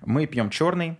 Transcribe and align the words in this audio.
Мы 0.00 0.26
пьем 0.26 0.50
черный 0.50 0.98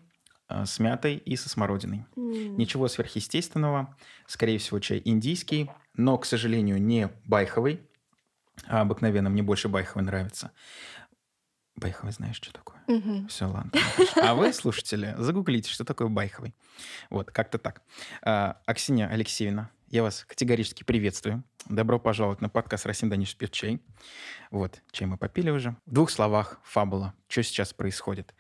э, 0.49 0.65
с 0.65 0.79
мятой 0.79 1.17
и 1.17 1.37
со 1.37 1.49
смородиной. 1.49 2.07
М. 2.17 2.57
Ничего 2.57 2.89
сверхъестественного. 2.89 3.97
Скорее 4.27 4.59
всего, 4.59 4.79
чай 4.81 5.03
индийский, 5.05 5.71
но, 5.95 6.19
к 6.19 6.27
сожалению, 6.27 6.81
не 6.81 7.11
байховый. 7.25 7.81
А 8.67 8.81
обыкновенно 8.81 9.31
мне 9.31 9.43
больше 9.43 9.69
байховый 9.69 10.05
нравится. 10.05 10.53
Байховый 11.77 12.13
знаешь, 12.13 12.37
что 12.37 12.53
такое? 12.53 12.83
Мгм. 12.89 13.29
Все, 13.29 13.47
ладно. 13.47 13.71
А 14.17 14.35
вы, 14.35 14.53
слушатели, 14.53 15.15
загуглите, 15.17 15.71
что 15.71 15.85
такое 15.85 16.09
байховый. 16.09 16.55
Вот, 17.09 17.31
как-то 17.31 17.59
так. 17.59 17.83
А, 18.23 18.61
Аксинья 18.67 19.07
Алексеевна, 19.07 19.71
я 19.89 20.03
вас 20.03 20.25
категорически 20.25 20.83
приветствую. 20.83 21.45
Добро 21.67 22.01
пожаловать 22.01 22.41
на 22.41 22.49
подкаст 22.49 22.85
«Расим 22.85 23.11
Даниш 23.11 23.37
пьет 23.37 23.53
чай». 23.53 23.81
Вот, 24.51 24.83
чай 24.91 25.07
мы 25.07 25.17
попили 25.17 25.51
уже. 25.51 25.77
В 25.87 25.93
двух 25.93 26.11
словах, 26.11 26.61
фабула. 26.65 27.15
Что 27.29 27.43
сейчас 27.43 27.73
происходит? 27.73 28.35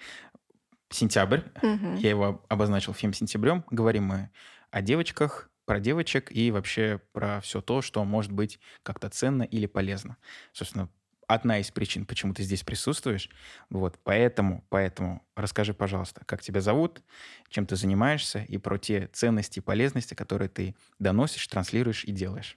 Сентябрь. 0.91 1.41
Мгм. 1.63 1.97
Я 1.97 2.11
его 2.11 2.45
обозначил 2.49 2.95
фильм 2.95 3.13
«Сентябрем». 3.13 3.65
Говорим 3.71 4.05
мы 4.05 4.31
о 4.71 4.83
девочках, 4.83 5.51
про 5.65 5.81
девочек 5.81 6.33
и 6.33 6.51
вообще 6.51 7.01
про 7.13 7.41
все 7.43 7.61
то, 7.61 7.83
что 7.83 8.03
может 8.05 8.33
быть 8.33 8.59
как-то 8.83 9.11
ценно 9.11 9.43
или 9.43 9.67
полезно. 9.67 10.17
Собственно, 10.53 10.89
одна 11.27 11.59
из 11.59 11.71
причин, 11.71 12.07
почему 12.07 12.33
ты 12.33 12.43
здесь 12.43 12.65
присутствуешь. 12.65 13.29
Вот, 13.69 13.99
поэтому, 14.03 14.65
поэтому 14.71 15.23
расскажи, 15.37 15.75
пожалуйста, 15.75 16.23
как 16.25 16.41
тебя 16.41 16.63
зовут, 16.63 17.03
чем 17.51 17.67
ты 17.67 17.77
занимаешься 17.77 18.39
и 18.49 18.57
про 18.57 18.79
те 18.79 19.09
ценности 19.13 19.59
и 19.59 19.63
полезности, 19.63 20.15
которые 20.15 20.49
ты 20.49 20.75
доносишь, 20.99 21.47
транслируешь 21.47 22.05
и 22.05 22.13
делаешь. 22.13 22.57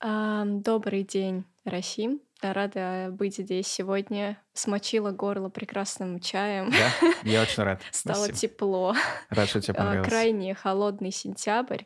Ам, 0.00 0.62
Добрый 0.62 1.04
день, 1.04 1.44
Расим. 1.66 2.20
Рада 2.40 3.08
быть 3.10 3.38
здесь 3.38 3.66
сегодня. 3.66 4.40
Смочила 4.52 5.10
горло 5.10 5.48
прекрасным 5.48 6.20
чаем. 6.20 6.70
Да? 6.70 7.08
Я 7.24 7.42
очень 7.42 7.62
рад. 7.64 7.82
Стало 7.90 8.24
Спасибо. 8.26 8.38
тепло. 8.38 8.94
Рад, 9.30 9.48
что 9.48 9.60
тебе 9.60 9.74
А, 9.74 9.78
понравилось. 9.78 10.08
Крайне 10.08 10.54
холодный 10.54 11.10
сентябрь. 11.10 11.82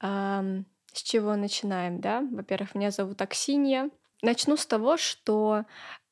С 0.00 1.02
чего 1.02 1.36
начинаем, 1.36 2.00
да? 2.00 2.22
Во-первых, 2.30 2.74
меня 2.74 2.90
зовут 2.90 3.22
Аксинья. 3.22 3.88
Начну 4.20 4.56
с 4.58 4.66
того, 4.66 4.98
что 4.98 5.64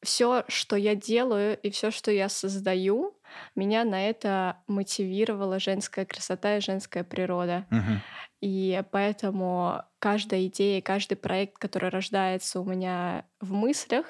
все, 0.03 0.45
что 0.49 0.75
я 0.77 0.95
делаю 0.95 1.59
и 1.59 1.71
все, 1.71 1.91
что 1.91 2.11
я 2.11 2.29
создаю, 2.31 3.15
меня 3.55 3.85
на 3.85 4.09
это 4.09 4.57
мотивировала 4.67 5.61
женская 5.61 6.07
красота 6.07 6.57
и 6.57 6.61
женская 6.61 7.05
природа. 7.05 7.67
Мгм. 7.71 8.01
И 8.41 8.83
поэтому 8.91 9.83
каждая 10.01 10.47
идея, 10.49 10.83
каждый 10.83 11.17
проект, 11.17 11.59
который 11.59 11.91
рождается 11.91 12.61
у 12.61 12.65
меня 12.65 13.27
в 13.41 13.53
мыслях, 13.53 14.07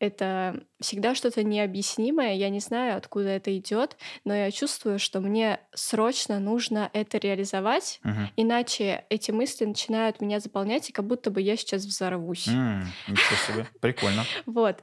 это 0.00 0.62
всегда 0.80 1.16
что-то 1.16 1.42
необъяснимое. 1.42 2.34
Я 2.34 2.50
не 2.50 2.60
знаю, 2.60 2.96
откуда 2.96 3.30
это 3.30 3.56
идет, 3.58 3.96
но 4.24 4.32
я 4.34 4.50
чувствую, 4.52 5.00
что 5.00 5.20
мне 5.20 5.60
срочно 5.74 6.38
нужно 6.38 6.88
это 6.92 7.18
реализовать, 7.18 8.00
Мгм. 8.04 8.28
иначе 8.36 9.06
эти 9.10 9.32
мысли 9.32 9.64
начинают 9.64 10.20
меня 10.20 10.38
заполнять, 10.38 10.88
и 10.88 10.92
как 10.92 11.04
будто 11.06 11.32
бы 11.32 11.40
я 11.40 11.56
сейчас 11.56 11.84
взорвусь. 11.84 12.46
М, 12.48 12.82
Ничего 13.08 13.36
себе. 13.36 13.66
Прикольно. 13.80 14.22
Вот. 14.46 14.82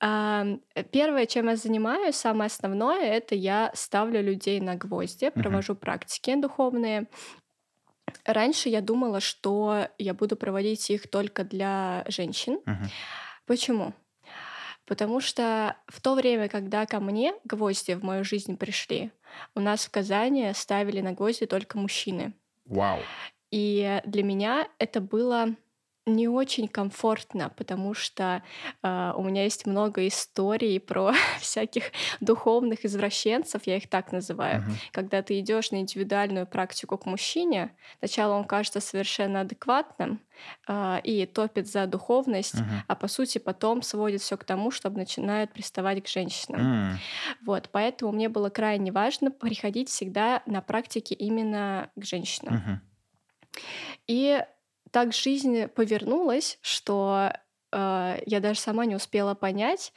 А, 0.00 0.46
Первое, 0.92 1.26
чем 1.26 1.48
я 1.48 1.56
занимаюсь, 1.56 2.14
самое 2.16 2.46
основное, 2.46 3.02
это 3.04 3.34
я 3.34 3.72
ставлю 3.74 4.22
людей 4.22 4.60
на 4.60 4.76
гвозди, 4.76 5.30
провожу 5.30 5.74
практики 5.74 6.34
духовные. 6.36 7.08
Раньше 8.24 8.68
я 8.68 8.80
думала, 8.80 9.20
что 9.20 9.88
я 9.98 10.14
буду 10.14 10.36
проводить 10.36 10.90
их 10.90 11.08
только 11.08 11.44
для 11.44 12.04
женщин. 12.08 12.60
Мгм. 12.66 12.90
Почему? 13.46 13.94
Потому 14.86 15.20
что 15.20 15.76
в 15.86 16.00
то 16.00 16.14
время, 16.14 16.48
когда 16.48 16.84
ко 16.86 17.00
мне 17.00 17.34
гвозди 17.44 17.94
в 17.94 18.04
мою 18.04 18.24
жизнь 18.24 18.56
пришли, 18.56 19.10
у 19.54 19.60
нас 19.60 19.86
в 19.86 19.90
Казани 19.90 20.52
ставили 20.54 21.00
на 21.00 21.12
гвозди 21.12 21.46
только 21.46 21.78
мужчины. 21.78 22.34
Вау. 22.66 23.00
И 23.50 24.00
для 24.04 24.22
меня 24.22 24.68
это 24.78 25.00
было 25.00 25.54
не 26.06 26.28
очень 26.28 26.68
комфортно, 26.68 27.48
потому 27.56 27.94
что 27.94 28.42
э, 28.82 29.12
у 29.16 29.22
меня 29.22 29.44
есть 29.44 29.66
много 29.66 30.06
историй 30.06 30.78
про 30.78 31.12
всяких 31.40 31.92
духовных 32.20 32.84
извращенцев, 32.84 33.62
я 33.66 33.76
их 33.78 33.88
так 33.88 34.12
называю. 34.12 34.62
Мгм. 34.62 34.80
Когда 34.92 35.22
ты 35.22 35.40
идешь 35.40 35.70
на 35.70 35.76
индивидуальную 35.80 36.46
практику 36.46 36.98
к 36.98 37.06
мужчине, 37.06 37.74
сначала 38.00 38.34
он 38.34 38.44
кажется 38.44 38.80
совершенно 38.80 39.40
адекватным 39.40 40.20
э, 40.68 41.00
и 41.04 41.24
топит 41.26 41.68
за 41.68 41.86
духовность, 41.86 42.54
Мгм. 42.60 42.82
а 42.86 42.94
по 42.96 43.08
сути 43.08 43.38
потом 43.38 43.82
сводит 43.82 44.20
все 44.20 44.36
к 44.36 44.44
тому, 44.44 44.70
чтобы 44.70 44.98
начинает 44.98 45.52
приставать 45.52 46.02
к 46.04 46.08
женщинам. 46.08 46.60
М, 46.60 47.00
Вот, 47.46 47.70
поэтому 47.72 48.12
мне 48.12 48.28
было 48.28 48.50
крайне 48.50 48.92
важно 48.92 49.30
приходить 49.30 49.88
всегда 49.88 50.42
на 50.46 50.60
практики 50.62 51.14
именно 51.14 51.90
к 51.96 52.04
женщинам. 52.04 52.62
мгм. 52.64 52.80
И 54.06 54.44
так 54.94 55.12
жизнь 55.12 55.66
повернулась, 55.66 56.56
что 56.62 57.32
э, 57.72 58.18
я 58.26 58.38
даже 58.38 58.60
сама 58.60 58.84
не 58.86 58.94
успела 58.94 59.34
понять, 59.34 59.92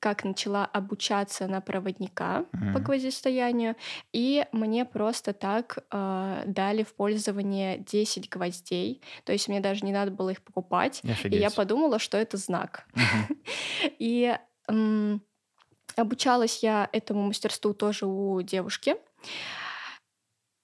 как 0.00 0.24
начала 0.24 0.64
обучаться 0.64 1.46
на 1.46 1.60
проводника 1.60 2.46
по 2.50 2.58
Мгм. 2.58 2.82
гвоздистоянию, 2.82 3.76
и 4.12 4.44
мне 4.50 4.84
просто 4.84 5.32
так 5.34 5.78
э, 5.92 6.42
дали 6.46 6.82
в 6.82 6.94
пользование 6.96 7.78
10 7.78 8.28
гвоздей, 8.28 9.02
то 9.24 9.32
есть 9.32 9.46
мне 9.46 9.60
даже 9.60 9.84
не 9.86 9.92
надо 9.92 10.10
было 10.10 10.30
их 10.30 10.42
покупать, 10.42 11.02
и 11.04 11.06
я 11.06 11.12
Офигеть. 11.12 11.54
подумала, 11.54 12.00
что 12.00 12.18
это 12.18 12.36
знак. 12.36 12.88
Мгм. 12.94 13.38
И 14.00 14.36
м, 14.68 15.22
обучалась 15.94 16.64
я 16.64 16.88
этому 16.92 17.22
мастерству 17.22 17.72
тоже 17.72 18.06
у 18.06 18.42
девушки. 18.42 18.96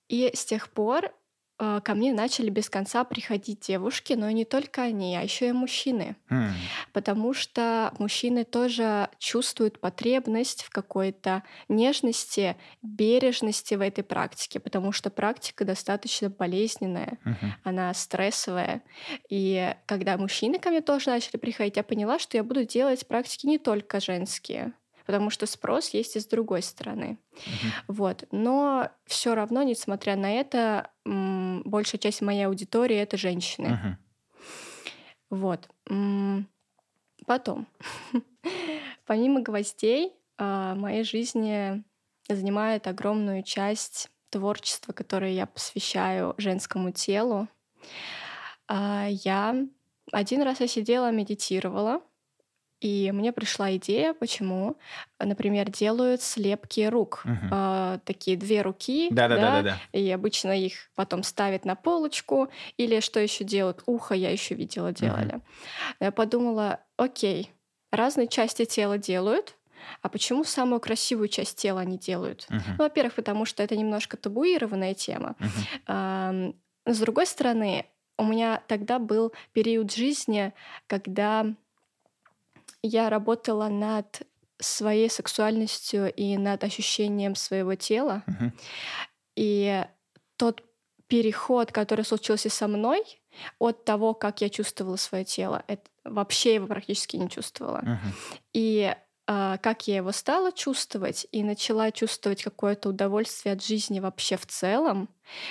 И 0.09 0.31
с 0.35 0.45
тех 0.45 0.71
пор 0.71 1.05
э, 1.07 1.11
ко 1.59 1.94
мне 1.94 2.12
начали 2.12 2.50
без 2.50 2.69
конца 2.69 3.05
приходить 3.05 3.61
девушки, 3.61 4.12
но 4.12 4.31
не 4.31 4.44
только 4.44 4.83
они, 4.83 5.17
а 5.17 5.22
еще 5.22 5.49
и 5.49 5.53
мужчины. 5.53 6.17
М, 6.31 6.71
Потому 6.93 7.34
что 7.34 7.93
мужчины 7.99 8.44
тоже 8.44 9.09
чувствуют 9.19 9.81
потребность 9.81 10.65
в 10.65 10.71
какой-то 10.71 11.43
нежности, 11.69 12.56
бережности 12.83 13.75
в 13.75 13.81
этой 13.81 14.05
практике, 14.05 14.61
потому 14.61 14.93
что 14.93 15.11
практика 15.11 15.65
достаточно 15.65 16.31
болезненная 16.31 17.19
мгм. 17.25 17.55
она 17.62 17.93
стрессовая. 17.94 18.83
И 19.31 19.75
когда 19.87 20.17
мужчины 20.19 20.59
ко 20.59 20.71
мне 20.71 20.81
тоже 20.81 21.11
начали 21.11 21.37
приходить, 21.38 21.77
я 21.77 21.83
поняла, 21.83 22.19
что 22.19 22.37
я 22.37 22.44
буду 22.44 22.65
делать 22.65 23.06
практики 23.06 23.47
не 23.47 23.59
только 23.59 24.00
женские, 24.00 24.73
потому 25.06 25.31
что 25.31 25.47
спрос 25.47 25.91
есть 25.91 26.17
и 26.17 26.21
с 26.21 26.27
другой 26.27 26.62
стороны. 26.62 27.19
Мгм. 27.47 27.72
Вот. 27.89 28.25
Но 28.33 28.91
все 29.06 29.34
равно, 29.34 29.62
несмотря 29.62 30.17
на 30.17 30.33
это, 30.33 30.91
большая 31.05 32.00
часть 32.00 32.22
моей 32.22 32.47
аудитории 32.47 32.97
это 32.97 33.17
женщины. 33.17 33.69
Мгм. 33.69 33.99
Вот. 35.31 35.69
Потом. 37.27 37.67
Помимо 39.06 39.41
гвоздей, 39.41 40.12
а, 40.39 40.75
в 40.75 40.78
моей 40.78 41.03
жизни 41.05 41.83
занимает 42.28 42.87
огромную 42.87 43.43
часть 43.43 44.11
творчества, 44.31 44.93
которое 44.93 45.33
я 45.33 45.47
посвящаю 45.47 46.34
женскому 46.38 46.91
телу. 46.91 47.49
А, 48.69 49.06
Я 49.09 49.56
один 50.12 50.43
раз 50.43 50.61
я 50.61 50.69
сидела, 50.69 51.11
медитировала, 51.11 52.00
и 52.81 53.10
мне 53.12 53.32
пришла 53.32 53.75
идея, 53.76 54.12
почему, 54.14 54.76
например, 55.19 55.70
делают 55.70 56.22
слепки 56.22 56.87
рук. 56.88 57.22
Мгм. 57.25 57.48
А, 57.53 57.98
Такие 58.04 58.37
две 58.37 58.62
руки, 58.62 59.09
Да-да-да-да-да. 59.10 59.78
и 59.92 60.10
обычно 60.10 60.50
их 60.53 60.91
потом 60.94 61.22
ставят 61.22 61.64
на 61.64 61.75
полочку, 61.75 62.48
или 62.76 63.00
что 63.00 63.20
еще 63.20 63.44
делают? 63.44 63.82
Ухо 63.87 64.14
я 64.14 64.31
еще 64.31 64.54
видела 64.54 64.92
делали. 64.92 65.41
Я 66.00 66.12
подумала, 66.12 66.81
окей, 66.97 67.50
разные 67.92 68.28
части 68.28 68.64
тела 68.64 68.98
делают, 68.98 69.56
а 70.03 70.08
почему 70.08 70.44
самую 70.44 70.81
красивую 70.81 71.29
часть 71.29 71.58
тела 71.58 71.81
они 71.82 71.99
делают? 71.99 72.46
Мгм. 72.49 72.62
Ну, 72.79 72.84
во-первых, 72.84 73.14
потому 73.14 73.44
что 73.44 73.62
это 73.62 73.76
немножко 73.76 74.17
табуированная 74.17 74.94
тема. 74.94 75.37
Ам, 75.87 76.55
но 76.87 76.93
С 76.93 77.00
другой 77.00 77.26
стороны, 77.26 77.87
у 78.19 78.25
меня 78.25 78.62
тогда 78.69 78.99
был 78.99 79.32
период 79.52 79.93
жизни, 79.94 80.52
когда 80.87 81.46
я 82.82 83.11
работала 83.11 83.69
над 83.69 84.23
своей 84.58 85.11
сексуальностью 85.11 86.12
и 86.12 86.37
над 86.37 86.64
ощущением 86.64 87.34
своего 87.34 87.75
тела. 87.75 88.23
Мгм. 88.26 88.52
И 89.37 89.84
тот 90.37 90.62
переход, 91.08 91.73
который 91.73 92.05
случился 92.05 92.50
со 92.50 92.69
мной, 92.69 93.02
от 93.58 93.84
того, 93.84 94.14
как 94.14 94.40
я 94.40 94.49
чувствовала 94.49 94.96
свое 94.96 95.25
тело, 95.25 95.62
это, 95.67 95.82
вообще 96.05 96.55
его 96.55 96.67
практически 96.67 97.17
не 97.17 97.28
чувствовала. 97.28 97.81
Мгм. 97.82 98.12
И 98.55 98.94
а, 99.26 99.58
как 99.58 99.88
я 99.88 99.96
его 99.96 100.12
стала 100.12 100.52
чувствовать 100.52 101.26
и 101.32 101.43
начала 101.43 101.90
чувствовать 101.90 102.43
какое-то 102.43 102.90
удовольствие 102.90 103.55
от 103.55 103.64
жизни 103.64 103.99
вообще 103.99 104.37
в 104.37 104.46
целом, 104.46 105.08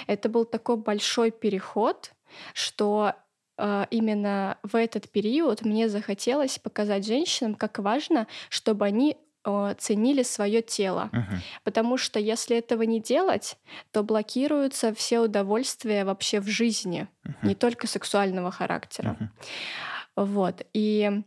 это 0.07 0.29
был 0.29 0.45
такой 0.45 0.77
большой 0.77 1.31
переход, 1.31 2.13
что 2.53 3.13
именно 3.57 4.57
в 4.63 4.75
этот 4.75 5.09
период 5.09 5.61
мне 5.63 5.89
захотелось 5.89 6.59
показать 6.59 7.05
женщинам, 7.05 7.55
как 7.55 7.79
важно, 7.79 8.27
чтобы 8.49 8.85
они 8.85 9.17
ценили 9.77 10.23
свое 10.23 10.61
тело. 10.63 11.09
Мгм. 11.13 11.41
Потому 11.63 11.97
что 11.97 12.19
если 12.19 12.57
этого 12.57 12.81
не 12.81 12.99
делать, 12.99 13.57
то 13.91 14.01
блокируются 14.03 14.93
все 14.93 15.19
удовольствия 15.19 16.03
вообще 16.03 16.39
в 16.39 16.47
жизни, 16.47 17.07
не 17.43 17.51
Мгм. 17.51 17.55
только 17.55 17.87
сексуального 17.87 18.49
характера. 18.49 19.15
Мгм. 19.19 19.31
Вот. 20.15 20.65
И 20.73 21.21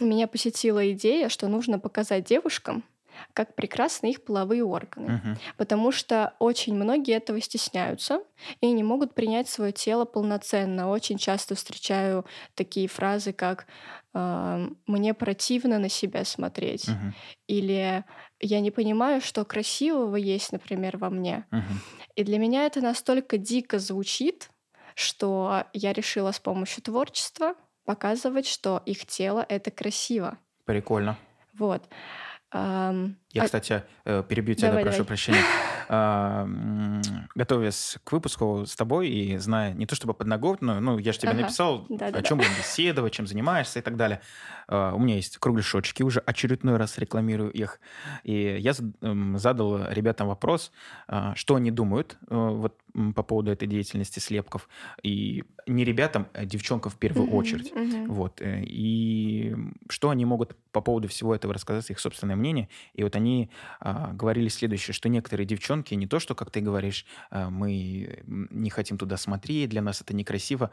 меня 0.00 0.26
посетила 0.26 0.90
идея, 0.92 1.28
что 1.28 1.48
нужно 1.48 1.78
показать 1.78 2.24
девушкам, 2.24 2.82
как 3.32 3.54
прекрасны 3.54 4.10
их 4.10 4.24
половые 4.24 4.64
органы. 4.64 5.20
Мгм. 5.24 5.38
Потому 5.56 5.92
что 5.92 6.34
очень 6.38 6.74
многие 6.74 7.14
этого 7.14 7.40
стесняются 7.40 8.22
и 8.60 8.70
не 8.70 8.82
могут 8.82 9.14
принять 9.14 9.48
свое 9.48 9.72
тело 9.72 10.04
полноценно. 10.04 10.90
Очень 10.90 11.18
часто 11.18 11.54
встречаю 11.54 12.24
такие 12.54 12.88
фразы, 12.88 13.32
как 13.32 13.66
а, 14.14 14.68
«мне 14.86 15.14
противно 15.14 15.78
на 15.78 15.88
себя 15.88 16.24
смотреть» 16.24 16.88
Мгм. 16.88 17.14
или 17.46 18.04
«я 18.40 18.60
не 18.60 18.70
понимаю, 18.70 19.20
что 19.20 19.44
красивого 19.44 20.16
есть, 20.16 20.52
например, 20.52 20.96
во 20.96 21.10
мне». 21.10 21.44
Мгм. 21.50 21.80
И 22.16 22.24
для 22.24 22.38
меня 22.38 22.66
это 22.66 22.80
настолько 22.80 23.38
дико 23.38 23.78
звучит, 23.78 24.50
что 24.94 25.64
я 25.72 25.92
решила 25.92 26.32
с 26.32 26.40
помощью 26.40 26.82
творчества 26.82 27.54
показывать, 27.84 28.46
что 28.46 28.82
их 28.84 29.06
тело— 29.06 29.46
это 29.48 29.70
красиво. 29.70 30.38
Прикольно. 30.64 31.16
Вот. 31.54 31.88
um, 32.52 33.16
Я, 33.32 33.42
а- 33.42 33.44
кстати, 33.44 33.82
э, 34.04 34.22
перебью 34.26 34.54
тебя, 34.54 34.68
да, 34.68 34.72
Давай, 34.72 34.84
прошу 34.84 34.98
давай. 34.98 35.06
прощения. 35.08 35.42
А, 35.90 36.46
Готовясь 37.34 37.96
к 38.04 38.12
выпуску 38.12 38.64
с 38.66 38.76
тобой 38.76 39.08
и 39.08 39.38
зная 39.38 39.72
не 39.72 39.86
то 39.86 39.94
чтобы 39.94 40.12
подноготную, 40.12 40.82
ну, 40.82 40.98
я 40.98 41.12
же 41.12 41.18
тебе 41.18 41.30
Ага. 41.32 41.40
написал, 41.42 41.76
о 41.78 41.86
Да-да-да. 41.88 42.22
чем 42.22 42.36
будем 42.36 42.50
беседовать, 42.58 43.14
чем 43.14 43.26
занимаешься 43.26 43.78
и 43.78 43.82
так 43.82 43.96
далее. 43.96 44.20
А, 44.68 44.92
У 44.94 44.98
меня 44.98 45.14
есть 45.16 45.38
кругляшочки, 45.38 46.02
уже 46.02 46.20
очередной 46.20 46.76
раз 46.76 46.98
рекламирую 46.98 47.50
их. 47.52 47.80
И 48.22 48.58
я 48.60 48.72
задал 49.38 49.88
ребятам 49.90 50.28
вопрос, 50.28 50.72
а, 51.06 51.34
что 51.36 51.54
они 51.54 51.70
думают 51.70 52.18
э, 52.28 52.34
вот 52.36 52.76
по 53.14 53.22
поводу 53.22 53.50
этой 53.50 53.66
деятельности 53.68 54.18
слепков. 54.18 54.68
И 55.02 55.44
не 55.66 55.84
ребятам, 55.84 56.26
а 56.34 56.44
девчонкам 56.44 56.90
в 56.92 56.96
первую 56.96 57.28
Мгм, 57.28 57.36
очередь. 57.36 57.72
мгм. 57.74 58.12
Вот. 58.12 58.42
э, 58.42 58.62
И 58.64 59.54
что 59.88 60.10
они 60.10 60.24
могут 60.26 60.54
по 60.72 60.80
поводу 60.82 61.08
всего 61.08 61.34
этого 61.34 61.54
рассказать, 61.54 61.88
их 61.90 61.98
собственное 61.98 62.36
мнение. 62.36 62.68
И 62.94 63.02
вот 63.04 63.16
они 63.18 63.50
а, 63.80 64.12
говорили 64.12 64.48
следующее, 64.48 64.94
что 64.94 65.08
некоторые 65.08 65.46
девчонки, 65.46 65.94
не 65.94 66.06
то, 66.06 66.18
что, 66.18 66.34
как 66.34 66.50
ты 66.50 66.60
говоришь, 66.60 67.04
а, 67.30 67.50
мы 67.50 68.22
не 68.26 68.70
хотим 68.70 68.96
туда 68.98 69.16
смотреть, 69.16 69.70
для 69.70 69.82
нас 69.82 70.00
это 70.00 70.14
некрасиво. 70.14 70.70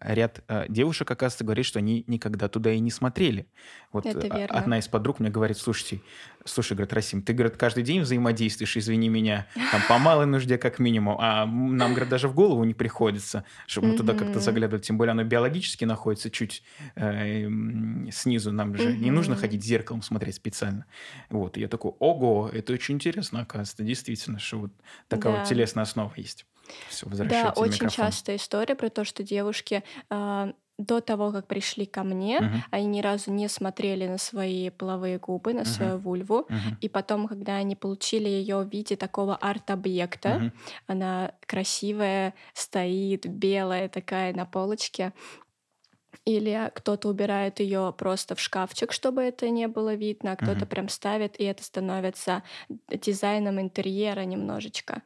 Ряд 0.00 0.44
а, 0.48 0.66
девушек, 0.68 1.10
оказывается, 1.10 1.44
говорит, 1.44 1.66
что 1.66 1.80
они 1.80 2.04
никогда 2.06 2.48
туда 2.48 2.72
и 2.72 2.78
не 2.78 2.90
смотрели. 2.90 3.46
Вот 3.92 4.06
Это 4.06 4.26
а, 4.30 4.38
верно. 4.38 4.58
одна 4.58 4.78
из 4.78 4.88
подруг 4.88 5.20
мне 5.20 5.30
говорит, 5.30 5.58
слушайте, 5.58 6.00
слушай, 6.44 6.74
говорит, 6.74 6.92
Расим, 6.92 7.22
ты, 7.22 7.32
говорит, 7.32 7.56
каждый 7.56 7.82
день 7.82 8.00
взаимодействуешь, 8.02 8.76
извини 8.76 9.08
меня, 9.08 9.46
там, 9.72 9.82
по 9.88 9.98
малой 9.98 10.26
нужде 10.26 10.58
как 10.58 10.78
минимум, 10.78 11.16
а 11.18 11.46
нам, 11.46 11.92
говорит, 11.92 12.08
даже 12.08 12.28
в 12.28 12.34
голову 12.34 12.64
не 12.64 12.74
приходится, 12.74 13.44
чтобы 13.66 13.88
мы 13.88 13.94
туда 13.94 14.14
как-то 14.14 14.40
заглядывали, 14.40 14.82
тем 14.82 14.98
более 14.98 15.12
оно 15.12 15.24
биологически 15.24 15.84
находится 15.84 16.30
чуть 16.30 16.62
э, 16.96 17.46
снизу, 18.10 18.52
нам 18.52 18.76
же 18.76 18.92
не 18.96 19.10
нужно 19.10 19.36
ходить 19.36 19.64
зеркалом 19.64 20.02
смотреть 20.02 20.34
специально. 20.36 20.86
Вот, 21.30 21.56
и 21.56 21.60
я 21.60 21.68
такой, 21.68 21.92
ого, 21.98 22.48
это 22.52 22.72
очень 22.72 22.94
интересно, 22.96 23.40
оказывается, 23.40 23.82
действительно, 23.82 24.38
что 24.38 24.58
вот 24.60 24.72
такая 25.08 25.32
вот 25.32 25.42
Да. 25.42 25.44
телесная 25.44 25.82
основа 25.84 26.12
есть. 26.16 26.46
Все, 26.88 27.06
Да, 27.06 27.52
очень 27.56 27.86
микрофон. 27.86 28.06
частая 28.06 28.36
история 28.36 28.74
про 28.74 28.88
то, 28.88 29.04
что 29.04 29.22
девушки 29.22 29.82
а, 30.08 30.52
до 30.78 31.00
того, 31.00 31.30
как 31.32 31.46
пришли 31.46 31.86
ко 31.86 32.02
мне, 32.02 32.42
Мгм, 32.42 32.64
они 32.70 32.86
ни 32.86 33.00
разу 33.00 33.30
не 33.32 33.48
смотрели 33.48 34.06
на 34.08 34.18
свои 34.18 34.70
половые 34.70 35.18
губы, 35.18 35.54
на 35.54 35.64
свою 35.64 35.98
вульву. 35.98 36.48
мгм, 36.48 36.76
И 36.80 36.88
потом, 36.88 37.28
когда 37.28 37.56
они 37.56 37.76
получили 37.76 38.28
ее 38.28 38.58
в 38.62 38.68
виде 38.70 38.96
такого 38.96 39.36
арт-объекта, 39.36 40.42
мгм. 40.42 40.50
она 40.86 41.32
красивая, 41.46 42.34
стоит, 42.54 43.26
белая 43.26 43.88
такая 43.88 44.34
на 44.34 44.46
полочке. 44.46 45.12
Или 46.24 46.70
кто-то 46.74 47.08
убирает 47.08 47.60
ее 47.60 47.94
просто 47.96 48.34
в 48.34 48.40
шкафчик, 48.40 48.92
чтобы 48.92 49.22
это 49.22 49.48
не 49.50 49.68
было 49.68 49.94
видно, 49.94 50.32
а 50.32 50.36
кто-то 50.36 50.64
Мгм. 50.64 50.66
прям 50.66 50.88
ставит, 50.88 51.38
и 51.40 51.44
это 51.44 51.62
становится 51.64 52.42
дизайном 52.88 53.60
интерьера 53.60 54.22
немножечко. 54.22 55.02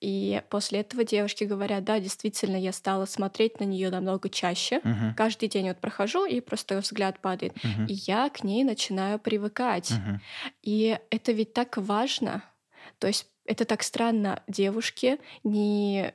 И 0.00 0.42
после 0.50 0.80
этого 0.80 1.04
девушки 1.04 1.44
говорят, 1.44 1.84
да, 1.84 2.00
действительно, 2.00 2.56
я 2.56 2.72
стала 2.72 3.06
смотреть 3.06 3.60
на 3.60 3.64
нее 3.64 3.90
намного 3.90 4.28
чаще. 4.28 4.82
Мгм, 4.84 5.14
Каждый 5.14 5.48
день 5.48 5.68
вот 5.68 5.80
прохожу, 5.80 6.24
и 6.26 6.40
просто 6.40 6.78
взгляд 6.78 7.20
падает. 7.20 7.56
мгм, 7.64 7.88
И 7.88 7.94
я 7.94 8.28
к 8.30 8.44
ней 8.44 8.64
начинаю 8.64 9.18
привыкать. 9.18 10.02
мгм. 10.02 10.20
И 10.62 10.98
это 11.10 11.32
ведь 11.32 11.52
так 11.54 11.76
важно. 11.76 12.44
То 12.98 13.06
есть 13.08 13.28
это 13.44 13.64
так 13.64 13.82
странно. 13.82 14.42
Девушки 14.48 15.20
не, 15.44 16.14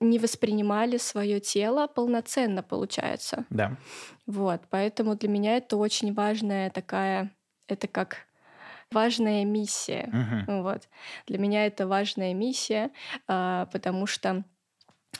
не 0.00 0.18
воспринимали 0.18 0.96
свое 0.98 1.40
тело 1.40 1.86
полноценно, 1.86 2.62
получается. 2.62 3.44
Да. 3.50 3.76
Вот. 4.26 4.62
Поэтому 4.70 5.14
для 5.16 5.28
меня 5.28 5.56
это 5.56 5.76
очень 5.76 6.12
важная 6.12 6.70
такая... 6.70 7.30
Это 7.68 7.86
как 7.86 8.26
важная 8.90 9.44
миссия. 9.44 10.08
Мгм, 10.12 10.62
Вот. 10.62 10.88
Для 11.26 11.38
меня 11.38 11.66
это 11.66 11.86
важная 11.86 12.34
миссия, 12.34 12.90
а, 13.26 13.66
потому 13.66 14.06
что 14.06 14.44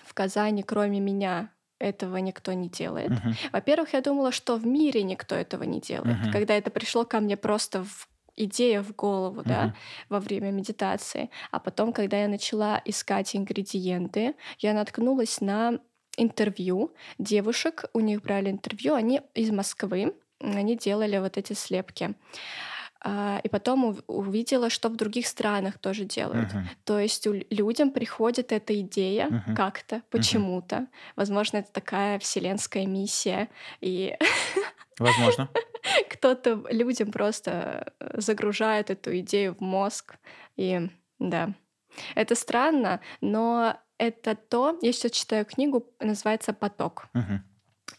в 0.04 0.14
Казани, 0.14 0.62
кроме 0.62 1.00
меня, 1.00 1.50
этого 1.78 2.16
никто 2.16 2.52
не 2.52 2.68
делает. 2.68 3.10
мгм. 3.10 3.34
Во-первых, 3.52 3.92
я 3.92 4.00
думала, 4.00 4.32
что 4.32 4.56
в 4.56 4.66
мире 4.66 5.02
никто 5.02 5.34
этого 5.36 5.62
не 5.62 5.80
делает. 5.80 6.18
Мгм. 6.18 6.32
Когда 6.32 6.54
это 6.54 6.70
пришло 6.70 7.04
ко 7.04 7.20
мне 7.20 7.36
просто 7.36 7.84
в 7.84 8.08
идея 8.44 8.82
в 8.82 8.94
голову, 8.94 9.42
да, 9.42 9.62
Мгм. 9.64 9.74
во 10.08 10.20
время 10.20 10.50
медитации. 10.50 11.30
А 11.50 11.58
потом, 11.58 11.92
когда 11.92 12.16
я 12.22 12.28
начала 12.28 12.80
искать 12.84 13.34
ингредиенты, 13.36 14.34
я 14.58 14.72
наткнулась 14.74 15.40
на 15.40 15.78
интервью 16.16 16.92
девушек, 17.18 17.84
у 17.94 18.00
них 18.00 18.22
брали 18.22 18.50
интервью, 18.50 18.94
они 18.94 19.20
из 19.34 19.50
Москвы, 19.50 20.14
они 20.40 20.76
делали 20.76 21.18
вот 21.18 21.36
эти 21.36 21.52
слепки. 21.54 22.14
А, 23.00 23.40
И 23.44 23.48
потом 23.48 23.84
ув- 23.84 24.02
увидела, 24.08 24.70
что 24.70 24.88
в 24.88 24.96
других 24.96 25.26
странах 25.26 25.78
тоже 25.78 26.04
делают. 26.04 26.52
Мгм. 26.52 26.68
То 26.84 26.98
есть 26.98 27.26
у 27.26 27.32
лю- 27.32 27.46
людям 27.50 27.90
приходит 27.92 28.50
эта 28.52 28.80
идея 28.80 29.26
Мгм. 29.28 29.54
как-то, 29.56 30.02
почему-то. 30.10 30.86
Возможно, 31.16 31.58
это 31.58 31.70
такая 31.72 32.18
вселенская 32.18 32.86
миссия. 32.86 33.48
И 33.80 34.16
Возможно. 34.98 35.48
кто-то 36.10 36.64
людям 36.70 37.12
просто 37.12 37.92
э, 38.00 38.20
загружает 38.20 38.90
эту 38.90 39.16
идею 39.20 39.54
в 39.54 39.60
мозг. 39.60 40.16
И 40.56 40.90
да, 41.20 41.50
это 42.16 42.34
странно, 42.34 43.00
но 43.20 43.76
это 43.98 44.34
то, 44.34 44.76
я 44.82 44.92
сейчас 44.92 45.12
читаю 45.12 45.44
книгу, 45.44 45.86
называется 46.00 46.52
«Поток». 46.52 47.06
Мгм. 47.14 47.44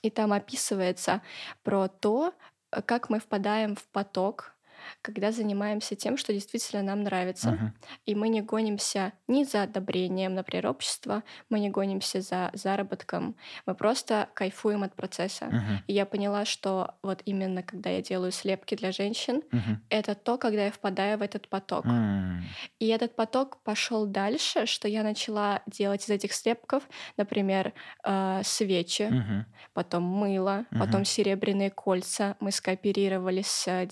И 0.01 0.10
там 0.10 0.34
описывается 0.34 1.22
про 1.63 1.88
то, 1.88 2.34
э, 2.72 2.82
как 2.82 3.10
мы 3.10 3.20
впадаем 3.20 3.75
в 3.75 3.84
поток, 3.88 4.53
когда 5.02 5.32
занимаемся 5.32 5.96
тем, 5.96 6.18
что 6.18 6.34
действительно 6.34 6.84
нам 6.84 7.04
нравится. 7.04 7.52
Мгм. 7.52 7.74
И 8.06 8.16
мы 8.16 8.30
не 8.30 8.42
гонимся 8.42 9.14
ни 9.28 9.44
за 9.44 9.64
одобрением, 9.64 10.36
например, 10.36 10.68
общества, 10.68 11.24
мы 11.50 11.60
не 11.60 11.70
гонимся 11.70 12.22
за 12.22 12.50
заработком, 12.54 13.36
мы 13.66 13.76
просто 13.76 14.30
кайфуем 14.34 14.84
от 14.84 14.96
процесса. 14.96 15.46
Мгм. 15.46 15.84
И 15.88 15.94
я 15.94 16.06
поняла, 16.06 16.46
что 16.46 16.96
вот 17.04 17.22
именно 17.26 17.64
когда 17.64 17.90
я 17.90 18.02
делаю 18.02 18.32
слепки 18.32 18.76
для 18.76 18.92
женщин, 18.92 19.42
Мгм. 19.52 19.84
это 19.90 20.16
то, 20.16 20.38
когда 20.38 20.66
я 20.66 20.72
впадаю 20.72 21.18
в 21.18 21.22
этот 21.22 21.48
поток. 21.50 21.86
М. 21.86 22.44
И 22.80 22.88
этот 22.88 23.16
поток 23.16 23.62
пошел 23.64 24.06
дальше, 24.06 24.66
что 24.66 24.88
я 24.88 25.04
начала 25.04 25.62
делать 25.68 26.04
из 26.06 26.10
этих 26.10 26.34
слепков, 26.34 26.84
например, 27.18 27.74
э, 28.04 28.42
свечи, 28.44 29.04
Мгм. 29.04 29.46
потом 29.74 30.04
мыло, 30.04 30.66
Мгм. 30.72 30.80
потом 30.80 31.06
серебряные 31.06 31.70
кольца. 31.70 32.36
Мы 32.40 32.52
скооперировались 32.52 33.48
с 33.48 33.68
э, 33.68 33.86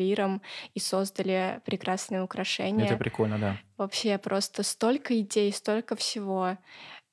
девушкой-ювелиром 0.00 0.42
и 0.74 0.80
создали 0.80 1.60
прекрасные 1.64 2.22
украшения. 2.22 2.86
Это 2.86 2.96
прикольно, 2.96 3.38
да. 3.38 3.56
Вообще 3.76 4.18
просто 4.18 4.62
столько 4.62 5.18
идей, 5.20 5.52
столько 5.52 5.96
всего. 5.96 6.58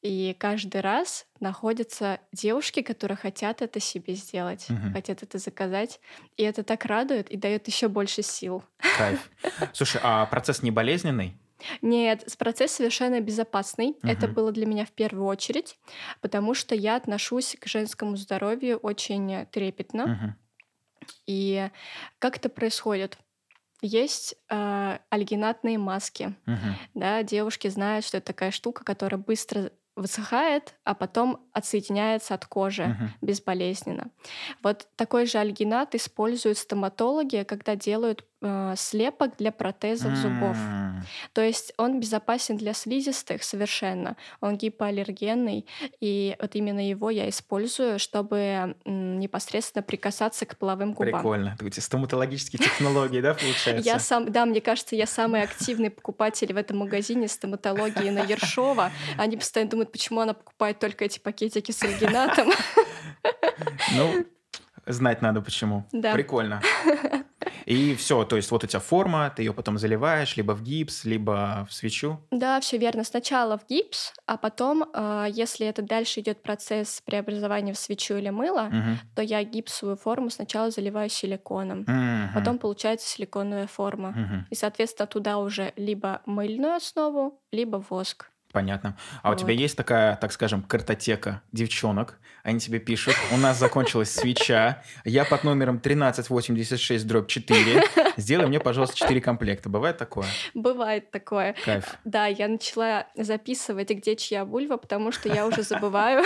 И 0.02 0.36
каждый 0.40 0.82
раз 0.82 1.26
находятся 1.40 2.20
девушки, 2.32 2.82
которые 2.82 3.18
хотят 3.18 3.62
это 3.62 3.80
себе 3.80 4.14
сделать, 4.14 4.68
Мгм. 4.70 4.94
хотят 4.94 5.24
это 5.24 5.38
заказать. 5.38 6.00
И 6.38 6.44
это 6.44 6.64
так 6.64 6.86
радует 6.86 7.30
и 7.30 7.38
дает 7.38 7.68
еще 7.68 7.88
больше 7.88 8.22
сил. 8.22 8.64
Кайф. 8.98 9.30
Слушай, 9.74 10.02
а 10.04 10.26
процесс 10.28 10.62
не 10.62 10.72
болезненный? 10.72 11.34
Нет, 11.82 12.26
процесс 12.38 12.74
совершенно 12.74 13.20
безопасный. 13.20 13.96
Это 14.04 14.28
Мгм. 14.28 14.36
было 14.36 14.52
для 14.52 14.68
меня 14.68 14.86
в 14.86 14.92
первую 14.92 15.26
очередь, 15.26 15.76
потому 16.22 16.54
что 16.54 16.76
я 16.76 16.96
отношусь 16.96 17.58
к 17.60 17.66
женскому 17.68 18.16
здоровью 18.16 18.78
очень 18.78 19.48
трепетно. 19.48 20.06
Мгм. 20.08 20.36
И 21.26 21.70
как 22.20 22.38
это 22.38 22.50
происходит? 22.50 23.18
Есть 23.82 24.36
э, 24.50 24.98
альгинатные 25.10 25.78
маски. 25.78 26.36
Мгм. 26.46 26.76
Да, 26.96 27.24
девушки 27.24 27.68
знают, 27.68 28.06
что 28.06 28.18
это 28.18 28.28
такая 28.28 28.52
штука, 28.52 28.84
которая 28.84 29.20
быстро 29.20 29.72
высыхает, 29.96 30.76
а 30.84 30.96
потом 30.96 31.50
отсоединяется 31.54 32.34
от 32.36 32.46
кожи 32.46 32.86
Мгм. 32.88 33.14
безболезненно. 33.22 34.12
Вот 34.64 34.88
такой 34.96 35.26
же 35.26 35.38
альгинат 35.40 35.96
используют 35.96 36.58
стоматологи, 36.58 37.44
когда 37.44 37.76
делают 37.76 38.26
э, 38.42 38.74
слепок 38.78 39.38
для 39.38 39.52
протезов 39.52 40.16
зубов. 40.16 40.76
То 41.34 41.42
есть 41.42 41.74
он 41.78 42.00
безопасен 42.00 42.58
для 42.58 42.74
слизистых 42.74 43.44
совершенно, 43.44 44.18
он 44.42 44.58
гипоаллергенный, 44.58 45.66
и 46.00 46.36
вот 46.40 46.56
именно 46.56 46.88
его 46.88 47.10
я 47.10 47.30
использую, 47.30 48.00
чтобы 48.00 48.76
непосредственно 48.86 49.84
прикасаться 49.84 50.46
к 50.46 50.58
половым 50.58 50.94
губам. 50.94 51.14
Прикольно. 51.14 51.54
Это 51.56 51.66
у 51.66 51.70
тебя 51.70 51.82
стоматологические 51.82 52.60
технологии, 52.60 53.22
да, 53.22 53.34
получается? 53.34 53.86
Я 53.86 54.00
сам, 54.00 54.32
да, 54.32 54.46
мне 54.46 54.62
кажется, 54.62 54.96
я 54.96 55.06
самый 55.06 55.42
активный 55.42 55.90
покупатель 55.90 56.54
в 56.54 56.58
этом 56.58 56.78
магазине 56.78 57.28
стоматологии 57.28 58.10
на 58.10 58.24
Ершова. 58.24 58.92
Они 59.18 59.38
постоянно 59.38 59.72
думают, 59.72 59.92
почему 59.92 60.22
она 60.22 60.34
покупает 60.34 60.80
только 60.80 61.06
эти 61.06 61.20
пакетики 61.20 61.72
с 61.72 61.84
альгинатом. 61.84 62.52
Ну, 63.96 64.26
знать 64.88 65.22
надо 65.22 65.42
почему. 65.42 65.86
Да. 65.92 66.14
Прикольно. 66.14 66.62
И 67.66 67.96
все, 67.96 68.24
то 68.24 68.38
есть 68.38 68.50
вот 68.52 68.64
у 68.64 68.68
тебя 68.68 68.80
форма, 68.80 69.30
ты 69.36 69.44
ее 69.44 69.54
потом 69.54 69.78
заливаешь 69.78 70.38
либо 70.38 70.54
в 70.54 70.64
гипс, 70.64 71.04
либо 71.04 71.68
в 71.70 71.74
свечу. 71.74 72.20
Да, 72.32 72.62
все 72.62 72.78
верно. 72.78 73.04
Сначала 73.04 73.58
в 73.58 73.68
гипс, 73.68 74.14
а 74.26 74.38
потом, 74.38 74.86
э, 74.94 75.28
если 75.30 75.68
это 75.68 75.82
дальше 75.82 76.22
идет 76.22 76.42
процесс 76.42 77.02
преобразования 77.06 77.74
в 77.74 77.78
свечу 77.78 78.16
или 78.16 78.30
мыло, 78.30 78.70
Мгм. 78.72 79.00
то 79.16 79.22
я 79.22 79.44
гипсовую 79.44 79.98
форму 79.98 80.30
сначала 80.30 80.72
заливаю 80.72 81.10
силиконом. 81.10 81.80
Мгм. 81.88 82.32
Потом 82.34 82.58
получается 82.58 83.08
силиконовая 83.10 83.68
форма. 83.68 84.12
Мгм. 84.12 84.48
И, 84.50 84.56
соответственно, 84.56 85.08
туда 85.08 85.38
уже 85.38 85.74
либо 85.76 86.22
мыльную 86.26 86.74
основу, 86.76 87.42
либо 87.52 87.84
воск. 87.90 88.32
Понятно. 88.52 88.98
А 89.24 89.32
у 89.32 89.36
тебя 89.36 89.54
Вот. 89.54 89.60
есть 89.60 89.78
такая, 89.78 90.16
так 90.16 90.32
скажем, 90.32 90.64
картотека 90.64 91.42
девчонок? 91.52 92.18
Они 92.44 92.60
тебе 92.60 92.80
пишут, 92.80 93.14
у 93.34 93.38
нас 93.38 93.60
закончилась 93.60 94.10
свеча, 94.10 94.82
я 95.04 95.26
под 95.26 95.44
номером 95.44 95.78
1386 95.78 97.06
дробь 97.06 97.28
4, 97.28 97.84
сделай 98.16 98.48
мне, 98.48 98.62
пожалуйста, 98.62 98.96
4 98.96 99.20
комплекта. 99.20 99.68
Бывает 99.68 99.98
такое? 99.98 100.28
Бывает 100.54 101.12
такое. 101.12 101.56
Кайф. 101.66 101.96
Да, 102.06 102.26
я 102.28 102.48
начала 102.48 103.08
записывать, 103.16 103.90
где 103.90 104.16
чья 104.16 104.46
бульва, 104.46 104.78
потому 104.78 105.12
что 105.12 105.28
я 105.28 105.46
уже 105.46 105.64
забываю. 105.64 106.24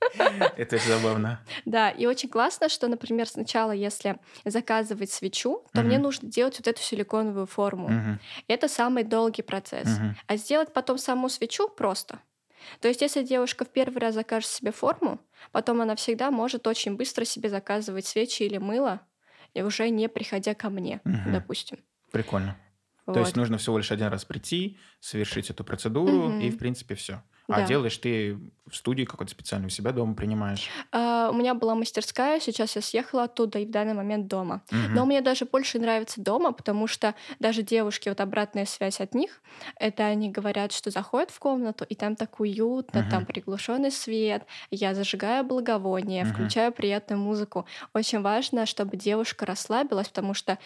Это 0.56 0.76
очень 0.76 0.88
забавно. 0.88 1.40
Да, 1.64 1.90
и 1.90 2.06
очень 2.06 2.28
классно, 2.28 2.68
что, 2.68 2.88
например, 2.88 3.28
сначала, 3.28 3.72
если 3.72 4.18
заказывать 4.44 5.10
свечу, 5.10 5.64
то 5.72 5.82
мне 5.82 5.98
нужно 5.98 6.28
делать 6.28 6.58
вот 6.58 6.66
эту 6.68 6.80
силиконовую 6.82 7.46
форму. 7.46 8.18
Это 8.48 8.68
самый 8.68 9.04
долгий 9.04 9.42
процесс. 9.42 9.88
А 10.26 10.36
сделать 10.36 10.72
потом 10.72 10.98
саму 10.98 11.28
свечу 11.28 11.68
просто. 11.68 12.20
То 12.80 12.88
есть, 12.88 13.02
если 13.02 13.22
девушка 13.22 13.64
в 13.64 13.68
первый 13.68 13.98
раз 13.98 14.14
закажет 14.14 14.50
себе 14.50 14.72
форму, 14.72 15.20
потом 15.52 15.80
она 15.80 15.94
всегда 15.94 16.30
может 16.30 16.66
очень 16.66 16.96
быстро 16.96 17.24
себе 17.24 17.48
заказывать 17.48 18.04
свечи 18.06 18.42
или 18.42 18.58
мыло, 18.58 19.00
и 19.54 19.62
уже 19.62 19.88
не 19.90 20.08
приходя 20.08 20.54
ко 20.54 20.68
мне, 20.68 21.00
допустим. 21.04 21.78
Прикольно. 22.10 22.56
То 23.06 23.12
Вот. 23.14 23.18
есть 23.20 23.36
нужно 23.36 23.56
всего 23.58 23.78
лишь 23.78 23.90
один 23.92 24.08
раз 24.08 24.24
прийти, 24.24 24.78
совершить 25.00 25.50
эту 25.50 25.64
процедуру, 25.64 26.28
Мгм. 26.30 26.40
и, 26.40 26.50
в 26.50 26.58
принципе, 26.58 26.94
все. 26.94 27.22
А 27.48 27.62
Да. 27.62 27.62
делаешь 27.62 27.96
ты 27.98 28.38
в 28.66 28.74
студии 28.76 29.04
какой-то 29.04 29.32
специальный 29.32 29.66
у 29.66 29.70
себя 29.70 29.92
дома 29.92 30.14
принимаешь. 30.14 30.74
А, 30.92 31.30
у 31.30 31.34
меня 31.34 31.54
была 31.54 31.74
мастерская, 31.74 32.40
сейчас 32.40 32.76
я 32.76 32.82
съехала 32.82 33.24
оттуда 33.24 33.58
и 33.58 33.66
в 33.66 33.70
данный 33.70 33.94
момент 33.94 34.26
дома. 34.26 34.62
Мгм. 34.70 34.88
Но 34.94 35.06
мне 35.06 35.20
даже 35.20 35.44
больше 35.44 35.78
нравится 35.78 36.20
дома, 36.20 36.52
потому 36.52 36.86
что 36.86 37.14
даже 37.38 37.62
девушки, 37.62 38.08
вот 38.08 38.20
обратная 38.20 38.64
связь 38.64 39.00
от 39.00 39.14
них, 39.14 39.42
это 39.76 40.04
они 40.06 40.30
говорят, 40.30 40.72
что 40.72 40.90
заходят 40.90 41.30
в 41.30 41.38
комнату, 41.38 41.84
и 41.88 41.94
там 41.94 42.16
так 42.16 42.40
уютно, 42.40 43.02
Мгм. 43.02 43.04
там 43.04 43.26
приглушенный 43.26 43.90
свет, 43.90 44.46
я 44.70 44.94
зажигаю 44.94 45.44
благовоние, 45.44 46.24
Мгм. 46.24 46.24
включаю 46.24 46.72
приятную 46.72 47.20
музыку. 47.20 47.66
Очень 47.94 48.20
важно, 48.22 48.66
чтобы 48.66 48.96
девушка 48.96 49.46
расслабилась, 49.46 50.08
потому 50.08 50.34
что 50.34 50.58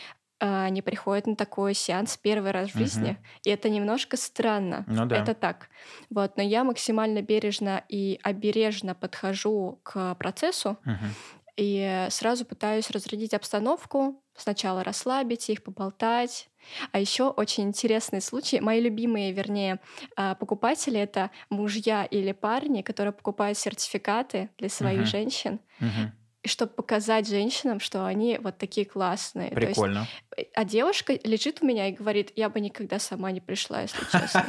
они 0.45 0.83
приходят 0.83 1.27
на 1.27 1.37
такой 1.37 1.75
сеанс 1.75 2.17
первый 2.17 2.51
раз 2.53 2.71
в 2.71 2.77
жизни, 2.77 3.19
и 3.45 3.51
это 3.51 3.69
немножко 3.71 4.17
странно. 4.17 4.87
Ну 4.87 5.07
да. 5.07 5.23
Это 5.23 5.35
так. 5.35 5.69
Вот, 6.11 6.37
но 6.37 6.43
я 6.43 6.65
максимально 6.65 7.23
бережно 7.23 7.85
и 7.89 8.19
обережно 8.23 8.95
подхожу 8.95 9.81
к 9.85 10.15
процессу, 10.17 10.79
Мгм. 10.85 11.17
и 11.57 12.07
сразу 12.11 12.45
пытаюсь 12.47 12.91
разрядить 12.91 13.35
обстановку, 13.35 14.23
сначала 14.35 14.83
расслабить 14.85 15.51
их, 15.51 15.63
поболтать. 15.63 16.49
А 16.93 16.99
еще 17.01 17.29
очень 17.31 17.65
интересный 17.65 18.23
случай. 18.23 18.61
Мои 18.61 18.81
любимые, 18.81 19.33
вернее, 19.33 19.81
а, 20.17 20.35
покупатели 20.35 20.99
это 21.01 21.31
мужья 21.51 22.05
или 22.07 22.33
парни, 22.33 22.83
которые 22.83 23.13
покупают 23.13 23.59
сертификаты 23.59 24.51
для 24.59 24.69
своих 24.71 25.07
Мгм. 25.07 25.09
женщин, 25.09 25.61
Мгм. 25.81 26.13
Чтобы 26.45 26.73
показать 26.73 27.29
женщинам, 27.29 27.79
что 27.79 28.05
они 28.05 28.39
вот 28.43 28.59
такие 28.59 28.85
классные. 28.85 29.51
То 29.51 29.61
есть, 29.61 29.75
Прикольно. 29.75 30.09
э, 30.37 30.43
а 30.55 30.65
девушка 30.65 31.17
лежит 31.23 31.59
у 31.63 31.67
меня 31.67 31.89
и 31.89 31.93
говорит, 31.93 32.33
я 32.35 32.49
бы 32.49 32.59
никогда 32.59 32.99
сама 32.99 33.31
не 33.31 33.41
пришла, 33.41 33.83
если 33.83 34.05
честно. 34.11 34.45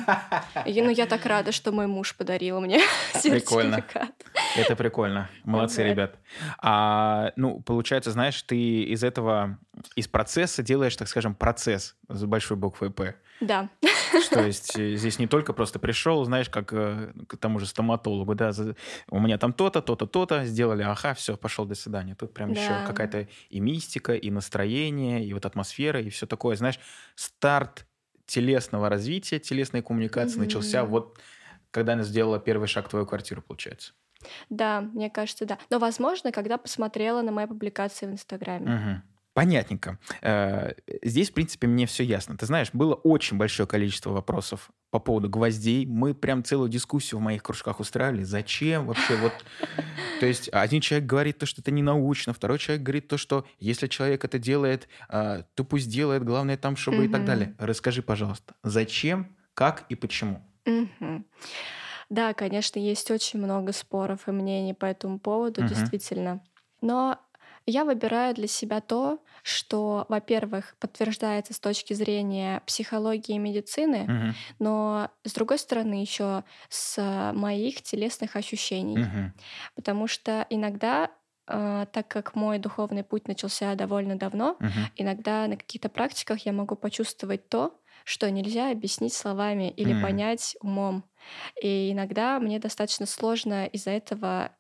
И, 0.65 0.81
ну, 0.81 0.89
я 0.89 1.05
так 1.05 1.25
рада, 1.25 1.51
что 1.51 1.71
мой 1.71 1.85
муж 1.85 2.15
подарил 2.15 2.61
мне 2.61 2.79
Прикольно. 3.23 3.85
Это 4.55 4.75
прикольно. 4.75 5.29
Молодцы, 5.43 5.83
ребят. 5.83 6.15
А, 6.57 7.31
ну, 7.35 7.59
получается, 7.59 8.11
знаешь, 8.11 8.41
ты 8.41 8.83
из 8.83 9.03
этого, 9.03 9.59
из 9.95 10.07
процесса 10.07 10.63
делаешь, 10.63 10.95
так 10.95 11.07
скажем, 11.07 11.35
процесс 11.35 11.95
с 12.09 12.25
большой 12.25 12.57
буквы 12.57 12.89
«П». 12.89 13.15
Да. 13.41 13.69
То 14.31 14.39
есть 14.45 14.77
э, 14.77 14.95
здесь 14.95 15.19
не 15.19 15.27
только 15.27 15.53
просто 15.53 15.79
пришел, 15.79 16.23
знаешь, 16.25 16.49
как 16.49 16.71
э, 16.73 17.13
к 17.27 17.37
тому 17.37 17.59
же 17.59 17.65
стоматологу, 17.65 18.35
да, 18.35 18.51
у 19.09 19.19
меня 19.19 19.37
там 19.37 19.53
то-то, 19.53 19.81
то-то, 19.81 20.07
то-то, 20.07 20.45
сделали, 20.45 20.83
ага, 20.83 21.13
все, 21.13 21.35
пошел, 21.37 21.65
до 21.65 21.75
свидания. 21.75 22.15
Тут 22.15 22.33
прям 22.33 22.51
еще 22.51 22.73
Да. 22.73 22.81
какая-то 22.81 23.27
и 23.49 23.59
мистика, 23.59 24.15
и 24.15 24.31
настроение, 24.31 25.25
и 25.25 25.33
вот 25.33 25.45
атмосфера, 25.45 26.01
и 26.01 26.09
все 26.09 26.25
такое, 26.25 26.55
знаешь, 26.55 26.79
старт 27.15 27.85
телесного 28.25 28.89
развития, 28.89 29.39
телесной 29.39 29.81
коммуникации 29.81 30.35
Мгм. 30.39 30.45
начался 30.45 30.85
вот 30.85 31.19
когда 31.71 31.93
она 31.93 32.03
сделала 32.03 32.39
первый 32.39 32.67
шаг 32.67 32.85
в 32.85 32.89
твою 32.89 33.05
квартиру, 33.05 33.41
получается. 33.41 33.93
Да, 34.49 34.81
мне 34.81 35.09
кажется, 35.09 35.45
да. 35.45 35.57
Но, 35.69 35.79
возможно, 35.79 36.31
когда 36.31 36.57
посмотрела 36.57 37.21
на 37.23 37.31
мои 37.31 37.47
публикации 37.47 38.05
в 38.05 38.11
Инстаграме. 38.11 38.71
Мгм. 38.71 39.03
Понятненько. 39.33 39.97
Э, 40.21 40.73
Здесь, 41.01 41.31
в 41.31 41.33
принципе, 41.33 41.67
мне 41.67 41.85
все 41.85 42.03
ясно. 42.03 42.37
Ты 42.37 42.45
знаешь, 42.45 42.69
было 42.71 42.93
очень 42.93 43.37
большое 43.37 43.67
количество 43.67 44.11
вопросов 44.11 44.69
по 44.91 44.99
поводу 44.99 45.27
гвоздей. 45.27 45.87
Мы 45.87 46.13
прям 46.13 46.43
целую 46.43 46.69
дискуссию 46.69 47.19
в 47.19 47.23
моих 47.23 47.41
кружках 47.41 47.79
устраивали. 47.79 48.23
Зачем 48.23 48.85
вообще 48.85 49.15
вот... 49.15 49.33
То 50.19 50.27
есть 50.27 50.49
один 50.53 50.81
человек 50.81 51.07
говорит 51.07 51.39
то, 51.39 51.45
что 51.47 51.61
это 51.61 51.71
не 51.71 51.81
научно, 51.81 52.33
второй 52.33 52.59
человек 52.59 52.83
говорит 52.83 53.07
то, 53.07 53.17
что 53.17 53.45
если 53.59 53.87
человек 53.87 54.23
это 54.23 54.37
делает, 54.37 54.87
а, 55.09 55.43
то 55.55 55.63
пусть 55.63 55.89
делает, 55.89 56.23
главное 56.23 56.55
там, 56.55 56.75
чтобы 56.75 57.05
и 57.05 57.09
так 57.09 57.25
далее. 57.25 57.55
Расскажи, 57.57 58.03
пожалуйста, 58.03 58.53
зачем, 58.63 59.35
как 59.53 59.85
и 59.89 59.95
почему? 59.95 60.41
Да, 62.09 62.33
конечно, 62.33 62.79
есть 62.79 63.09
очень 63.09 63.39
много 63.39 63.73
споров 63.73 64.27
и 64.27 64.31
мнений 64.31 64.73
по 64.75 64.85
этому 64.85 65.19
поводу, 65.19 65.63
действительно. 65.67 66.41
Но 66.81 67.19
я 67.65 67.85
выбираю 67.85 68.33
для 68.35 68.47
себя 68.47 68.81
то, 68.81 69.19
что, 69.43 70.05
во-первых, 70.09 70.75
подтверждается 70.79 71.53
с 71.53 71.59
точки 71.59 71.93
зрения 71.93 72.61
психологии 72.67 73.35
и 73.35 73.39
медицины, 73.39 74.11
Мгм. 74.11 74.35
но 74.59 75.09
с 75.23 75.33
другой 75.33 75.59
стороны 75.59 75.95
еще 75.95 76.43
с 76.69 76.95
а, 76.99 77.33
моих 77.33 77.81
телесных 77.81 78.35
ощущений. 78.35 79.01
Мгм. 79.01 79.33
Потому 79.75 80.07
что 80.07 80.45
иногда, 80.49 81.11
а, 81.47 81.85
так 81.87 82.07
как 82.07 82.35
мой 82.35 82.59
духовный 82.59 83.03
путь 83.03 83.27
начался 83.27 83.75
довольно 83.75 84.17
давно, 84.17 84.59
Мгм. 84.59 84.89
иногда 84.95 85.47
на 85.47 85.57
каких-то 85.57 85.89
практиках 85.89 86.45
я 86.45 86.53
могу 86.53 86.75
почувствовать 86.75 87.49
то, 87.49 87.79
что 88.05 88.29
нельзя 88.31 88.71
объяснить 88.71 89.13
словами 89.13 89.69
или 89.71 89.93
М. 89.93 89.93
понять 89.93 90.55
умом. 90.61 91.05
И 91.61 91.91
иногда 91.91 92.39
мне 92.39 92.59
достаточно 92.59 93.05
сложно 93.05 93.65
из-за 93.67 93.91
этого 93.91 94.55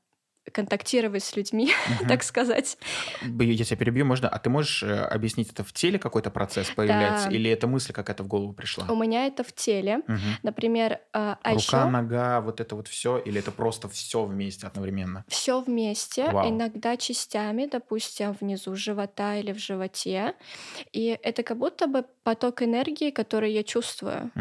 контактировать 0.51 1.23
с 1.23 1.35
людьми, 1.35 1.71
Мгм. 1.99 2.07
так 2.09 2.23
сказать. 2.23 2.77
Я 3.21 3.63
тебя 3.65 3.77
перебью, 3.77 4.05
можно? 4.05 4.27
А 4.29 4.39
ты 4.39 4.49
можешь 4.49 4.83
э, 4.83 4.93
объяснить, 5.05 5.51
это 5.51 5.63
в 5.63 5.71
теле 5.73 5.97
какой-то 5.99 6.29
процесс 6.31 6.69
появляется, 6.69 7.29
Да. 7.29 7.35
или 7.35 7.49
это 7.49 7.67
мысль 7.67 7.93
какая-то 7.93 8.23
в 8.23 8.27
голову 8.27 8.53
пришла? 8.53 8.85
У 8.89 8.95
меня 8.95 9.25
это 9.27 9.43
в 9.43 9.53
теле. 9.53 10.01
Мгм. 10.07 10.19
Например, 10.43 10.99
а, 11.13 11.37
а 11.43 11.49
Рука, 11.53 11.61
еще 11.61 11.85
нога, 11.85 12.41
вот 12.41 12.59
это 12.59 12.75
вот 12.75 12.87
все, 12.87 13.17
или 13.17 13.39
это 13.39 13.51
просто 13.51 13.87
все 13.89 14.23
вместе 14.25 14.67
одновременно? 14.67 15.23
все 15.27 15.61
вместе, 15.61 16.29
Вау. 16.29 16.49
иногда 16.49 16.97
частями, 16.97 17.65
допустим, 17.71 18.35
внизу 18.39 18.75
живота 18.75 19.35
или 19.37 19.51
в 19.53 19.57
животе. 19.59 20.33
И 20.91 21.17
это 21.23 21.43
как 21.43 21.57
будто 21.57 21.87
бы 21.87 22.05
поток 22.23 22.61
энергии, 22.63 23.11
который 23.11 23.51
я 23.53 23.63
чувствую. 23.63 24.31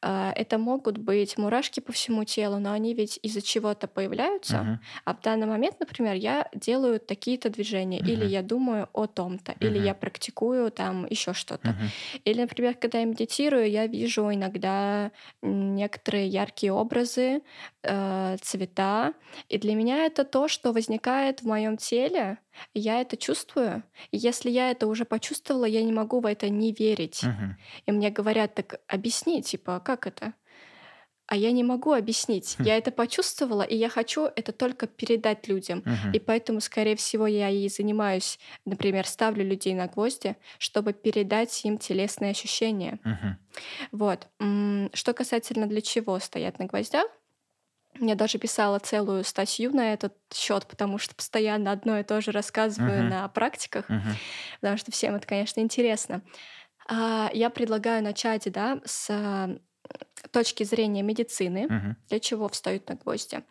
А, 0.00 0.32
Это 0.36 0.58
могут 0.58 0.98
быть 0.98 1.36
мурашки 1.38 1.80
по 1.80 1.92
всему 1.92 2.24
телу, 2.24 2.58
но 2.58 2.72
они 2.72 2.94
ведь 2.94 3.18
из-за 3.22 3.42
чего-то 3.42 3.86
появляются. 3.88 4.58
Мгм. 4.58 4.80
Данный 5.28 5.46
момент, 5.46 5.78
например, 5.80 6.14
я 6.14 6.48
делаю 6.54 6.98
такие-то 7.00 7.50
движения, 7.50 8.00
или 8.00 8.24
Мгм. 8.24 8.24
я 8.24 8.42
думаю 8.42 8.88
о 8.94 9.06
том-то, 9.06 9.52
или 9.60 9.78
Мгм. 9.78 9.78
я 9.78 9.94
практикую 9.94 10.70
там 10.70 11.06
еще 11.10 11.34
что-то. 11.34 11.70
Мгм. 11.70 11.92
Или, 12.24 12.40
например, 12.40 12.74
когда 12.76 13.00
я 13.00 13.04
медитирую, 13.04 13.70
я 13.70 13.86
вижу 13.86 14.32
иногда 14.32 15.10
некоторые 15.42 16.28
яркие 16.28 16.72
образы, 16.72 17.42
э, 17.82 18.36
цвета, 18.40 19.12
и 19.50 19.58
для 19.58 19.74
меня 19.74 20.06
это 20.06 20.24
то, 20.24 20.48
что 20.48 20.72
возникает 20.72 21.40
в 21.42 21.46
моем 21.46 21.76
теле, 21.76 22.38
я 22.74 23.00
это 23.02 23.16
чувствую. 23.18 23.82
И 24.10 24.16
если 24.16 24.50
я 24.50 24.70
это 24.70 24.86
уже 24.86 25.04
почувствовала, 25.04 25.66
я 25.66 25.82
не 25.82 25.92
могу 25.92 26.20
в 26.20 26.26
это 26.26 26.48
не 26.48 26.72
верить. 26.72 27.28
Мгм. 27.28 27.58
И 27.86 27.92
мне 27.92 28.10
говорят, 28.10 28.54
так 28.54 28.80
объясни, 28.88 29.42
типа, 29.42 29.80
как 29.80 30.06
это? 30.06 30.34
А 31.28 31.36
я 31.36 31.52
не 31.52 31.62
могу 31.62 31.92
объяснить. 31.92 32.56
Хм. 32.58 32.64
Я 32.64 32.78
это 32.78 32.90
почувствовала, 32.90 33.60
и 33.62 33.76
я 33.76 33.90
хочу 33.90 34.22
это 34.34 34.50
только 34.52 34.86
передать 34.86 35.46
людям. 35.46 35.82
Мгм. 35.84 36.12
И 36.14 36.18
поэтому, 36.18 36.60
скорее 36.60 36.96
всего, 36.96 37.26
я 37.26 37.50
и 37.50 37.68
занимаюсь, 37.68 38.38
например, 38.64 39.06
ставлю 39.06 39.44
людей 39.44 39.74
на 39.74 39.88
гвозди, 39.88 40.36
чтобы 40.58 40.94
передать 40.94 41.64
им 41.66 41.76
телесные 41.76 42.30
ощущения. 42.30 42.98
Мгм. 43.04 43.38
Вот. 43.92 44.28
Что 44.94 45.12
касательно 45.14 45.66
для 45.66 45.82
чего 45.82 46.18
стоят 46.18 46.58
на 46.58 46.66
гвоздях, 46.66 47.06
я 48.00 48.14
даже 48.14 48.38
писала 48.38 48.78
целую 48.78 49.24
статью 49.24 49.72
на 49.72 49.92
этот 49.94 50.14
счет, 50.32 50.66
потому 50.66 50.98
что 50.98 51.14
постоянно 51.16 51.72
одно 51.72 51.98
и 51.98 52.04
то 52.04 52.20
же 52.20 52.30
рассказываю 52.32 53.00
Мгм. 53.00 53.10
на 53.10 53.28
практиках, 53.28 53.86
Мгм. 53.88 54.18
потому 54.60 54.78
что 54.78 54.92
всем 54.92 55.14
это, 55.16 55.26
конечно, 55.26 55.60
интересно. 55.60 56.22
А, 56.88 57.30
Я 57.34 57.50
предлагаю 57.50 58.02
начать, 58.04 58.50
да, 58.52 58.80
с 58.84 59.08
точки 60.30 60.64
зрения 60.64 61.02
медицины, 61.02 61.66
Мгм. 61.68 61.96
для 62.08 62.20
чего 62.20 62.48
встают 62.48 62.88
на 62.88 62.96
гвозди. 62.96 63.42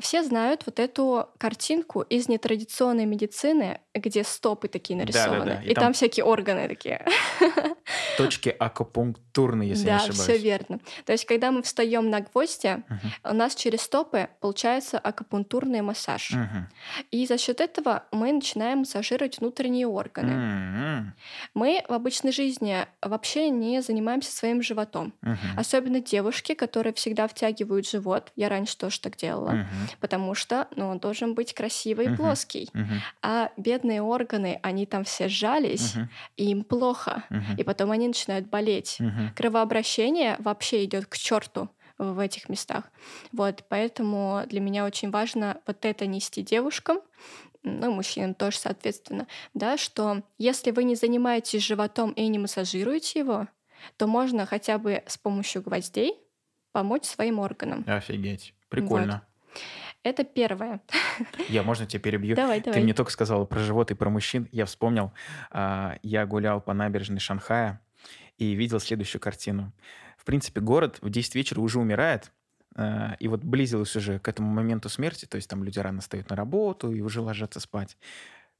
Все 0.00 0.22
знают 0.22 0.62
вот 0.66 0.78
эту 0.78 1.28
картинку 1.38 2.02
из 2.02 2.28
нетрадиционной 2.28 3.06
медицины, 3.06 3.80
где 3.92 4.22
стопы 4.22 4.68
такие 4.68 4.96
нарисованы, 4.96 5.62
и 5.64 5.70
и 5.70 5.74
там- 5.74 5.84
там 5.86 5.92
всякие 5.94 6.24
органы 6.24 6.68
такие. 6.68 7.04
Точки 8.16 8.54
акупунктурные, 8.56 9.70
если 9.70 9.86
да, 9.86 9.94
не 9.94 9.98
все 10.10 10.22
ошибаюсь. 10.22 10.42
верно. 10.42 10.80
То 11.04 11.12
есть, 11.12 11.24
когда 11.24 11.50
мы 11.50 11.62
встаем 11.62 12.08
на 12.10 12.20
гвозди, 12.20 12.82
Мгм. 12.88 13.00
у 13.24 13.34
нас 13.34 13.54
через 13.54 13.80
стопы 13.82 14.28
получается 14.40 14.98
акупунктурный 14.98 15.80
массаж. 15.80 16.30
Мгм. 16.32 16.68
И 17.10 17.26
за 17.26 17.38
счет 17.38 17.60
этого 17.60 18.04
мы 18.12 18.32
начинаем 18.32 18.80
массажировать 18.80 19.38
внутренние 19.40 19.86
органы. 19.86 20.32
М-м. 20.32 21.14
Мы 21.54 21.82
в 21.88 21.92
обычной 21.92 22.32
жизни 22.32 22.86
вообще 23.02 23.48
не 23.50 23.82
занимаемся 23.82 24.30
своим 24.32 24.62
животом. 24.62 25.12
Мгм. 25.22 25.38
Особенно 25.56 26.00
девушки, 26.00 26.54
которые 26.54 26.92
всегда 26.92 27.26
втягивают 27.26 27.88
живот. 27.88 28.32
Я 28.36 28.48
раньше 28.48 28.76
тоже 28.76 29.00
так 29.00 29.16
делала. 29.16 29.66
Мгм. 29.80 29.88
Потому 30.00 30.34
что 30.34 30.68
ну, 30.76 30.88
он 30.88 30.98
должен 30.98 31.34
быть 31.34 31.54
красивый 31.54 32.06
и 32.06 32.08
Мгм. 32.08 32.16
плоский. 32.16 32.70
Мгм. 32.72 33.00
А 33.22 33.50
бедные 33.56 34.02
органы, 34.02 34.60
они 34.62 34.86
там 34.86 35.04
все 35.04 35.28
сжались, 35.28 35.94
Мгм. 35.94 36.10
и 36.36 36.50
им 36.50 36.64
плохо. 36.64 37.24
Мгм. 37.30 37.56
И 37.56 37.62
потом 37.64 37.90
они 37.90 38.08
начинают 38.08 38.46
болеть. 38.48 38.96
Мгм. 39.00 39.32
Кровообращение 39.34 40.36
вообще 40.38 40.84
идет 40.84 41.06
к 41.06 41.16
черту 41.16 41.68
в 41.98 42.18
этих 42.18 42.48
местах. 42.48 42.84
Вот, 43.32 43.64
поэтому 43.68 44.42
для 44.46 44.60
меня 44.60 44.86
очень 44.86 45.10
важно 45.10 45.60
вот 45.66 45.84
это 45.84 46.06
нести 46.06 46.42
девушкам, 46.42 47.00
ну, 47.62 47.92
мужчинам 47.92 48.34
тоже, 48.34 48.58
соответственно, 48.58 49.26
да, 49.52 49.76
что 49.76 50.22
если 50.38 50.70
вы 50.70 50.84
не 50.84 50.94
занимаетесь 50.94 51.62
животом 51.62 52.12
и 52.12 52.26
не 52.28 52.38
массажируете 52.38 53.18
его, 53.18 53.48
то 53.98 54.06
можно 54.06 54.46
хотя 54.46 54.78
бы 54.78 55.02
с 55.06 55.18
помощью 55.18 55.60
гвоздей 55.62 56.14
помочь 56.72 57.04
своим 57.04 57.38
органам. 57.38 57.84
Офигеть. 57.86 58.54
Прикольно. 58.70 59.26
Это 60.02 60.24
первое. 60.24 60.80
Я, 61.48 61.62
можно 61.62 61.86
тебя 61.86 62.00
перебью? 62.00 62.34
Давай, 62.34 62.60
Ты 62.60 62.66
давай. 62.66 62.82
мне 62.82 62.94
только 62.94 63.10
сказала 63.10 63.44
про 63.44 63.60
живот 63.60 63.90
и 63.90 63.94
про 63.94 64.08
мужчин. 64.08 64.48
Я 64.50 64.64
вспомнил, 64.64 65.12
а, 65.50 65.98
я 66.02 66.24
гулял 66.24 66.60
по 66.60 66.72
набережной 66.72 67.20
Шанхая 67.20 67.80
и 68.38 68.54
видел 68.54 68.80
следующую 68.80 69.20
картину. 69.20 69.72
В 70.16 70.24
принципе, 70.24 70.60
город 70.60 70.98
в 71.02 71.10
10 71.10 71.34
вечера 71.34 71.60
уже 71.60 71.78
умирает, 71.78 72.32
а, 72.76 73.14
и 73.18 73.28
вот 73.28 73.44
близилось 73.44 73.94
уже 73.94 74.18
к 74.18 74.28
этому 74.28 74.50
моменту 74.50 74.88
смерти, 74.88 75.26
то 75.26 75.36
есть 75.36 75.50
там 75.50 75.62
люди 75.64 75.78
рано 75.78 76.00
встают 76.00 76.30
на 76.30 76.36
работу 76.36 76.92
и 76.92 77.02
уже 77.02 77.20
ложатся 77.20 77.60
спать. 77.60 77.98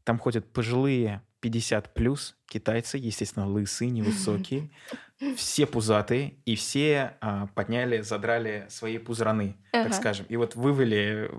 Там 0.05 0.19
ходят 0.19 0.53
пожилые 0.53 1.23
50 1.41 1.95
плюс 1.95 2.37
китайцы, 2.47 2.99
естественно, 2.99 3.47
лысые, 3.47 3.91
невысокие, 3.93 4.71
все 5.37 5.67
пузатые, 5.67 6.35
и 6.47 6.57
все 6.57 7.15
а, 7.21 7.47
подняли, 7.55 8.01
задрали 8.01 8.67
свои 8.69 8.99
пузыраны, 8.99 9.55
так 9.71 9.87
Ага. 9.87 9.95
скажем. 9.95 10.27
И 10.29 10.37
вот 10.37 10.57
вывели 10.57 11.31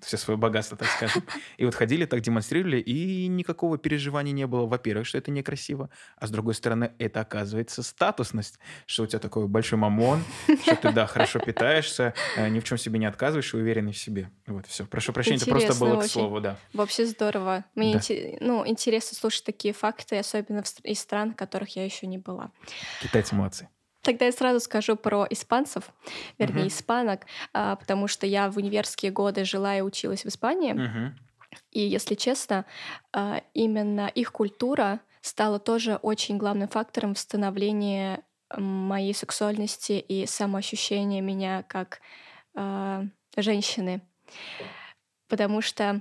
все 0.00 0.16
свое 0.16 0.38
богатство, 0.38 0.78
так 0.78 0.88
скажем. 0.88 1.24
И 1.58 1.64
вот 1.66 1.74
ходили, 1.74 2.06
так 2.06 2.22
демонстрировали, 2.22 2.78
и 2.80 3.26
никакого 3.26 3.76
переживания 3.76 4.32
не 4.32 4.46
было. 4.46 4.64
Во-первых, 4.64 5.06
что 5.06 5.18
это 5.18 5.30
некрасиво, 5.30 5.90
а 6.16 6.26
с 6.26 6.30
другой 6.30 6.54
стороны, 6.54 6.92
это 6.98 7.20
оказывается 7.20 7.82
статусность, 7.82 8.58
что 8.86 9.02
у 9.02 9.06
тебя 9.06 9.18
такой 9.18 9.46
большой 9.46 9.78
мамон, 9.78 10.22
что 10.62 10.76
ты, 10.76 10.90
да, 10.92 11.06
хорошо 11.06 11.38
питаешься, 11.40 12.14
э, 12.38 12.48
ни 12.48 12.60
в 12.60 12.64
чем 12.64 12.78
себе 12.78 12.98
не 12.98 13.04
отказываешь 13.06 13.52
и 13.52 13.58
уверенный 13.58 13.92
в 13.92 13.98
себе. 13.98 14.30
Вот, 14.46 14.66
все. 14.66 14.86
Прошу 14.86 15.12
прощения, 15.12 15.36
это 15.36 15.50
просто 15.50 15.74
было 15.78 15.96
к 15.96 15.98
очень. 15.98 16.08
слову, 16.08 16.40
да. 16.40 16.56
Вообще 16.72 17.04
здорово. 17.04 17.66
Мне 17.74 17.92
Да. 17.92 17.98
инте- 17.98 18.38
ну, 18.40 18.66
интересно 18.66 19.16
слушать 19.20 19.44
такие 19.44 19.74
факты, 19.74 20.18
особенно 20.18 20.62
из 20.82 21.00
стран, 21.00 21.32
в 21.32 21.36
которых 21.36 21.76
я 21.76 21.84
еще 21.84 22.06
не 22.06 22.18
была. 22.18 22.50
Китайцы 23.02 23.34
молодцы. 23.34 23.68
Тогда 24.02 24.24
я 24.24 24.32
сразу 24.32 24.60
скажу 24.60 24.96
про 24.96 25.26
испанцев, 25.28 25.90
вернее, 26.38 26.60
Мгм. 26.60 26.68
испанок, 26.68 27.26
а, 27.52 27.76
потому 27.76 28.08
что 28.08 28.26
я 28.26 28.50
в 28.50 28.56
универские 28.56 29.12
годы 29.12 29.44
жила 29.44 29.76
и 29.76 29.82
училась 29.82 30.24
в 30.24 30.28
Испании. 30.28 30.72
Мгм. 30.72 31.18
И, 31.70 31.80
если 31.80 32.14
честно, 32.14 32.64
а, 33.12 33.42
именно 33.52 34.06
их 34.08 34.32
культура 34.32 35.00
стала 35.20 35.58
тоже 35.58 35.96
очень 35.96 36.38
главным 36.38 36.68
фактором 36.68 37.14
в 37.14 37.18
становлении 37.18 38.20
моей 38.56 39.12
сексуальности 39.14 39.92
и 39.92 40.24
самоощущения 40.26 41.20
меня 41.20 41.62
как 41.68 42.00
а, 42.54 43.04
женщины. 43.36 44.00
Потому 45.28 45.60
что, 45.60 46.00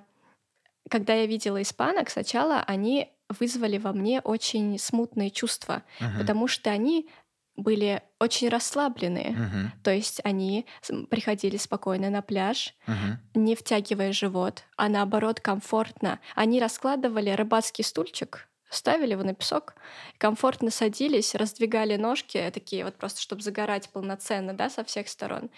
когда 0.90 1.14
я 1.14 1.26
видела 1.26 1.62
испанок, 1.62 2.10
сначала 2.10 2.62
они 2.68 3.12
вызвали 3.40 3.78
во 3.78 3.94
мне 3.94 4.20
очень 4.22 4.78
смутные 4.80 5.30
чувства, 5.30 5.84
Мгм. 6.00 6.18
потому 6.20 6.48
что 6.48 6.72
они 6.72 7.08
были 7.56 8.02
очень 8.20 8.50
расслабленные. 8.50 9.32
Мгм. 9.32 9.72
То 9.84 9.92
есть 9.92 10.22
они 10.24 10.66
приходили 11.10 11.58
спокойно 11.58 12.10
на 12.10 12.22
пляж, 12.22 12.74
Мгм. 12.88 13.20
не 13.36 13.56
втягивая 13.56 14.14
живот, 14.14 14.64
а 14.78 14.90
наоборот 14.90 15.40
комфортно. 15.42 16.20
Они 16.36 16.60
раскладывали 16.60 17.30
рыбацкий 17.32 17.84
стульчик, 17.84 18.48
ставили 18.70 19.12
его 19.12 19.24
на 19.24 19.34
песок, 19.34 19.76
комфортно 20.18 20.72
садились, 20.72 21.36
раздвигали 21.36 21.96
ножки, 21.96 22.50
такие 22.54 22.86
вот 22.86 22.96
просто, 22.96 23.22
чтобы 23.22 23.42
загорать 23.42 23.90
полноценно, 23.90 24.54
да, 24.54 24.70
со 24.70 24.84
всех 24.84 25.08
сторон. 25.08 25.50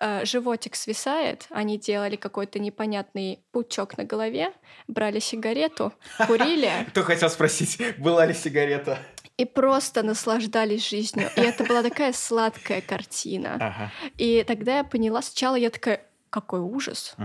Э, 0.00 0.24
Животик 0.24 0.76
свисает, 0.76 1.46
они 1.50 1.78
делали 1.78 2.16
какой-то 2.16 2.58
непонятный 2.58 3.44
пучок 3.52 3.98
на 3.98 4.04
голове, 4.04 4.52
брали 4.86 5.18
сигарету, 5.18 5.92
курили 6.26 6.70
Кто 6.88 7.02
хотел 7.02 7.30
спросить, 7.30 7.78
была 7.98 8.26
ли 8.26 8.34
сигарета? 8.34 8.98
и 9.36 9.44
просто 9.44 10.04
наслаждались 10.04 10.88
жизнью. 10.88 11.28
И 11.36 11.40
это 11.40 11.64
была 11.64 11.82
такая 11.82 12.12
сладкая 12.12 12.80
картина. 12.80 13.54
Ага. 13.54 13.92
И 14.16 14.44
тогда 14.46 14.78
я 14.78 14.84
поняла, 14.84 15.22
сначала 15.22 15.56
я 15.56 15.70
такая, 15.70 16.06
какой 16.30 16.60
ужас. 16.60 17.16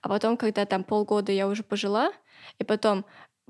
А 0.00 0.08
потом, 0.08 0.36
когда 0.36 0.66
там 0.66 0.84
полгода 0.84 1.32
я 1.32 1.48
уже 1.48 1.62
пожила, 1.62 2.12
и 2.58 2.64
потом 2.64 3.04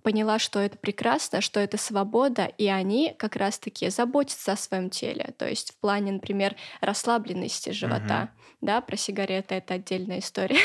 поняла, 0.04 0.38
что 0.38 0.60
это 0.60 0.76
прекрасно, 0.76 1.40
что 1.40 1.58
это 1.58 1.78
свобода, 1.78 2.44
и 2.44 2.68
они 2.68 3.16
как 3.18 3.36
раз-таки 3.36 3.88
заботятся 3.88 4.52
о 4.52 4.56
своем 4.56 4.90
теле. 4.90 5.34
То 5.38 5.48
есть 5.48 5.72
в 5.72 5.76
плане, 5.78 6.12
например, 6.12 6.54
расслабленности 6.80 7.70
живота. 7.70 8.28
Да, 8.60 8.80
про 8.80 8.96
сигареты 8.96 9.56
это 9.56 9.74
отдельная 9.74 10.20
история. 10.20 10.58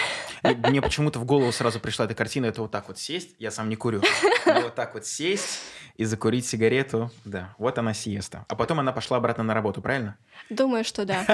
Мне 0.43 0.81
почему-то 0.81 1.19
в 1.19 1.25
голову 1.25 1.51
сразу 1.51 1.79
пришла 1.79 2.05
эта 2.05 2.15
картина, 2.15 2.45
это 2.45 2.61
вот 2.61 2.71
так 2.71 2.87
вот 2.87 2.97
сесть, 2.97 3.35
я 3.39 3.51
сам 3.51 3.67
не 3.67 3.75
курю, 3.75 4.01
но 4.45 4.61
вот 4.61 4.75
так 4.75 4.93
вот 4.93 5.05
сесть 5.05 5.59
и 5.97 6.05
закурить 6.05 6.45
сигарету, 6.45 7.11
да, 7.25 7.55
вот 7.57 7.77
она 7.77 7.93
сиеста. 7.93 8.45
А 8.47 8.55
потом 8.55 8.79
она 8.79 8.93
пошла 8.93 9.17
обратно 9.17 9.43
на 9.43 9.53
работу, 9.53 9.81
правильно? 9.81 10.17
Думаю, 10.49 10.85
что 10.85 11.05
да. 11.05 11.25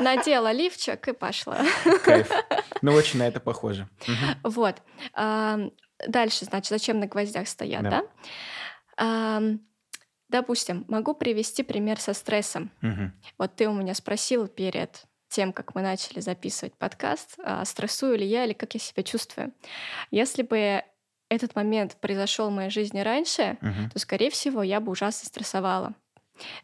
Надела 0.00 0.50
лифчик 0.50 1.06
и 1.06 1.12
пошла. 1.12 1.58
Кайф. 2.02 2.28
Ну, 2.82 2.92
очень 2.92 3.20
на 3.20 3.28
это 3.28 3.38
похоже. 3.38 3.88
Вот. 4.42 4.82
Дальше, 6.06 6.44
значит, 6.44 6.68
зачем 6.70 7.00
на 7.00 7.06
гвоздях 7.06 7.48
стоят, 7.48 7.82
Да. 7.82 8.02
да? 8.96 9.58
Допустим, 10.28 10.84
могу 10.88 11.14
привести 11.14 11.62
пример 11.62 11.98
со 12.00 12.12
стрессом. 12.12 12.70
Мгм. 12.82 13.12
Вот 13.38 13.56
ты 13.56 13.66
у 13.66 13.72
меня 13.72 13.94
спросил 13.94 14.46
перед 14.46 15.04
тем, 15.30 15.52
как 15.54 15.74
мы 15.74 15.80
начали 15.80 16.20
записывать 16.20 16.74
подкаст, 16.74 17.36
а, 17.42 17.64
стрессую 17.64 18.18
ли 18.18 18.26
я 18.26 18.44
или 18.44 18.52
как 18.52 18.74
я 18.74 18.80
себя 18.80 19.02
чувствую. 19.02 19.52
Если 20.10 20.42
бы 20.42 20.82
этот 21.30 21.54
момент 21.54 21.96
произошел 22.00 22.50
в 22.50 22.52
моей 22.52 22.70
жизни 22.70 23.00
раньше, 23.00 23.56
Мгм. 23.62 23.90
то, 23.90 23.98
скорее 23.98 24.30
всего, 24.30 24.62
я 24.62 24.80
бы 24.80 24.92
ужасно 24.92 25.26
стрессовала. 25.26 25.94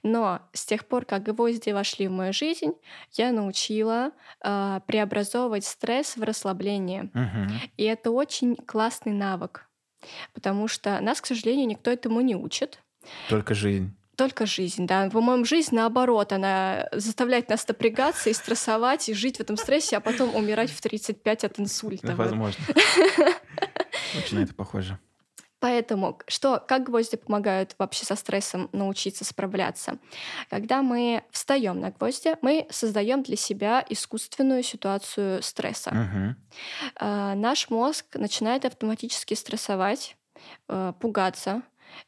Но 0.03 0.41
с 0.53 0.65
тех 0.67 0.87
пор, 0.87 1.05
как 1.05 1.23
гвозди 1.23 1.71
вошли 1.71 2.09
в 2.09 2.13
мою 2.13 2.33
жизнь, 2.33 2.73
я 3.13 3.33
научила 3.33 4.13
э, 4.43 4.81
преобразовывать 4.87 5.65
стресс 5.65 6.17
в 6.17 6.23
расслабление. 6.23 7.11
Мгм. 7.13 7.51
И 7.77 7.85
это 7.85 8.11
очень 8.11 8.57
классный 8.57 9.13
навык, 9.13 9.69
потому 10.33 10.69
что 10.69 11.01
нас, 11.01 11.21
к 11.21 11.27
сожалению, 11.27 11.67
никто 11.67 11.91
этому 11.91 12.21
не 12.21 12.37
учит. 12.37 12.81
Только 13.29 13.55
жизнь. 13.55 13.95
Только 14.17 14.47
жизнь, 14.47 14.87
да. 14.87 15.11
По-моему, 15.11 15.45
жизнь 15.45 15.75
наоборот, 15.75 16.33
она 16.33 16.89
заставляет 16.93 17.49
нас 17.49 17.67
напрягаться 17.67 18.31
и 18.31 18.33
стрессовать, 18.33 19.09
и 19.09 19.15
жить 19.15 19.39
в 19.39 19.41
этом 19.41 19.57
стрессе, 19.57 19.97
а 19.97 20.01
потом 20.01 20.35
умирать 20.37 20.71
в 20.71 20.81
35 20.81 21.45
от 21.45 21.59
инсульта. 21.59 22.09
Вот. 22.09 22.17
возможно. 22.17 22.65
Очень 24.17 24.39
на 24.39 24.43
это 24.45 24.55
похоже. 24.55 24.99
Поэтому 25.65 26.19
что, 26.29 26.63
как 26.69 26.85
гвозди 26.85 27.17
помогают 27.17 27.75
вообще 27.79 28.05
со 28.05 28.17
стрессом 28.17 28.69
научиться 28.73 29.25
справляться? 29.25 29.97
Когда 30.51 30.83
мы 30.83 31.23
встаем 31.31 31.81
на 31.81 31.91
гвозди, 31.91 32.37
мы 32.43 32.67
создаем 32.69 33.23
для 33.23 33.37
себя 33.37 33.83
искусственную 33.89 34.63
ситуацию 34.63 35.43
стресса. 35.43 35.91
Мгм. 35.95 36.37
А, 36.97 37.35
Наш 37.35 37.71
мозг 37.71 38.05
начинает 38.15 38.67
автоматически 38.67 39.33
стрессовать, 39.33 40.19
э, 40.69 40.93
пугаться, 41.01 41.63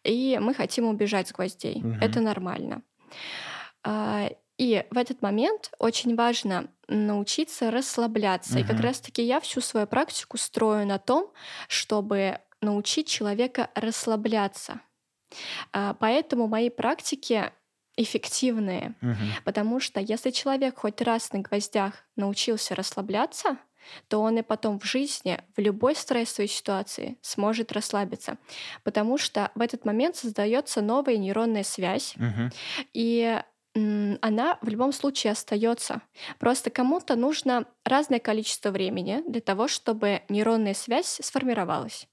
и 0.05 0.39
мы 0.39 0.53
хотим 0.53 0.85
убежать 0.85 1.29
с 1.29 1.33
гвоздей. 1.33 1.81
Мгм. 1.81 1.99
Это 2.03 2.21
нормально. 2.21 2.83
А, 3.83 4.29
И 4.59 4.85
в 4.91 4.97
этот 4.97 5.21
момент 5.21 5.71
очень 5.79 6.17
важно 6.17 6.69
научиться 6.89 7.71
расслабляться. 7.71 8.59
И 8.59 8.65
как 8.65 8.81
раз-таки 8.81 9.23
я 9.23 9.39
всю 9.41 9.61
свою 9.61 9.87
практику 9.87 10.39
строю 10.39 10.87
на 10.87 10.99
том, 10.99 11.31
чтобы 11.69 12.39
научить 12.63 13.09
человека 13.09 13.71
расслабляться. 13.75 14.81
А, 15.73 15.95
Поэтому 15.95 16.49
мои 16.49 16.71
практики 16.71 17.53
эффективные, 17.97 18.95
Мгм. 19.01 19.39
потому 19.45 19.81
что 19.81 20.01
если 20.01 20.31
человек 20.31 20.79
хоть 20.81 21.01
раз 21.01 21.33
на 21.33 21.41
гвоздях 21.41 21.95
научился 22.17 22.75
расслабляться, 22.75 23.59
то 24.09 24.21
он 24.21 24.39
и 24.39 24.43
потом 24.43 24.79
в 24.81 24.85
жизни, 24.85 25.41
в 25.57 25.61
любой 25.61 25.95
стрессовой 25.95 26.49
ситуации 26.49 27.17
сможет 27.23 27.73
расслабиться, 27.73 28.39
потому 28.85 29.17
что 29.17 29.51
в 29.55 29.61
этот 29.63 29.85
момент 29.87 30.17
создается 30.17 30.83
новая 30.83 31.17
нейронная 31.17 31.63
связь, 31.63 32.19
Мгм. 32.19 32.51
и 32.93 33.41
она 33.75 34.59
в 34.63 34.69
любом 34.69 34.93
случае 34.93 35.33
остается. 35.33 36.01
Просто 36.39 36.71
кому-то 36.71 37.15
нужно 37.17 37.67
разное 37.85 38.21
количество 38.21 38.71
времени 38.71 39.23
для 39.29 39.41
того, 39.43 39.69
чтобы 39.69 40.23
нейронная 40.31 40.75
связь 40.75 41.21
сформировалась. 41.23 42.09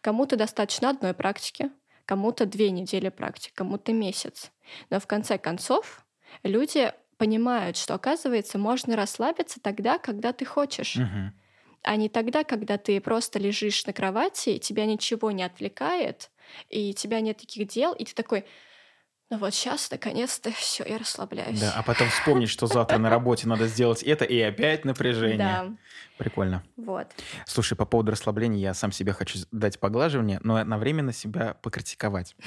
Кому-то 0.00 0.36
достаточно 0.36 0.90
одной 0.90 1.14
практики, 1.14 1.70
кому-то 2.06 2.46
две 2.46 2.70
недели 2.70 3.08
практики, 3.08 3.52
кому-то 3.54 3.92
месяц. 3.92 4.50
Но 4.90 5.00
в 5.00 5.06
конце 5.06 5.38
концов 5.38 6.04
люди 6.42 6.92
понимают, 7.16 7.76
что, 7.76 7.94
оказывается, 7.94 8.58
можно 8.58 8.96
расслабиться 8.96 9.60
тогда, 9.60 9.98
когда 9.98 10.32
ты 10.32 10.44
хочешь, 10.44 11.04
Мгм. 11.04 11.32
а 11.82 11.96
не 11.96 12.08
тогда, 12.08 12.44
когда 12.44 12.78
ты 12.78 13.00
просто 13.00 13.38
лежишь 13.38 13.86
на 13.86 13.92
кровати, 13.92 14.58
тебя 14.58 14.86
ничего 14.86 15.30
не 15.30 15.42
отвлекает, 15.42 16.30
и 16.70 16.94
тебя 16.94 17.20
нет 17.20 17.38
таких 17.38 17.68
дел, 17.68 17.92
и 17.92 18.04
ты 18.04 18.14
такой, 18.14 18.46
ну 19.30 19.38
вот 19.38 19.54
сейчас, 19.54 19.90
наконец-то, 19.90 20.50
все, 20.56 20.84
я 20.86 20.98
расслабляюсь. 20.98 21.60
Да, 21.60 21.72
а 21.76 21.82
потом 21.82 22.08
вспомнить, 22.08 22.50
что 22.50 22.66
завтра 22.66 22.98
на 22.98 23.10
работе 23.10 23.48
надо 23.48 23.66
сделать 23.66 24.02
это, 24.02 24.24
и 24.24 24.38
опять 24.40 24.84
напряжение. 24.84 25.38
Да, 25.38 25.72
Прикольно. 26.18 26.62
вот. 26.76 27.08
Слушай, 27.46 27.76
по 27.76 27.86
поводу 27.86 28.12
расслабления 28.12 28.60
я 28.60 28.74
сам 28.74 28.92
себе 28.92 29.12
хочу 29.12 29.38
дать 29.50 29.80
поглаживание, 29.80 30.40
но 30.42 30.56
одновременно 30.56 31.12
себя 31.12 31.54
покритиковать. 31.62 32.36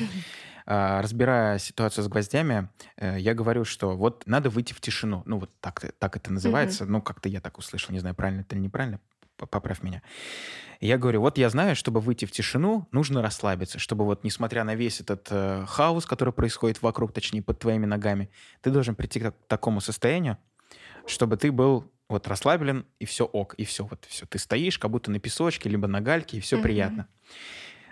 А, 0.69 1.01
Разбирая 1.01 1.59
ситуацию 1.59 2.03
с 2.03 2.09
гвоздями, 2.09 2.67
э, 2.97 3.15
я 3.19 3.33
говорю, 3.33 3.63
что 3.63 3.95
вот 3.95 4.23
надо 4.25 4.49
выйти 4.49 4.73
в 4.73 4.81
тишину. 4.81 5.23
Ну, 5.25 5.39
вот 5.39 5.49
так, 5.61 5.93
так 5.97 6.17
это 6.17 6.33
называется. 6.33 6.83
Ну, 6.83 7.01
как-то 7.01 7.29
я 7.29 7.39
так 7.39 7.57
услышал. 7.57 7.93
Не 7.93 7.99
знаю, 7.99 8.15
правильно 8.15 8.41
это 8.41 8.53
или 8.53 8.63
неправильно. 8.63 8.99
Поправь 9.38 9.84
меня. 9.84 10.02
Я 10.80 10.97
говорю, 10.97 11.21
вот 11.21 11.38
я 11.38 11.50
знаю, 11.50 11.76
чтобы 11.76 12.02
выйти 12.02 12.26
в 12.26 12.32
тишину, 12.32 12.88
нужно 12.91 13.21
расслабиться, 13.21 13.80
чтобы 13.80 14.06
вот, 14.06 14.23
несмотря 14.23 14.63
на 14.63 14.76
весь 14.76 15.00
этот 15.02 15.28
э, 15.32 15.65
хаос, 15.67 16.06
который 16.06 16.34
происходит 16.34 16.82
вокруг, 16.82 17.13
точнее, 17.13 17.41
под 17.41 17.60
твоими 17.60 17.86
ногами, 17.86 18.30
ты 18.62 18.69
должен 18.69 18.95
прийти 18.95 19.19
к 19.19 19.32
такому 19.47 19.82
состоянию, 19.82 20.38
чтобы 21.08 21.38
ты 21.38 21.52
был 21.52 21.91
вот 22.10 22.28
расслаблен, 22.28 22.86
и 23.00 23.06
все 23.06 23.26
ок, 23.26 23.54
и 23.56 23.65
все, 23.65 23.86
вот 23.86 24.06
все. 24.06 24.26
Ты 24.26 24.39
стоишь, 24.39 24.80
как 24.80 24.91
будто 24.91 25.12
на 25.12 25.19
песочке, 25.19 25.69
либо 25.69 25.88
на 25.88 26.00
гальке, 26.02 26.38
и 26.38 26.39
все 26.39 26.58
Мгм. 26.58 26.63
приятно. 26.63 27.08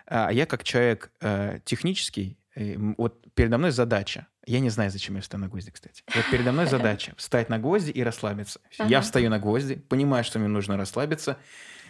А 0.07 0.31
я 0.31 0.45
как 0.45 0.63
человек 0.63 1.11
э, 1.21 1.59
технический, 1.65 2.37
э, 2.55 2.75
вот 2.97 3.25
передо 3.33 3.57
мной 3.57 3.71
задача. 3.71 4.27
Я 4.47 4.59
не 4.59 4.69
знаю, 4.69 4.91
зачем 4.91 5.15
я 5.15 5.21
встаю 5.21 5.41
на 5.43 5.49
гвозди, 5.49 5.71
кстати. 5.71 6.03
Вот 6.13 6.29
передо 6.29 6.51
мной 6.51 6.65
задача 6.67 7.13
встать 7.17 7.49
на 7.49 7.59
гвозди 7.59 7.91
и 7.91 8.03
расслабиться. 8.03 8.59
Я 8.79 8.97
Ага. 8.97 9.01
встаю 9.03 9.29
на 9.29 9.39
гвозди, 9.39 9.75
понимаю, 9.75 10.23
что 10.23 10.39
мне 10.39 10.47
нужно 10.47 10.77
расслабиться, 10.77 11.37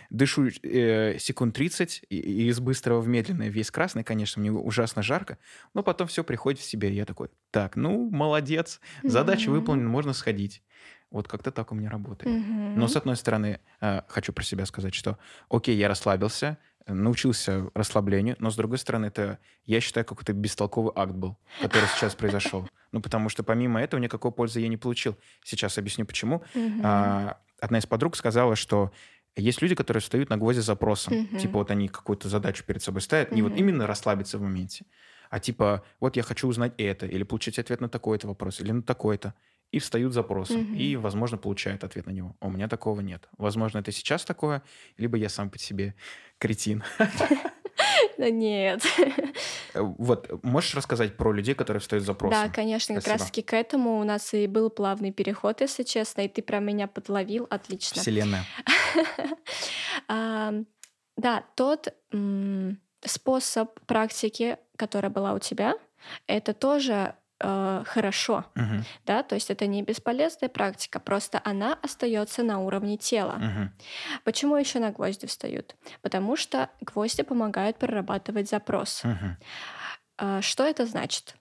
дышу 0.10 0.50
э, 0.64 1.18
секунд 1.20 1.56
30 1.56 2.04
и, 2.10 2.18
и 2.18 2.48
из 2.50 2.60
быстрого 2.60 3.02
в 3.02 3.08
медленное, 3.08 3.50
весь 3.50 3.72
красный, 3.72 4.04
конечно, 4.04 4.40
мне 4.40 4.52
ужасно 4.52 5.02
жарко, 5.04 5.38
но 5.74 5.84
потом 5.84 6.08
все 6.08 6.24
приходит 6.24 6.60
в 6.60 6.64
себя, 6.64 6.90
и 6.90 6.94
я 6.94 7.06
такой, 7.06 7.30
так, 7.52 7.76
ну, 7.76 8.10
молодец, 8.10 8.80
задача 9.04 9.50
Мгм. 9.50 9.60
выполнена, 9.60 9.90
можно 9.90 10.14
сходить. 10.14 10.64
Вот 11.12 11.28
как-то 11.28 11.52
так 11.52 11.72
у 11.72 11.76
меня 11.76 11.90
работает. 11.90 12.36
Мгм. 12.36 12.74
Но, 12.76 12.88
с 12.88 12.96
одной 12.96 13.16
стороны, 13.16 13.60
э, 13.82 14.02
хочу 14.08 14.34
про 14.34 14.44
себя 14.44 14.66
сказать, 14.66 14.94
что, 14.94 15.18
окей, 15.50 15.76
я 15.78 15.88
расслабился, 15.88 16.58
научился 16.88 17.70
расслаблению, 17.74 18.36
но, 18.40 18.50
с 18.50 18.56
другой 18.56 18.78
стороны, 18.78 19.08
это, 19.08 19.40
я 19.66 19.82
считаю, 19.82 20.06
какой-то 20.06 20.34
бестолковый 20.34 20.92
акт 20.96 21.14
был, 21.14 21.38
который 21.62 21.88
сейчас 21.90 22.16
произошел. 22.16 22.68
Ну, 22.92 23.02
потому 23.02 23.28
что 23.28 23.44
помимо 23.44 23.82
этого 23.82 24.00
никакой 24.00 24.32
пользы 24.32 24.62
я 24.62 24.70
не 24.70 24.78
получил. 24.78 25.18
Сейчас 25.44 25.78
объясню, 25.78 26.06
почему. 26.06 26.44
Мгм. 26.54 26.82
А, 26.82 27.38
Одна 27.60 27.80
из 27.80 27.86
подруг 27.86 28.16
сказала, 28.16 28.56
что 28.56 28.92
есть 29.36 29.62
люди, 29.62 29.76
которые 29.76 30.00
встают 30.02 30.30
на 30.30 30.38
гвозди 30.38 30.62
запросом. 30.62 31.14
Мгм. 31.14 31.38
Типа 31.38 31.60
вот 31.60 31.72
они 31.72 31.90
какую-то 31.90 32.30
задачу 32.30 32.64
перед 32.64 32.82
собой 32.82 33.02
ставят, 33.02 33.32
не 33.34 33.42
вот 33.42 33.58
именно 33.58 33.86
расслабиться 33.86 34.38
в 34.38 34.42
моменте, 34.42 34.86
а 35.30 35.40
типа 35.40 35.84
вот 36.00 36.16
я 36.16 36.24
хочу 36.24 36.48
узнать 36.48 36.74
это, 36.78 37.06
или 37.06 37.24
получить 37.24 37.60
ответ 37.60 37.82
на 37.82 37.90
такой-то 37.90 38.28
вопрос, 38.28 38.62
или 38.62 38.72
на 38.72 38.82
такой-то. 38.82 39.34
И 39.76 39.80
встают 39.80 40.14
запросом, 40.14 40.62
Мгм. 40.62 40.76
и, 40.76 40.96
возможно, 40.96 41.38
получают 41.38 41.84
ответ 41.84 42.06
на 42.06 42.12
него. 42.12 42.36
У 42.40 42.50
меня 42.50 42.68
такого 42.70 43.02
нет. 43.02 43.28
Возможно, 43.38 43.80
это 43.80 43.92
сейчас 43.92 44.24
такое, 44.24 44.62
либо 44.98 45.18
я 45.18 45.28
сам 45.30 45.50
по 45.50 45.58
себе 45.60 45.96
кретин. 46.38 46.84
Да 48.18 48.30
нет. 48.30 48.82
Э, 49.74 49.82
Вот, 49.82 50.44
можешь 50.44 50.74
рассказать 50.76 51.18
про 51.18 51.34
людей, 51.34 51.54
которые 51.56 51.82
встают 51.82 52.06
запросом? 52.06 52.48
Да, 52.48 52.54
конечно, 52.54 52.96
как 52.96 53.04
Спасибо. 53.04 53.20
раз-таки 53.20 53.42
к 53.42 53.54
этому 53.54 54.00
у 54.00 54.04
нас 54.06 54.34
и 54.34 54.48
был 54.48 54.70
плавный 54.70 55.12
переход, 55.12 55.60
если 55.62 55.84
честно, 55.84 56.22
и 56.22 56.30
ты 56.30 56.42
прям 56.42 56.66
меня 56.66 56.88
подловил, 56.88 57.48
отлично. 57.50 58.02
Вселенная. 58.02 58.46
А, 60.08 60.54
Да, 61.18 61.44
тот 61.56 61.94
способ 63.04 63.80
практики, 63.86 64.58
которая 64.78 65.12
была 65.12 65.34
у 65.34 65.40
тебя, 65.40 65.74
это 66.28 66.54
тоже 66.54 67.16
э, 67.40 67.84
хорошо, 67.86 68.46
Мгм, 68.56 68.84
да, 69.06 69.24
то 69.24 69.36
есть 69.36 69.50
это 69.52 69.68
не 69.68 69.82
бесполезная 69.84 70.50
практика, 70.50 71.00
просто 71.00 71.42
она 71.44 71.78
остается 71.82 72.44
на 72.44 72.60
уровне 72.60 72.98
тела. 72.98 73.34
мгм, 73.38 73.74
Почему 74.24 74.56
еще 74.56 74.80
на 74.80 74.92
гвозди 74.92 75.26
встают? 75.28 75.76
Потому 76.02 76.36
что 76.36 76.70
гвозди 76.82 77.24
помогают 77.24 77.78
прорабатывать 77.78 78.50
запрос. 78.50 79.04
мгм. 79.04 79.38
А, 80.18 80.42
Что 80.42 80.64
это 80.64 80.86
значит? 80.86 81.36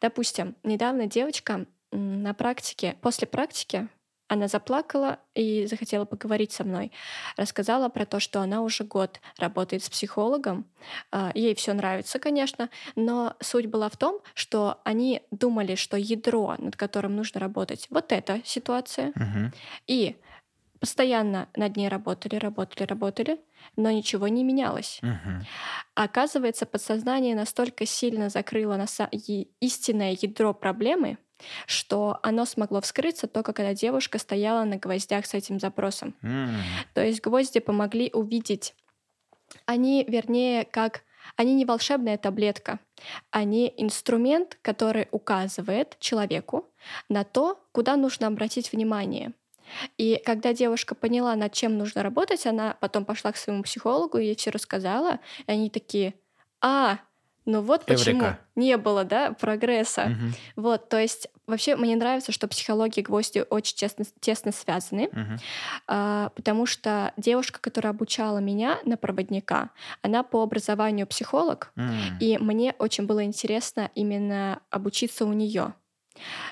Допустим, 0.00 0.56
недавно 0.62 1.06
девочка 1.06 1.66
на 1.92 2.34
практике, 2.34 2.96
после 3.00 3.26
практики, 3.26 3.88
она 4.28 4.48
заплакала 4.48 5.18
и 5.34 5.66
захотела 5.66 6.04
поговорить 6.04 6.52
со 6.52 6.64
мной. 6.64 6.92
Рассказала 7.36 7.88
про 7.88 8.04
то, 8.06 8.20
что 8.20 8.40
она 8.40 8.62
уже 8.62 8.84
год 8.84 9.20
работает 9.38 9.84
с 9.84 9.90
психологом. 9.90 10.66
А, 11.12 11.30
Ей 11.34 11.54
все 11.54 11.72
нравится, 11.74 12.18
конечно, 12.18 12.70
но 12.96 13.34
суть 13.40 13.66
была 13.66 13.88
в 13.88 13.96
том, 13.96 14.20
что 14.34 14.80
они 14.84 15.22
думали, 15.30 15.74
что 15.76 15.96
ядро, 15.96 16.54
над 16.58 16.76
которым 16.76 17.16
нужно 17.16 17.40
работать, 17.40 17.86
вот 17.90 18.12
эта 18.12 18.40
ситуация, 18.44 19.12
Мгм. 19.14 19.52
и 19.86 20.16
постоянно 20.80 21.48
над 21.56 21.76
ней 21.76 21.88
работали, 21.88 22.36
работали, 22.36 22.86
работали, 22.86 23.40
но 23.76 23.90
ничего 23.90 24.28
не 24.28 24.44
менялось. 24.44 25.00
А 25.94 26.04
Оказывается, 26.04 26.66
подсознание 26.66 27.34
настолько 27.34 27.86
сильно 27.86 28.28
закрыло 28.28 28.76
на 28.76 28.84
са- 28.84 29.08
истинное 29.60 30.16
ядро 30.20 30.52
проблемы, 30.54 31.18
что 31.66 32.18
оно 32.22 32.44
смогло 32.44 32.80
вскрыться 32.80 33.26
только 33.26 33.52
когда 33.52 33.74
девушка 33.74 34.18
стояла 34.18 34.64
на 34.64 34.76
гвоздях 34.76 35.26
с 35.26 35.34
этим 35.34 35.60
запросом. 35.60 36.14
М. 36.22 36.56
То 36.94 37.04
есть 37.04 37.20
гвозди 37.20 37.60
помогли 37.60 38.10
увидеть. 38.12 38.74
Они, 39.64 40.04
вернее, 40.06 40.64
как... 40.64 41.02
Они 41.36 41.54
не 41.54 41.64
волшебная 41.64 42.18
таблетка. 42.18 42.78
Они 43.32 43.72
инструмент, 43.76 44.58
который 44.62 45.08
указывает 45.10 45.96
человеку 45.98 46.70
на 47.08 47.24
то, 47.24 47.60
куда 47.72 47.96
нужно 47.96 48.28
обратить 48.28 48.70
внимание. 48.72 49.32
И 49.98 50.22
когда 50.24 50.52
девушка 50.52 50.94
поняла, 50.94 51.34
над 51.34 51.52
чем 51.52 51.78
нужно 51.78 52.04
работать, 52.04 52.46
она 52.46 52.76
потом 52.80 53.04
пошла 53.04 53.32
к 53.32 53.36
своему 53.36 53.64
психологу 53.64 54.18
и 54.18 54.26
ей 54.26 54.36
все 54.36 54.50
рассказала. 54.50 55.18
И 55.46 55.50
они 55.50 55.68
такие, 55.68 56.14
а, 56.60 57.00
Ну 57.46 57.62
вот 57.62 57.86
почему 57.86 58.18
Эврика. 58.18 58.38
не 58.56 58.76
было, 58.76 59.04
да, 59.04 59.32
прогресса. 59.32 60.06
Мгм. 60.06 60.34
Вот, 60.56 60.88
то 60.88 60.98
есть 61.00 61.28
вообще 61.46 61.76
мне 61.76 61.94
нравится, 61.94 62.32
что 62.32 62.48
психология 62.48 63.02
и 63.02 63.04
гвозди 63.04 63.44
очень 63.48 63.76
тесно, 63.76 64.04
тесно 64.20 64.50
связаны, 64.50 65.08
Мгм. 65.12 65.38
а, 65.86 66.30
потому 66.34 66.66
что 66.66 67.12
девушка, 67.16 67.60
которая 67.60 67.92
обучала 67.92 68.38
меня 68.38 68.78
на 68.84 68.96
проводника, 68.96 69.70
она 70.02 70.24
по 70.24 70.42
образованию 70.42 71.06
психолог, 71.06 71.72
М. 71.76 71.88
и 72.20 72.36
мне 72.38 72.74
очень 72.80 73.06
было 73.06 73.24
интересно 73.24 73.90
именно 73.94 74.60
обучиться 74.70 75.24
у 75.24 75.32
нее. 75.32 75.74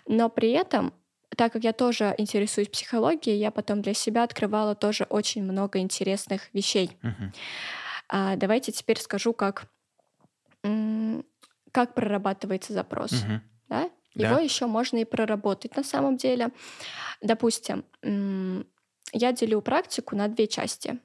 Но 0.07 0.29
при 0.29 0.53
этом, 0.53 0.93
так 1.37 1.53
как 1.53 1.65
я 1.65 1.73
тоже 1.73 2.15
интересуюсь 2.19 2.69
психологией, 2.69 3.39
я 3.39 3.51
потом 3.51 3.83
для 3.83 3.95
себя 3.95 4.23
открывала 4.23 4.75
тоже 4.77 5.07
очень 5.11 5.43
много 5.43 5.81
интересных 5.81 6.43
вещей. 6.55 6.97
Мгм. 7.03 7.33
А, 8.09 8.37
давайте 8.37 8.71
теперь 8.73 9.01
скажу, 9.01 9.33
как, 9.33 9.67
как 11.73 11.95
прорабатывается 11.95 12.73
запрос. 12.73 13.13
Мгм. 13.13 13.43
Да? 13.69 13.91
Да. 14.15 14.29
Его 14.29 14.39
еще 14.39 14.67
можно 14.67 14.99
и 14.99 15.05
проработать 15.05 15.77
на 15.77 15.83
самом 15.83 16.17
деле. 16.17 16.51
Допустим, 17.21 17.85
я 19.13 19.33
делю 19.33 19.61
практику 19.61 20.15
на 20.15 20.29
две 20.29 20.47
части. 20.47 20.99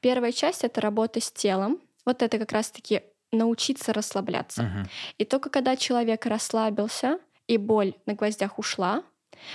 Первая 0.00 0.32
часть 0.32 0.64
это 0.64 0.80
работа 0.80 1.20
с 1.20 1.30
телом. 1.30 1.78
Вот 2.06 2.22
это 2.22 2.38
как 2.38 2.52
раз-таки 2.52 3.02
научиться 3.32 3.92
расслабляться. 3.92 4.62
Мгм. 4.62 4.88
И 5.18 5.24
только 5.24 5.50
когда 5.50 5.76
человек 5.76 6.24
расслабился 6.26 7.18
и 7.46 7.58
боль 7.58 7.94
на 8.06 8.14
гвоздях 8.14 8.58
ушла, 8.58 9.02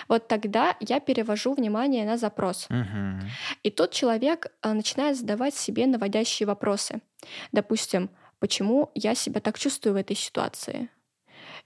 вот 0.07 0.27
тогда 0.27 0.75
я 0.79 0.99
перевожу 0.99 1.53
внимание 1.53 2.05
на 2.05 2.17
запрос. 2.17 2.67
Мгм. 2.69 3.21
И 3.63 3.71
тут 3.71 3.91
человек 3.91 4.51
а, 4.61 4.73
начинает 4.73 5.17
задавать 5.17 5.55
себе 5.55 5.87
наводящие 5.87 6.45
вопросы. 6.47 7.01
Допустим, 7.51 8.09
почему 8.39 8.91
я 8.95 9.15
себя 9.15 9.41
так 9.41 9.57
чувствую 9.59 9.93
в 9.93 9.97
этой 9.97 10.15
ситуации? 10.15 10.89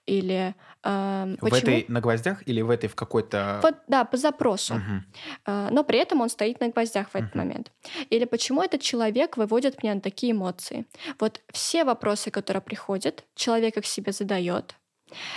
Или 0.06 0.54
ам, 0.82 1.36
В 1.38 1.50
почему... 1.50 1.58
этой 1.78 1.86
на 1.88 2.02
гвоздях 2.02 2.46
или 2.46 2.62
в 2.62 2.70
этой 2.70 2.90
в 2.90 2.96
какой-то... 2.96 3.60
Вот, 3.64 3.76
да, 3.88 4.04
по 4.04 4.18
запросу. 4.18 4.76
Мгм. 4.76 5.06
А, 5.46 5.70
но 5.72 5.84
при 5.84 6.00
этом 6.00 6.20
он 6.22 6.30
стоит 6.30 6.60
на 6.60 6.70
гвоздях 6.70 7.10
в 7.10 7.16
этот 7.16 7.36
Мгм. 7.36 7.38
момент. 7.38 7.72
Или 8.10 8.26
почему 8.26 8.62
этот 8.62 8.82
человек 8.82 9.38
выводит 9.38 9.82
меня 9.82 9.96
на 9.96 10.02
такие 10.02 10.34
эмоции. 10.34 10.86
Вот 11.20 11.42
все 11.52 11.86
вопросы, 11.86 12.32
которые 12.32 12.62
приходят, 12.62 13.24
человек 13.36 13.78
их 13.78 13.86
себе 13.86 14.12
задает 14.12 14.76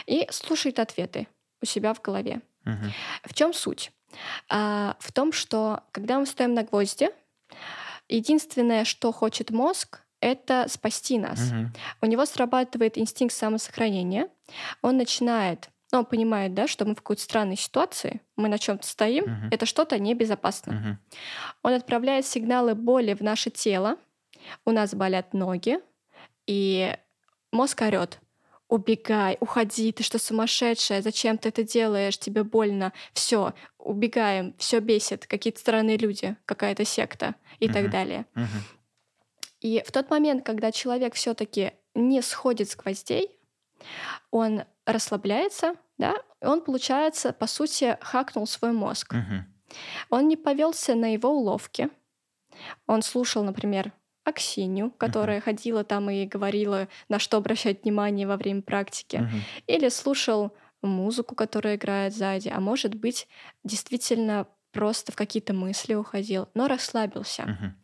и 0.07 0.27
слушает 0.31 0.79
ответы 0.81 1.29
у 1.62 1.66
себя 1.66 1.94
в 1.94 2.01
голове. 2.01 2.40
Мгм. 2.64 2.92
В 3.25 3.35
чем 3.35 3.55
суть? 3.55 3.92
А, 4.49 4.96
в 4.99 5.12
том, 5.12 5.33
что 5.33 5.83
когда 5.92 6.18
мы 6.18 6.27
стоим 6.27 6.55
на 6.55 6.64
гвозди, 6.64 7.11
единственное, 8.09 8.85
что 8.85 9.12
хочет 9.12 9.51
мозг, 9.51 10.01
это 10.26 10.66
спасти 10.68 11.18
нас. 11.18 11.50
Мгм. 11.52 11.72
У 12.02 12.06
него 12.06 12.26
срабатывает 12.26 12.98
инстинкт 12.98 13.34
самосохранения. 13.34 14.28
Он 14.82 14.96
начинает, 14.96 15.70
ну, 15.92 16.00
он 16.00 16.04
понимает, 16.04 16.52
да, 16.54 16.66
что 16.66 16.84
мы 16.84 16.92
в 16.94 16.96
какой-то 16.96 17.22
странной 17.22 17.56
ситуации, 17.56 18.20
мы 18.36 18.48
на 18.48 18.58
чем-то 18.58 18.86
стоим, 18.86 19.24
Мгм. 19.24 19.48
это 19.52 19.66
что-то 19.66 19.98
небезопасно. 19.98 20.72
Мгм. 20.72 20.98
Он 21.62 21.72
отправляет 21.74 22.26
сигналы 22.26 22.74
боли 22.74 23.14
в 23.14 23.20
наше 23.22 23.50
тело, 23.50 23.96
у 24.64 24.72
нас 24.72 24.94
болят 24.94 25.32
ноги, 25.32 25.78
и 26.46 26.96
мозг 27.52 27.82
орет. 27.82 28.20
Убегай, 28.68 29.36
уходи, 29.38 29.92
ты 29.92 30.02
что 30.02 30.18
сумасшедшая, 30.18 31.00
зачем 31.00 31.38
ты 31.38 31.50
это 31.50 31.62
делаешь, 31.62 32.18
тебе 32.18 32.42
больно, 32.42 32.92
все, 33.12 33.54
убегаем, 33.78 34.54
все 34.58 34.80
бесит, 34.80 35.26
какие-то 35.28 35.60
странные 35.60 35.96
люди, 35.96 36.36
какая-то 36.46 36.84
секта 36.84 37.36
и 37.60 37.68
так 37.68 37.82
Мгм. 37.84 37.90
далее. 37.90 38.26
Мгм. 38.34 38.48
И 39.61 39.83
в 39.87 39.92
тот 39.92 40.11
момент, 40.11 40.45
когда 40.45 40.73
человек 40.73 41.14
все-таки 41.14 41.73
не 41.95 42.23
сходит 42.23 42.71
с 42.71 42.77
гвоздей, 42.77 43.31
он 44.31 44.64
расслабляется, 44.85 45.75
да, 45.99 46.14
он, 46.40 46.61
получается, 46.62 47.33
по 47.33 47.47
сути, 47.47 47.99
хакнул 48.01 48.47
свой 48.47 48.73
мозг. 48.73 49.14
Мгм. 49.14 49.47
Он 50.11 50.29
не 50.29 50.37
повелся 50.37 50.95
на 50.95 51.12
его 51.12 51.31
уловки. 51.31 51.90
Он 52.87 53.03
слушал, 53.03 53.42
например, 53.42 53.92
Аксинью, 54.25 54.90
которая 54.90 55.40
ходила 55.40 55.85
там 55.85 56.11
и 56.11 56.27
говорила, 56.27 56.88
на 57.09 57.19
что 57.19 57.37
обращать 57.37 57.85
внимание 57.85 58.27
во 58.27 58.37
время 58.37 58.62
практики. 58.62 59.16
Мгм. 59.16 59.42
Или 59.66 59.88
слушал 59.88 60.53
музыку, 60.83 61.35
которая 61.35 61.77
играет 61.77 62.14
сзади. 62.14 62.49
А 62.49 62.61
может 62.61 62.95
быть, 62.95 63.29
действительно 63.64 64.47
просто 64.76 65.12
в 65.12 65.16
какие-то 65.16 65.52
мысли 65.54 65.94
уходил, 65.94 66.48
но 66.54 66.68
расслабился. 66.68 67.42
Мгм. 67.44 67.76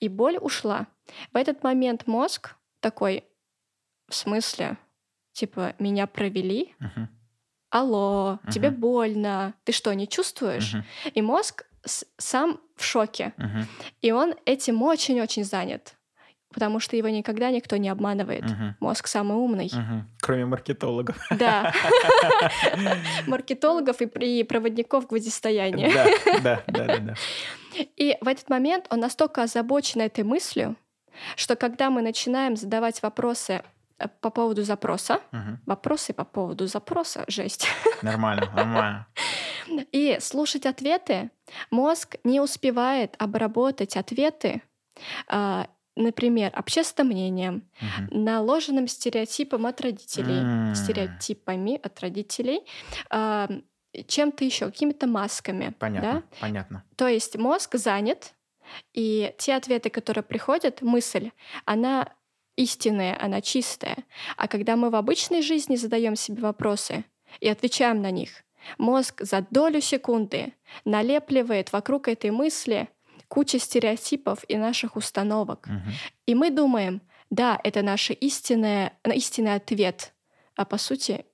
И 0.00 0.08
боль 0.08 0.38
ушла. 0.38 0.86
В 1.32 1.36
этот 1.36 1.62
момент 1.62 2.06
мозг 2.06 2.56
такой, 2.80 3.24
в 4.08 4.14
смысле, 4.14 4.76
типа, 5.32 5.74
меня 5.78 6.06
провели? 6.06 6.74
Мгм. 6.78 7.08
Алло, 7.70 8.38
тебе 8.50 8.70
Мгм. 8.70 8.80
больно. 8.80 9.54
Ты 9.64 9.72
что, 9.72 9.92
не 9.94 10.06
чувствуешь? 10.08 10.74
Мгм. 10.74 10.84
И 11.14 11.22
мозг 11.22 11.66
сам 11.84 12.60
в 12.76 12.84
шоке. 12.84 13.32
Мгм. 13.36 13.66
И 14.02 14.12
он 14.12 14.34
этим 14.44 14.82
очень-очень 14.82 15.44
занят. 15.44 15.95
Потому 16.56 16.80
что 16.80 16.96
его 16.96 17.10
никогда 17.10 17.50
никто 17.50 17.76
не 17.76 17.90
обманывает. 17.90 18.44
Мгм. 18.44 18.76
Мозг 18.80 19.08
самый 19.08 19.36
умный. 19.36 19.70
Мгм. 19.70 20.08
Кроме 20.22 20.46
маркетологов. 20.46 21.18
Да. 21.30 21.70
Маркетологов 23.26 24.00
и 24.00 24.42
проводников 24.44 25.06
гвоздистояния. 25.06 25.92
Да, 25.92 26.40
да, 26.40 26.62
да, 26.86 26.98
да. 26.98 27.14
И 27.96 28.16
в 28.22 28.26
этот 28.28 28.48
момент 28.48 28.86
он 28.90 29.00
настолько 29.00 29.42
озабочен 29.42 30.00
этой 30.00 30.24
мыслью, 30.24 30.76
что 31.36 31.56
когда 31.56 31.90
мы 31.90 32.00
начинаем 32.00 32.56
задавать 32.56 33.02
вопросы 33.02 33.62
э, 33.98 34.08
по 34.22 34.30
поводу 34.30 34.62
запроса, 34.62 35.20
Мгм. 35.32 35.60
вопросы 35.66 36.14
по 36.14 36.24
поводу 36.24 36.66
запроса, 36.66 37.24
жесть, 37.28 37.68
Нормально, 38.02 38.50
нормально. 38.56 39.06
и 39.92 40.16
слушать 40.20 40.64
ответы, 40.64 41.30
мозг 41.70 42.16
не 42.24 42.40
успевает 42.40 43.14
обработать 43.18 43.96
ответы, 43.98 44.62
а, 45.28 45.66
например, 45.96 46.52
общественным 46.54 47.12
мнением, 47.12 47.62
Мгм. 47.80 48.24
наложенным 48.24 48.86
стереотипом 48.88 49.66
от 49.66 49.80
родителей, 49.80 50.42
М. 50.42 50.74
стереотипами 50.74 51.80
от 51.82 51.98
родителей, 52.00 52.60
а, 53.10 53.48
чем-то 54.06 54.44
еще, 54.44 54.66
какими-то 54.66 55.06
масками. 55.06 55.74
Понятно, 55.78 56.20
да? 56.20 56.22
понятно. 56.40 56.84
То 56.96 57.08
есть 57.08 57.36
мозг 57.36 57.76
занят, 57.76 58.34
и 58.92 59.34
те 59.38 59.54
ответы, 59.54 59.90
которые 59.90 60.22
приходят, 60.24 60.82
мысль, 60.82 61.30
она 61.64 62.12
истинная, 62.56 63.16
она 63.20 63.40
чистая. 63.40 63.96
А 64.36 64.48
когда 64.48 64.76
мы 64.76 64.90
в 64.90 64.96
обычной 64.96 65.42
жизни 65.42 65.76
задаем 65.76 66.16
себе 66.16 66.42
вопросы 66.42 67.04
и 67.40 67.48
отвечаем 67.48 68.02
на 68.02 68.10
них, 68.10 68.30
мозг 68.78 69.22
за 69.22 69.46
долю 69.50 69.80
секунды 69.80 70.52
налепливает 70.84 71.72
вокруг 71.72 72.08
этой 72.08 72.30
мысли 72.30 72.88
кучу 73.28 73.58
стереотипов 73.58 74.44
и 74.48 74.56
наших 74.56 74.96
установок. 74.96 75.66
Мгм. 75.66 75.92
И 76.26 76.34
мы 76.34 76.50
думаем, 76.50 77.00
да, 77.30 77.58
это 77.64 77.82
наш 77.82 78.10
истинный, 78.10 78.90
истинный 79.04 79.54
ответ, 79.54 80.14
а 80.54 80.64
по 80.64 80.78
сути 80.78 81.24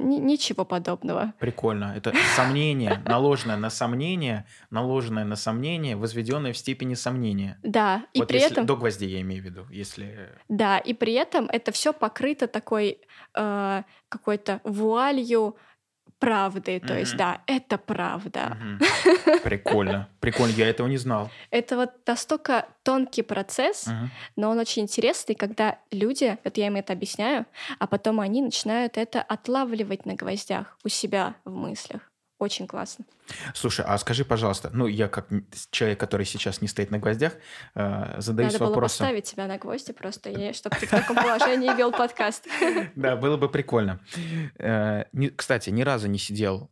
ни- 0.00 0.18
ничего 0.18 0.64
подобного. 0.64 1.34
Прикольно. 1.38 1.92
Это 1.96 2.12
сомнение, 2.34 3.02
наложенное 3.06 3.56
на 3.56 3.70
сомнение, 3.70 4.46
наложенное 4.70 5.24
на 5.24 5.36
сомнение, 5.36 5.96
возведенное 5.96 6.52
в 6.52 6.56
степени 6.56 6.94
сомнения. 6.94 7.58
Да, 7.62 8.06
и 8.14 8.20
вот 8.20 8.28
при 8.28 8.38
если, 8.38 8.52
этом 8.52 8.66
до 8.66 8.76
гвоздей 8.76 9.10
я 9.10 9.20
имею 9.20 9.42
в 9.42 9.44
виду, 9.44 9.66
если... 9.70 10.30
Да, 10.48 10.78
и 10.78 10.94
при 10.94 11.12
этом 11.12 11.46
это 11.46 11.72
все 11.72 11.92
покрыто 11.92 12.46
такой 12.46 13.00
э, 13.34 13.82
какой-то 14.08 14.60
вуалью 14.64 15.56
правды. 16.20 16.78
То 16.78 16.96
есть, 16.96 17.16
да, 17.16 17.40
это 17.46 17.78
правда. 17.78 18.56
Прикольно. 19.42 20.08
Прикольно, 20.20 20.52
я 20.52 20.68
этого 20.68 20.86
не 20.86 20.98
знал. 20.98 21.30
Это 21.50 21.76
вот 21.76 21.90
настолько 22.06 22.68
тонкий 22.84 23.22
процесс, 23.22 23.88
но 24.36 24.50
он 24.50 24.58
очень 24.58 24.82
интересный, 24.82 25.34
когда 25.34 25.78
люди, 25.90 26.38
вот 26.44 26.56
я 26.56 26.66
им 26.68 26.76
это 26.76 26.92
объясняю, 26.92 27.46
а 27.78 27.86
потом 27.86 28.20
они 28.20 28.42
начинают 28.42 28.96
это 28.98 29.22
отлавливать 29.22 30.06
на 30.06 30.14
гвоздях 30.14 30.78
у 30.84 30.88
себя 30.88 31.34
в 31.44 31.54
мыслях. 31.54 32.09
Очень 32.40 32.66
классно. 32.66 33.04
Слушай, 33.54 33.84
а 33.86 33.98
скажи, 33.98 34.24
пожалуйста, 34.24 34.70
ну 34.72 34.86
я 34.86 35.08
как 35.08 35.28
человек, 35.70 36.00
который 36.00 36.24
сейчас 36.24 36.62
не 36.62 36.68
стоит 36.68 36.90
на 36.90 36.98
гвоздях, 36.98 37.34
э, 37.74 38.14
задаюсь 38.16 38.54
Надо 38.54 38.64
было 38.64 38.68
вопросом. 38.70 39.04
поставить 39.04 39.24
тебя 39.24 39.46
на 39.46 39.58
гвозди 39.58 39.92
просто, 39.92 40.54
чтобы 40.54 40.76
ты 40.76 40.86
в 40.86 40.90
таком 40.90 41.16
положении 41.16 41.76
вел 41.76 41.92
подкаст. 41.92 42.48
Да, 42.96 43.16
было 43.16 43.36
бы 43.36 43.50
прикольно. 43.50 44.00
Э, 44.58 45.04
Кстати, 45.36 45.68
ни 45.68 45.82
разу 45.82 46.08
не 46.08 46.18
сидел. 46.18 46.70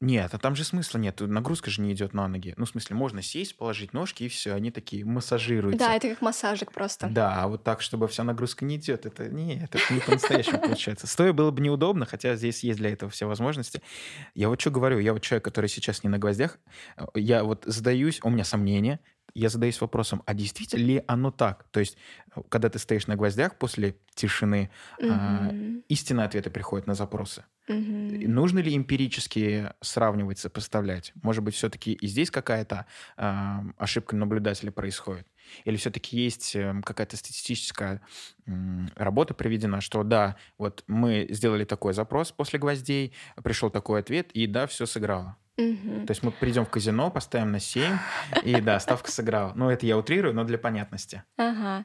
Нет, 0.00 0.32
а 0.32 0.38
там 0.38 0.56
же 0.56 0.64
смысла 0.64 0.96
нет. 0.98 1.20
Нагрузка 1.20 1.70
же 1.70 1.82
не 1.82 1.92
идет 1.92 2.14
на 2.14 2.26
ноги. 2.26 2.54
Ну, 2.56 2.64
в 2.64 2.70
смысле, 2.70 2.96
можно 2.96 3.20
сесть, 3.20 3.56
положить 3.58 3.92
ножки, 3.92 4.24
и 4.24 4.28
все, 4.28 4.54
они 4.54 4.70
такие 4.70 5.04
массажируются. 5.04 5.78
Да, 5.78 5.94
это 5.94 6.08
как 6.08 6.22
массажик 6.22 6.72
просто. 6.72 7.08
Да, 7.08 7.42
а 7.42 7.48
вот 7.48 7.64
так, 7.64 7.82
чтобы 7.82 8.08
вся 8.08 8.24
нагрузка 8.24 8.64
не 8.64 8.76
идет, 8.76 9.04
это 9.04 9.28
не, 9.28 9.62
это 9.62 9.78
не 9.90 10.00
по-настоящему 10.00 10.58
получается. 10.58 11.06
Стоя 11.06 11.34
было 11.34 11.50
бы 11.50 11.60
неудобно, 11.60 12.06
хотя 12.06 12.34
здесь 12.36 12.64
есть 12.64 12.78
для 12.78 12.90
этого 12.90 13.10
все 13.10 13.26
возможности. 13.26 13.82
Я 14.34 14.48
вот 14.48 14.58
что 14.58 14.70
говорю, 14.70 14.98
я 15.00 15.12
вот 15.12 15.20
человек, 15.20 15.44
который 15.44 15.68
сейчас 15.68 16.02
не 16.02 16.08
на 16.08 16.18
гвоздях, 16.18 16.58
э, 16.96 17.04
я 17.16 17.44
вот 17.44 17.64
задаюсь, 17.66 18.20
у 18.22 18.30
меня 18.30 18.44
сомнения, 18.44 19.00
я 19.34 19.48
задаюсь 19.48 19.80
вопросом, 19.80 20.22
а 20.26 20.34
действительно 20.34 20.82
ли 20.82 21.04
оно 21.06 21.30
так? 21.30 21.64
То 21.70 21.80
есть, 21.80 21.96
э, 22.34 22.40
когда 22.48 22.68
ты 22.68 22.78
стоишь 22.78 23.06
на 23.06 23.16
гвоздях 23.16 23.56
после 23.56 23.96
тишины, 24.14 24.70
а, 25.02 25.52
истинные 25.88 26.26
ответы 26.26 26.50
приходят 26.50 26.86
на 26.86 26.94
запросы. 26.94 27.44
Мгм. 27.70 28.32
Нужно 28.32 28.58
ли 28.58 28.76
эмпирически 28.76 29.72
сравнивать, 29.80 30.38
сопоставлять? 30.38 31.12
Может 31.22 31.44
быть, 31.44 31.54
все-таки 31.54 31.92
и 31.92 32.06
здесь 32.08 32.30
какая-то 32.30 32.86
а, 33.16 33.64
ошибка 33.78 34.16
наблюдателя 34.16 34.72
происходит? 34.72 35.26
Или 35.64 35.76
все-таки 35.76 36.16
есть 36.16 36.54
эм, 36.56 36.82
какая-то 36.82 37.16
статистическая 37.16 38.00
работа 38.96 39.34
проведена, 39.34 39.80
что 39.80 40.02
да, 40.02 40.36
вот 40.58 40.84
мы 40.86 41.26
сделали 41.30 41.64
такой 41.64 41.92
запрос 41.92 42.32
после 42.32 42.58
гвоздей, 42.58 43.12
пришел 43.42 43.70
такой 43.70 44.00
ответ, 44.00 44.30
и 44.32 44.46
да, 44.46 44.66
все 44.66 44.86
сыграло. 44.86 45.36
Мгм. 45.56 46.06
То 46.06 46.10
есть 46.10 46.22
мы 46.22 46.30
придем 46.32 46.64
в 46.64 46.70
казино, 46.70 47.10
поставим 47.10 47.52
на 47.52 47.60
7, 47.60 47.98
и 48.44 48.60
да, 48.60 48.80
ставка 48.80 49.10
сыграла. 49.10 49.52
Ну, 49.54 49.70
это 49.70 49.86
я 49.86 49.96
утрирую, 49.96 50.34
но 50.34 50.44
для 50.44 50.58
понятности. 50.58 51.22
Ага. 51.36 51.84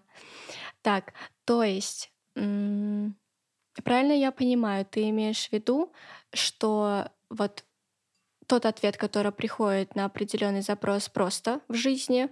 Так, 0.82 1.14
то 1.46 1.64
есть, 1.64 2.12
м, 2.36 3.16
правильно 3.84 4.14
я 4.14 4.32
понимаю, 4.32 4.86
ты 4.86 5.10
имеешь 5.10 5.50
в 5.50 5.54
виду, 5.54 5.94
что 6.34 7.10
вот 7.30 7.64
тот 8.48 8.66
ответ, 8.66 8.98
который 8.98 9.32
приходит 9.32 9.96
на 9.96 10.06
определенный 10.06 10.62
запрос 10.62 11.10
просто 11.10 11.62
в 11.68 11.76
жизни, 11.76 12.30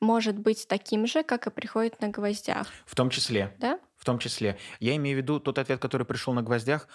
может 0.00 0.38
быть 0.38 0.66
таким 0.68 1.06
же, 1.06 1.22
как 1.24 1.46
и 1.46 1.50
приходит 1.50 2.00
на 2.00 2.08
гвоздях, 2.08 2.68
В 2.86 2.94
том 2.94 3.10
числе. 3.10 3.56
да? 3.58 3.78
В 3.96 4.04
том 4.04 4.18
числе. 4.18 4.58
Я 4.80 4.96
имею 4.96 5.16
в 5.18 5.22
виду 5.22 5.40
тот 5.40 5.58
ответ, 5.58 5.80
который 5.80 6.06
пришел 6.06 6.32
на 6.32 6.42
гвоздях, 6.42 6.88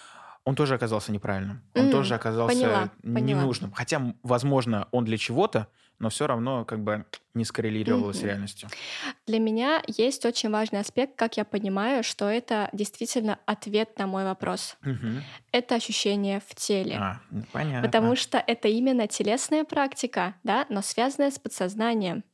он 0.44 0.54
тоже 0.56 0.74
оказался 0.74 1.12
неправильным. 1.12 1.62
Он 1.74 1.88
М, 1.88 1.90
тоже 1.90 2.14
оказался 2.14 2.56
поняла, 2.56 2.90
поняла. 3.12 3.42
ненужным. 3.42 3.72
Хотя, 3.72 3.96
м, 3.96 4.18
возможно, 4.22 4.88
он 4.92 5.04
для 5.04 5.18
чего-то, 5.18 5.68
но 5.98 6.08
все 6.08 6.26
равно 6.26 6.64
как 6.64 6.80
бы 6.82 7.04
не 7.34 7.44
скоррелировало 7.44 8.12
с 8.12 8.18
Мгм. 8.18 8.26
реальностью. 8.26 8.68
Для 9.26 9.38
меня 9.38 9.82
есть 9.86 10.24
очень 10.24 10.50
важный 10.50 10.80
аспект, 10.80 11.16
как 11.16 11.36
я 11.36 11.44
понимаю, 11.44 12.02
что 12.02 12.28
это 12.28 12.68
действительно 12.72 13.38
ответ 13.46 13.98
на 13.98 14.06
мой 14.06 14.24
вопрос. 14.24 14.76
Мгм. 14.82 15.22
Это 15.52 15.74
ощущение 15.74 16.40
в 16.40 16.54
теле. 16.54 16.96
А, 16.96 17.20
понятно. 17.52 17.88
Потому 17.88 18.16
что 18.16 18.38
это 18.38 18.68
именно 18.68 19.06
телесная 19.06 19.64
практика, 19.64 20.34
да, 20.44 20.66
но 20.68 20.82
связанная 20.82 21.30
с 21.30 21.38
подсознанием. 21.38 22.24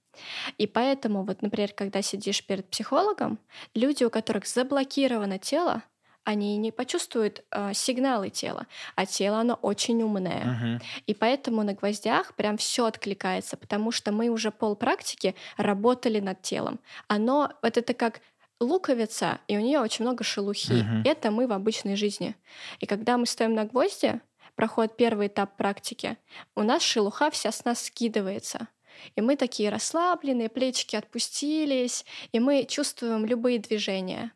И 0.58 0.66
поэтому, 0.66 1.24
вот, 1.24 1.40
например, 1.40 1.72
когда 1.72 2.02
сидишь 2.02 2.44
перед 2.46 2.68
психологом, 2.68 3.38
люди, 3.74 4.04
у 4.04 4.10
которых 4.10 4.46
заблокировано 4.46 5.38
тело, 5.38 5.82
они 6.24 6.56
не 6.56 6.70
почувствуют 6.70 7.44
э, 7.50 7.72
сигналы 7.74 8.30
тела, 8.30 8.66
а 8.94 9.06
тело, 9.06 9.38
оно 9.38 9.54
очень 9.54 10.02
умное. 10.02 10.44
Мгм. 10.44 10.80
И 11.06 11.14
поэтому 11.14 11.62
на 11.62 11.74
гвоздях 11.74 12.34
прям 12.34 12.56
все 12.56 12.86
откликается, 12.86 13.56
потому 13.56 13.90
что 13.90 14.12
мы 14.12 14.28
уже 14.28 14.50
пол 14.50 14.76
практики 14.76 15.34
работали 15.56 16.20
над 16.20 16.42
телом. 16.42 16.78
Оно, 17.08 17.52
вот 17.62 17.76
это 17.76 17.94
как 17.94 18.20
луковица, 18.60 19.40
и 19.48 19.56
у 19.56 19.60
нее 19.60 19.80
очень 19.80 20.04
много 20.04 20.24
шелухи. 20.24 20.82
Мгм. 20.82 21.02
Это 21.04 21.30
мы 21.30 21.46
в 21.46 21.52
обычной 21.52 21.96
жизни. 21.96 22.36
И 22.78 22.86
когда 22.86 23.18
мы 23.18 23.26
стоим 23.26 23.54
на 23.54 23.64
гвозди, 23.64 24.20
проходит 24.54 24.96
первый 24.96 25.26
этап 25.26 25.56
практики, 25.56 26.16
у 26.54 26.62
нас 26.62 26.82
шелуха 26.82 27.30
вся 27.30 27.50
с 27.50 27.64
нас 27.64 27.84
скидывается. 27.84 28.68
И 29.16 29.20
мы 29.20 29.36
такие 29.36 29.70
расслабленные, 29.70 30.48
плечики 30.48 30.94
отпустились, 30.96 32.04
и 32.30 32.38
мы 32.38 32.64
чувствуем 32.64 33.26
любые 33.26 33.58
движения. 33.58 34.32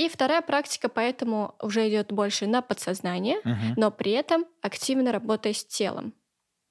И 0.00 0.08
вторая 0.08 0.40
практика 0.42 0.88
поэтому 0.88 1.54
уже 1.60 1.86
идет 1.88 2.12
больше 2.12 2.46
на 2.46 2.62
подсознание, 2.62 3.36
Мгм. 3.44 3.74
но 3.76 3.90
при 3.90 4.12
этом 4.12 4.46
активно 4.62 5.12
работая 5.12 5.52
с 5.52 5.64
телом. 5.64 6.12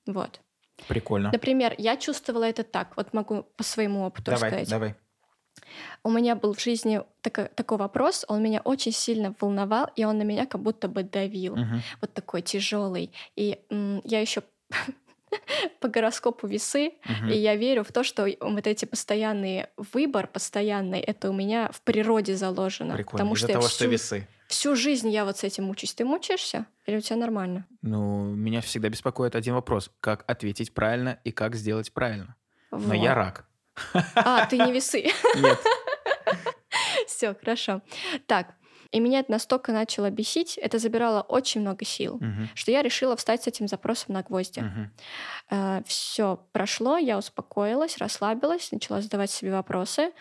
Вот. 0.07 0.41
Прикольно. 0.87 1.29
Например, 1.31 1.75
я 1.77 1.95
чувствовала 1.97 2.45
это 2.45 2.63
так, 2.63 2.97
вот 2.97 3.13
могу 3.13 3.43
по 3.55 3.63
своему 3.63 4.05
опыту 4.05 4.31
Давай, 4.31 4.49
сказать. 4.49 4.69
давай. 4.69 4.95
У 6.03 6.09
меня 6.09 6.35
был 6.35 6.53
в 6.53 6.59
жизни 6.61 7.01
тако- 7.21 7.49
такой 7.53 7.77
вопрос, 7.77 8.25
он 8.29 8.41
меня 8.41 8.61
очень 8.63 8.93
сильно 8.93 9.35
волновал, 9.39 9.89
и 9.95 10.05
он 10.05 10.17
на 10.17 10.23
меня 10.23 10.45
как 10.45 10.61
будто 10.61 10.87
бы 10.87 11.03
давил. 11.03 11.55
Мгм. 11.55 11.81
Вот 12.01 12.13
такой 12.13 12.41
тяжелый. 12.41 13.11
И 13.35 13.59
м, 13.69 14.01
я 14.05 14.21
еще 14.21 14.41
по 15.79 15.87
гороскопу 15.87 16.47
весы, 16.47 16.93
Мгм. 17.05 17.29
и 17.29 17.33
я 17.37 17.55
верю 17.55 17.83
в 17.83 17.91
то, 17.91 18.03
что 18.03 18.27
вот 18.41 18.67
эти 18.67 18.85
постоянные 18.85 19.69
выбор 19.93 20.27
постоянный, 20.27 20.99
это 20.99 21.29
у 21.29 21.33
меня 21.33 21.69
в 21.71 21.81
природе 21.81 22.35
заложено. 22.35 22.93
Прикольно. 22.95 23.11
Потому 23.17 23.33
Из-за 23.35 23.47
что 23.47 23.53
того, 23.53 23.67
что 23.67 23.77
всю, 23.85 23.89
весы. 23.89 24.27
всю 24.47 24.75
жизнь 24.75 25.09
я 25.09 25.25
вот 25.25 25.37
с 25.37 25.43
этим 25.43 25.65
мучаюсь. 25.65 25.93
Ты 25.93 26.05
мучаешься? 26.05 26.65
Или 26.85 26.97
у 26.97 27.01
тебя 27.01 27.15
нормально? 27.17 27.65
Ну, 27.81 28.23
меня 28.33 28.61
всегда 28.61 28.89
беспокоит 28.89 29.35
один 29.35 29.53
вопрос. 29.53 29.91
Как 29.99 30.23
ответить 30.29 30.73
правильно 30.73 31.19
и 31.23 31.31
как 31.31 31.55
сделать 31.55 31.91
правильно? 31.93 32.35
Но 32.71 32.93
я 32.93 33.09
Вот. 33.09 33.15
рак. 33.15 33.45
А, 34.15 34.45
ты 34.45 34.57
не 34.57 34.71
весы. 34.71 35.05
Нет. 35.35 35.59
Все, 37.07 37.33
хорошо. 37.35 37.81
Так, 38.27 38.53
и 38.91 38.99
меня 38.99 39.19
это 39.19 39.31
настолько 39.31 39.71
начало 39.71 40.09
бесить, 40.09 40.57
это 40.57 40.79
забирало 40.79 41.21
очень 41.21 41.61
много 41.61 41.85
сил, 41.85 42.17
Мгм. 42.19 42.49
что 42.55 42.71
я 42.71 42.81
решила 42.81 43.15
встать 43.15 43.43
с 43.43 43.47
этим 43.47 43.67
запросом 43.67 44.13
на 44.13 44.23
гвозди. 44.23 44.61
Мгм. 44.61 45.83
Все 45.85 46.39
прошло, 46.51 46.97
я 46.97 47.17
успокоилась, 47.17 47.97
расслабилась, 47.97 48.71
начала 48.71 49.01
задавать 49.01 49.31
себе 49.31 49.51
вопросы. 49.51 50.11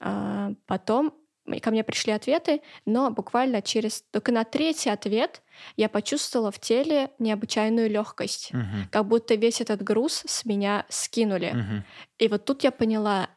А, 0.00 0.52
Потом 0.66 1.14
ко 1.62 1.70
мне 1.70 1.82
пришли 1.82 2.12
ответы, 2.12 2.62
но 2.86 3.10
буквально 3.10 3.60
через 3.62 4.02
только 4.12 4.30
на 4.32 4.44
третий 4.44 4.90
ответ 4.90 5.42
я 5.76 5.88
почувствовала 5.88 6.50
в 6.52 6.58
теле 6.60 7.10
необычайную 7.18 7.90
легкость, 7.90 8.52
Мгм. 8.52 8.88
как 8.90 9.06
будто 9.06 9.34
весь 9.34 9.60
этот 9.60 9.82
груз 9.82 10.22
с 10.26 10.44
меня 10.44 10.86
скинули. 10.88 11.50
Мгм. 11.52 11.84
И 12.18 12.28
вот 12.28 12.44
тут 12.44 12.64
я 12.64 12.70
поняла, 12.70 13.28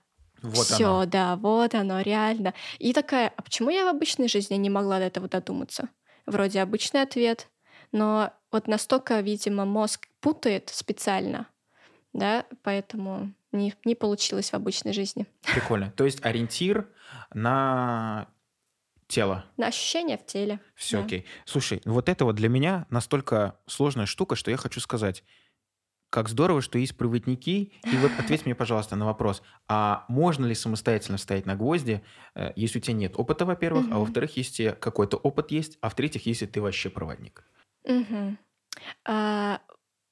Вот 0.44 0.66
все, 0.66 0.86
оно. 0.86 1.06
да, 1.06 1.36
вот 1.38 1.74
оно, 1.74 2.02
реально. 2.02 2.54
И 2.78 2.94
такая, 2.94 3.34
а 3.36 3.42
почему 3.42 3.70
я 3.70 3.86
в 3.86 3.88
обычной 3.88 4.28
жизни 4.28 4.56
не 4.56 4.70
могла 4.70 5.00
до 5.00 5.06
этого 5.06 5.28
додуматься? 5.30 5.90
Вроде 6.26 6.62
обычный 6.62 7.02
ответ, 7.02 7.48
но 7.94 8.32
вот 8.52 8.68
настолько, 8.68 9.20
видимо, 9.22 9.66
мозг 9.66 10.08
путает 10.20 10.70
специально, 10.70 11.48
да, 12.12 12.46
поэтому 12.62 13.34
не, 13.54 13.74
не 13.86 13.96
получилось 13.96 14.52
в 14.52 14.54
обычной 14.54 14.94
жизни. 14.94 15.28
Прикольно. 15.54 15.92
То 15.92 16.04
есть 16.04 16.24
ориентир 16.26 16.90
на 17.34 18.28
тело. 19.08 19.46
На 19.58 19.68
ощущения 19.68 20.18
в 20.18 20.26
теле. 20.26 20.60
Все 20.76 20.98
Да. 20.98 21.06
окей. 21.06 21.26
Слушай, 21.46 21.82
вот 21.86 22.10
это 22.10 22.26
вот 22.26 22.36
для 22.36 22.50
меня 22.50 22.86
настолько 22.90 23.58
сложная 23.66 24.08
штука, 24.08 24.36
что 24.36 24.52
я 24.52 24.58
хочу 24.58 24.80
сказать. 24.80 25.24
Как 26.14 26.30
здорово, 26.30 26.62
что 26.62 26.78
есть 26.78 26.96
проводники. 26.96 27.74
И 27.90 27.98
вот 27.98 28.20
ответь 28.20 28.46
мне, 28.46 28.54
пожалуйста, 28.54 28.96
на 28.96 29.04
вопрос. 29.08 29.42
А 29.68 30.06
можно 30.10 30.46
ли 30.46 30.54
самостоятельно 30.54 31.18
стоять 31.18 31.48
на 31.48 31.56
гвозди, 31.56 32.04
э, 32.36 32.52
если 32.56 32.78
у 32.78 32.82
тебя 32.84 32.94
нет 32.94 33.14
опыта, 33.18 33.46
во-первых, 33.46 33.88
а 33.90 33.98
Мгм. 33.98 34.00
во-вторых, 34.00 34.38
если 34.38 34.78
какой-то 34.80 35.18
опыт 35.18 35.50
есть, 35.50 35.80
а 35.82 35.90
в-третьих, 35.90 36.28
если 36.28 36.46
ты 36.46 36.62
вообще 36.62 36.92
проводник? 36.92 37.44
Мгм. 37.86 38.38
А, 39.06 39.62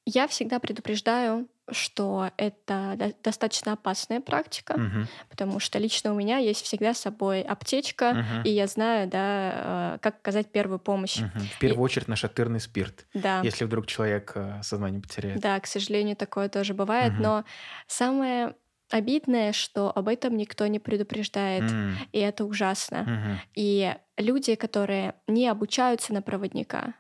Я 0.06 0.28
всегда 0.28 0.60
предупреждаю, 0.60 1.48
что 1.72 2.32
это 2.38 2.94
до- 2.98 3.14
достаточно 3.24 3.74
опасная 3.74 4.22
практика, 4.22 4.78
Мгм. 4.78 5.08
потому 5.30 5.60
что 5.60 5.80
лично 5.80 6.14
у 6.14 6.16
меня 6.16 6.38
есть 6.38 6.64
всегда 6.64 6.94
с 6.94 7.00
собой 7.00 7.42
аптечка, 7.42 8.14
Мгм. 8.14 8.44
и 8.44 8.50
я 8.50 8.68
знаю, 8.68 9.08
да, 9.08 9.96
э, 9.96 9.98
как 10.02 10.16
оказать 10.18 10.52
первую 10.52 10.80
помощь. 10.80 11.18
Мгм. 11.20 11.40
В 11.56 11.60
первую 11.60 11.84
очередь 11.84 12.08
нашатырный 12.08 12.60
спирт. 12.60 13.06
Да. 13.14 13.42
Если 13.44 13.66
вдруг 13.66 13.88
человек 13.88 14.32
э, 14.36 14.60
сознание 14.64 15.02
потеряет. 15.02 15.40
Да, 15.42 15.60
к 15.60 15.68
сожалению, 15.68 16.16
такое 16.16 16.50
тоже 16.50 16.74
бывает, 16.74 17.14
Мгм. 17.14 17.22
но 17.22 17.46
самое 17.88 18.56
обидное, 18.90 19.54
что 19.54 19.90
об 19.96 20.10
этом 20.10 20.36
никто 20.36 20.68
не 20.68 20.78
предупреждает, 20.80 21.64
М. 21.72 21.96
и 22.12 22.20
это 22.20 22.44
ужасно. 22.44 23.04
Мгм. 23.04 23.40
И 23.56 23.96
люди, 24.18 24.56
которые 24.56 25.16
не 25.28 25.48
обучаются 25.48 26.14
на 26.14 26.22
проводника, 26.22 26.94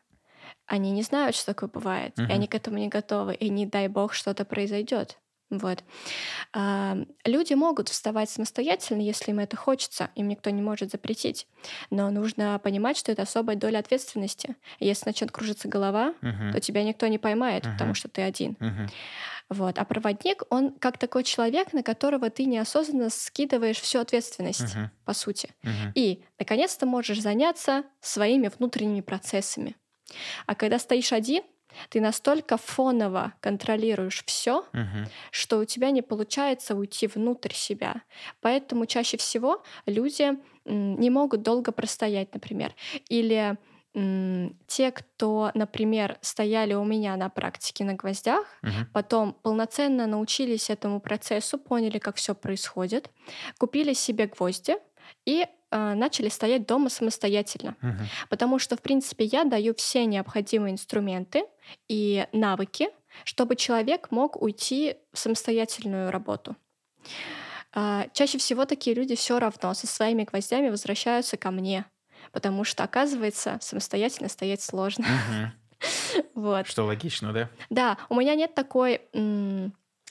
они 0.71 0.91
не 0.91 1.03
знают, 1.03 1.35
что 1.35 1.47
такое 1.53 1.69
бывает, 1.69 2.17
Мгм. 2.17 2.29
и 2.29 2.33
они 2.33 2.47
к 2.47 2.55
этому 2.55 2.77
не 2.77 2.87
готовы, 2.87 3.35
и 3.35 3.49
не 3.49 3.65
дай 3.65 3.87
бог 3.87 4.13
что-то 4.13 4.45
произойдет. 4.45 5.17
Вот. 5.49 5.83
А, 6.53 6.97
Люди 7.25 7.53
могут 7.55 7.89
вставать 7.89 8.29
самостоятельно, 8.29 9.01
если 9.01 9.31
им 9.31 9.39
это 9.39 9.57
хочется, 9.57 10.09
им 10.15 10.29
никто 10.29 10.49
не 10.49 10.61
может 10.61 10.91
запретить. 10.91 11.47
Но 11.89 12.09
нужно 12.09 12.57
понимать, 12.59 12.97
что 12.97 13.11
это 13.11 13.23
особая 13.23 13.57
доля 13.57 13.79
ответственности. 13.79 14.55
Если 14.79 15.05
начнет 15.07 15.31
кружиться 15.31 15.67
голова, 15.67 16.13
Мгм. 16.21 16.53
то 16.53 16.59
тебя 16.61 16.83
никто 16.83 17.07
не 17.07 17.17
поймает, 17.17 17.65
Мгм. 17.65 17.73
потому 17.73 17.93
что 17.95 18.07
ты 18.07 18.21
один. 18.21 18.57
Мгм. 18.61 18.87
Вот. 19.49 19.77
А 19.77 19.85
проводник, 19.85 20.43
он 20.49 20.71
как 20.79 20.97
такой 20.97 21.23
человек, 21.23 21.73
на 21.73 21.83
которого 21.83 22.29
ты 22.29 22.45
неосознанно 22.45 23.09
скидываешь 23.09 23.79
всю 23.81 23.99
ответственность, 23.99 24.75
Мгм. 24.75 24.91
по 25.05 25.13
сути. 25.13 25.49
Мгм. 25.63 25.91
И, 25.95 26.23
наконец-то, 26.39 26.85
можешь 26.85 27.21
заняться 27.21 27.83
своими 27.99 28.49
внутренними 28.57 29.01
процессами. 29.01 29.75
А 30.45 30.55
когда 30.55 30.79
стоишь 30.79 31.13
один, 31.13 31.43
ты 31.89 32.01
настолько 32.01 32.57
фоново 32.57 33.33
контролируешь 33.39 34.23
все, 34.25 34.65
Мгм. 34.73 35.07
что 35.31 35.59
у 35.59 35.65
тебя 35.65 35.91
не 35.91 36.01
получается 36.01 36.75
уйти 36.75 37.07
внутрь 37.07 37.53
себя. 37.53 38.01
Поэтому 38.41 38.85
чаще 38.85 39.17
всего 39.17 39.63
люди 39.85 40.33
не 40.65 41.09
могут 41.09 41.43
долго 41.43 41.71
простоять, 41.71 42.33
например. 42.33 42.75
Или 43.09 43.57
те, 44.67 44.91
кто, 44.91 45.51
например, 45.53 46.17
стояли 46.21 46.73
у 46.73 46.85
меня 46.85 47.17
на 47.17 47.29
практике 47.29 47.83
на 47.83 47.93
гвоздях, 47.93 48.45
Мгм. 48.61 48.87
потом 48.93 49.33
полноценно 49.33 50.07
научились 50.07 50.69
этому 50.69 51.01
процессу, 51.01 51.57
поняли, 51.57 51.99
как 51.99 52.15
все 52.15 52.33
происходит, 52.33 53.09
купили 53.59 53.91
себе 53.93 54.27
гвозди 54.27 54.77
и 55.25 55.45
начали 55.71 56.29
стоять 56.29 56.65
дома 56.67 56.89
самостоятельно. 56.89 57.75
Мгм. 57.81 58.07
Потому 58.29 58.59
что, 58.59 58.75
в 58.75 58.81
принципе, 58.81 59.25
я 59.25 59.43
даю 59.43 59.73
все 59.75 60.05
необходимые 60.05 60.73
инструменты 60.73 61.45
и 61.87 62.27
навыки, 62.31 62.89
чтобы 63.23 63.55
человек 63.55 64.11
мог 64.11 64.41
уйти 64.41 64.95
в 65.13 65.19
самостоятельную 65.19 66.11
работу. 66.11 66.55
А, 67.73 68.07
Чаще 68.13 68.37
всего 68.37 68.65
такие 68.65 68.95
люди 68.95 69.15
все 69.15 69.39
равно 69.39 69.73
со 69.73 69.87
своими 69.87 70.23
гвоздями 70.23 70.69
возвращаются 70.69 71.37
ко 71.37 71.51
мне, 71.51 71.85
потому 72.31 72.63
что, 72.63 72.83
оказывается, 72.83 73.57
самостоятельно 73.61 74.29
стоять 74.29 74.61
сложно. 74.61 75.05
Мгм. 75.05 75.53
Вот. 76.35 76.67
Что 76.67 76.83
логично, 76.83 77.33
да? 77.33 77.49
Да, 77.71 77.97
у 78.09 78.15
меня 78.15 78.35
нет 78.35 78.53
такой 78.53 79.01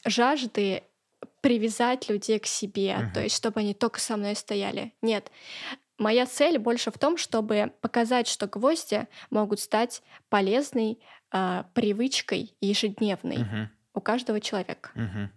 жажды 0.05 0.83
привязать 1.41 2.09
людей 2.09 2.39
к 2.39 2.47
себе, 2.47 2.97
Мгм. 2.97 3.13
то 3.13 3.21
есть 3.23 3.37
чтобы 3.37 3.61
они 3.61 3.75
только 3.75 4.01
со 4.01 4.17
мной 4.17 4.35
стояли. 4.37 4.93
Нет. 5.03 5.31
Моя 5.99 6.27
цель 6.27 6.59
больше 6.59 6.91
в 6.91 6.99
том, 6.99 7.17
чтобы 7.17 7.73
показать, 7.81 8.27
что 8.27 8.47
гвозди 8.47 9.07
могут 9.31 9.61
стать 9.61 10.03
полезной 10.31 10.99
а, 11.31 11.65
привычкой 11.75 12.55
ежедневной 12.61 13.39
Мгм. 13.39 13.71
у 13.95 14.01
каждого 14.01 14.41
человека. 14.41 14.91
Мгм. 14.95 15.31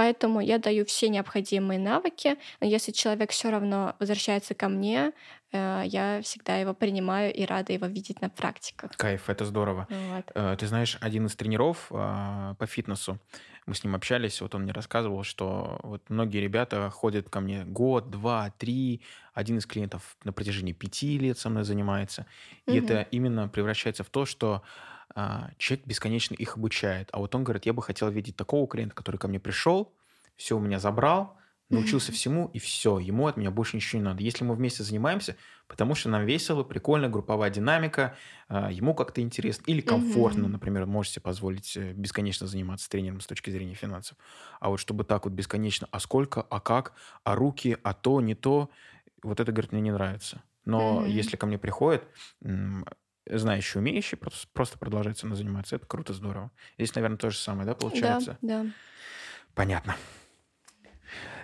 Поэтому 0.00 0.40
я 0.40 0.56
даю 0.58 0.86
все 0.86 1.10
необходимые 1.10 1.78
навыки, 1.78 2.38
если 2.62 2.90
человек 2.90 3.32
все 3.32 3.50
равно 3.50 3.96
возвращается 3.98 4.54
ко 4.54 4.70
мне, 4.70 5.12
э, 5.52 5.82
я 5.84 6.22
всегда 6.22 6.56
его 6.56 6.72
принимаю 6.72 7.34
и 7.34 7.44
рада 7.44 7.74
его 7.74 7.84
видеть 7.86 8.22
на 8.22 8.30
практиках. 8.30 8.92
Кайф, 8.96 9.28
это 9.28 9.44
здорово. 9.44 9.88
Вот. 9.90 10.24
Э, 10.34 10.56
Ты 10.58 10.66
знаешь, 10.68 10.96
один 11.02 11.26
из 11.26 11.36
тренеров 11.36 11.88
а, 11.90 12.54
по 12.54 12.66
фитнесу, 12.66 13.18
мы 13.66 13.74
с 13.74 13.84
ним 13.84 13.94
общались, 13.94 14.40
вот 14.40 14.54
он 14.54 14.62
мне 14.62 14.72
рассказывал, 14.72 15.22
что 15.22 15.78
вот 15.82 16.08
многие 16.08 16.38
ребята 16.38 16.88
ходят 16.88 17.28
ко 17.28 17.40
мне 17.40 17.64
год, 17.64 18.08
два, 18.08 18.54
три, 18.56 19.02
один 19.34 19.58
из 19.58 19.66
клиентов 19.66 20.16
на 20.24 20.32
протяжении 20.32 20.72
пяти 20.72 21.18
лет 21.18 21.38
со 21.38 21.50
мной 21.50 21.64
занимается, 21.64 22.24
и 22.66 22.76
Мгм. 22.76 22.86
это 22.86 23.02
именно 23.10 23.48
превращается 23.48 24.02
в 24.02 24.08
то, 24.08 24.24
что 24.24 24.62
человек 25.58 25.86
бесконечно 25.86 26.34
их 26.34 26.56
обучает. 26.56 27.08
А 27.12 27.18
вот 27.18 27.34
он 27.34 27.44
говорит, 27.44 27.66
я 27.66 27.72
бы 27.72 27.82
хотел 27.82 28.10
видеть 28.10 28.36
такого 28.36 28.66
клиента, 28.68 28.94
который 28.94 29.16
ко 29.16 29.28
мне 29.28 29.40
пришел, 29.40 29.94
все 30.36 30.56
у 30.56 30.60
меня 30.60 30.78
забрал, 30.78 31.36
научился 31.68 32.10
всему, 32.10 32.48
и 32.48 32.58
все, 32.58 32.98
ему 32.98 33.28
от 33.28 33.36
меня 33.36 33.50
больше 33.52 33.76
ничего 33.76 34.00
не 34.00 34.04
надо. 34.04 34.22
Если 34.24 34.42
мы 34.44 34.54
вместе 34.56 34.82
занимаемся, 34.82 35.36
потому 35.68 35.94
что 35.94 36.08
нам 36.08 36.24
весело, 36.24 36.64
прикольно, 36.64 37.08
групповая 37.08 37.50
динамика, 37.50 38.16
а, 38.48 38.72
ему 38.72 38.92
как-то 38.94 39.20
интересно 39.20 39.62
или 39.66 39.80
комфортно, 39.80 40.48
например, 40.48 40.86
можете 40.86 41.20
позволить 41.20 41.76
э, 41.76 41.92
бесконечно 41.92 42.48
заниматься 42.48 42.88
тренером 42.90 43.20
с 43.20 43.26
точки 43.26 43.50
зрения 43.50 43.74
финансов. 43.74 44.16
А 44.58 44.68
вот 44.70 44.78
чтобы 44.78 45.04
так 45.04 45.24
вот 45.26 45.34
бесконечно, 45.34 45.86
а 45.92 46.00
сколько, 46.00 46.42
а 46.42 46.58
как, 46.60 46.94
а 47.22 47.36
руки, 47.36 47.76
а 47.84 47.94
то, 47.94 48.20
не 48.20 48.34
то, 48.34 48.70
вот 49.22 49.38
это, 49.40 49.52
говорит, 49.52 49.72
мне 49.72 49.80
не 49.80 49.92
нравится. 49.92 50.42
Но 50.64 51.04
Мгм. 51.04 51.06
если 51.06 51.36
ко 51.36 51.46
мне 51.46 51.58
приходит 51.58 52.04
знающий, 53.26 53.78
умеющий, 53.78 54.16
просто, 54.16 54.46
просто 54.52 54.78
продолжать 54.78 55.18
со 55.18 55.26
мной 55.26 55.38
заниматься, 55.38 55.76
это 55.76 55.86
круто, 55.86 56.12
здорово. 56.12 56.50
Здесь, 56.78 56.94
наверное, 56.94 57.18
то 57.18 57.30
же 57.30 57.36
самое, 57.38 57.66
да, 57.66 57.74
получается? 57.74 58.38
Да, 58.42 58.62
да. 58.64 58.70
Понятно. 59.54 59.96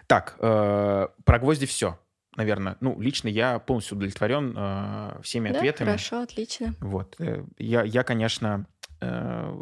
Так, 0.07 0.37
э, 0.39 1.09
про 1.25 1.39
гвозди 1.39 1.67
все, 1.67 1.99
наверное. 2.37 2.77
Ну, 2.81 3.01
лично 3.01 3.29
я 3.29 3.59
полностью 3.59 3.97
удовлетворен 3.97 4.55
э, 4.57 5.21
всеми 5.23 5.51
Да, 5.51 5.59
ответами. 5.59 5.89
хорошо, 5.89 6.21
отлично. 6.23 6.75
Вот. 6.81 7.17
э, 7.19 7.45
Я, 7.59 7.83
я 7.83 8.05
конечно, 8.05 8.67
э, 9.01 9.61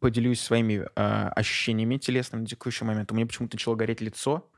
поделюсь 0.00 0.40
своими 0.40 0.86
э, 0.94 1.28
ощущениями 1.34 1.96
телесными 1.96 2.42
на 2.42 2.46
текущий 2.46 2.84
момент. 2.84 3.10
У 3.10 3.14
меня 3.14 3.26
почему-то 3.26 3.56
начало 3.56 3.74
гореть 3.74 4.02
лицо. 4.02 4.50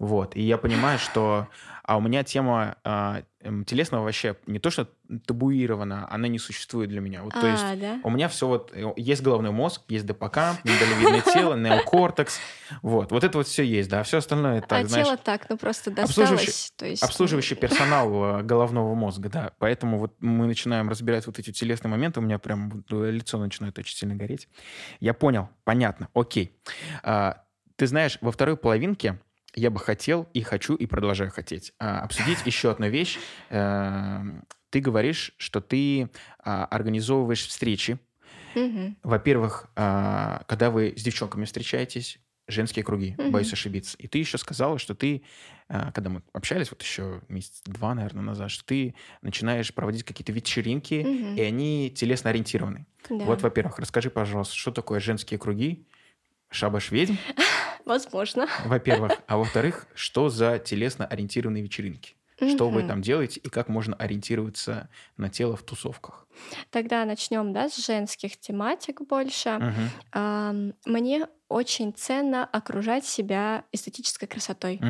Вот. 0.00 0.34
И 0.34 0.42
я 0.42 0.58
понимаю, 0.58 0.98
что... 0.98 1.46
А 1.84 1.96
у 1.96 2.00
меня 2.00 2.24
тема 2.24 2.76
эм, 2.84 3.24
телесного 3.66 4.04
вообще 4.04 4.36
не 4.46 4.58
то, 4.58 4.70
что 4.70 4.88
табуирована, 5.26 6.06
она 6.10 6.28
не 6.28 6.38
существует 6.38 6.90
для 6.90 7.00
меня. 7.00 7.22
Вот, 7.22 7.32
то 7.32 7.46
есть 7.46 7.62
А, 7.64 7.74
да? 7.74 8.00
у 8.04 8.10
меня 8.10 8.28
все 8.28 8.46
вот... 8.46 8.70
э, 8.74 8.92
Есть 8.96 9.22
головной 9.22 9.50
мозг, 9.50 9.82
есть 9.88 10.04
ДПК, 10.04 10.58
миндалевидное 10.64 11.22
тело, 11.22 11.54
неокортекс. 11.54 12.38
Вот. 12.82 13.10
Вот 13.10 13.24
это 13.24 13.38
вот 13.38 13.46
все 13.46 13.62
есть, 13.64 13.88
да. 13.88 14.02
Все 14.02 14.18
остальное, 14.18 14.58
это, 14.58 14.78
а 14.78 14.86
знаешь... 14.86 15.06
тело 15.06 15.16
так, 15.16 15.48
ну 15.48 15.56
просто 15.56 15.90
досталось. 15.90 16.72
То 16.76 16.86
есть, 16.86 17.02
Обслуживающий 17.02 17.54
ну, 17.54 17.60
персонал 17.62 18.40
э, 18.40 18.42
головного 18.42 18.94
мозга, 18.94 19.28
да. 19.30 19.52
Поэтому 19.58 19.98
вот 19.98 20.14
мы 20.20 20.46
начинаем 20.46 20.88
разбирать 20.88 21.26
вот 21.26 21.38
эти 21.38 21.50
телесные 21.50 21.90
моменты, 21.90 22.20
у 22.20 22.22
меня 22.22 22.38
прям 22.38 22.84
э, 22.90 23.10
лицо 23.10 23.38
начинает 23.38 23.78
очень 23.78 23.96
сильно 23.96 24.14
гореть. 24.16 24.48
Я 25.00 25.14
понял, 25.14 25.48
понятно, 25.64 26.08
окей. 26.14 26.56
А, 27.02 27.42
ты 27.76 27.86
знаешь, 27.86 28.18
во 28.20 28.32
второй 28.32 28.58
половинке 28.58 29.18
я 29.54 29.70
бы 29.70 29.78
хотел 29.80 30.28
и 30.34 30.42
хочу 30.42 30.74
и 30.74 30.86
продолжаю 30.86 31.30
хотеть 31.30 31.72
а, 31.78 32.00
обсудить 32.02 32.42
еще 32.46 32.70
одну 32.70 32.88
вещь. 32.88 33.20
Эм, 33.50 34.44
Ты 34.70 34.80
говоришь, 34.80 35.34
что 35.38 35.60
ты 35.60 36.10
а, 36.44 36.64
организовываешь 36.66 37.46
встречи. 37.46 37.98
мгм. 38.54 38.94
Во-первых, 39.02 39.70
а, 39.76 40.44
когда 40.46 40.70
вы 40.70 40.92
с 40.96 41.02
девчонками 41.02 41.44
встречаетесь, 41.46 42.18
женские 42.48 42.84
круги, 42.84 43.18
Мгм. 43.18 43.30
боюсь 43.30 43.52
ошибиться. 43.52 43.96
И 43.98 44.08
ты 44.08 44.18
еще 44.18 44.36
сказала, 44.36 44.78
что 44.78 44.94
ты, 44.94 45.22
а, 45.68 45.92
когда 45.92 46.10
мы 46.10 46.22
общались, 46.32 46.70
вот 46.70 46.82
еще 46.82 47.22
месяц 47.28 47.62
два, 47.64 47.94
наверное, 47.94 48.22
назад, 48.22 48.50
что 48.50 48.64
ты 48.64 48.94
начинаешь 49.22 49.72
проводить 49.72 50.04
какие-то 50.04 50.32
вечеринки, 50.32 51.10
Мгм. 51.10 51.34
и 51.34 51.42
они 51.42 51.90
телесно 51.94 52.30
ориентированы. 52.30 52.86
Да. 53.10 53.16
Вот, 53.22 53.42
во-первых, 53.42 53.78
расскажи, 53.78 54.10
пожалуйста, 54.10 54.54
что 54.56 54.70
такое 54.72 55.00
женские 55.00 55.38
круги, 55.38 55.86
шабаш 56.50 56.90
ведьм, 56.90 57.16
Возможно. 57.84 58.46
во-первых. 58.64 59.12
А 59.26 59.36
во-вторых, 59.38 59.86
что 59.94 60.28
за 60.28 60.58
телесно 60.58 61.06
ориентированные 61.06 61.62
вечеринки? 61.62 62.14
Что 62.54 62.70
вы 62.70 62.84
там 62.84 63.02
делаете 63.02 63.38
и 63.40 63.48
как 63.50 63.68
можно 63.68 63.94
ориентироваться 63.96 64.88
на 65.18 65.28
тело 65.28 65.56
в 65.56 65.62
тусовках? 65.62 66.26
Тогда 66.70 67.04
начнем, 67.04 67.52
да, 67.52 67.68
с 67.68 67.76
женских 67.84 68.40
тематик 68.40 69.02
больше. 69.02 69.60
Ам, 70.12 70.72
Мне 70.86 71.26
очень 71.48 71.92
ценно 71.92 72.46
окружать 72.46 73.04
себя 73.04 73.64
эстетической 73.72 74.26
красотой. 74.26 74.80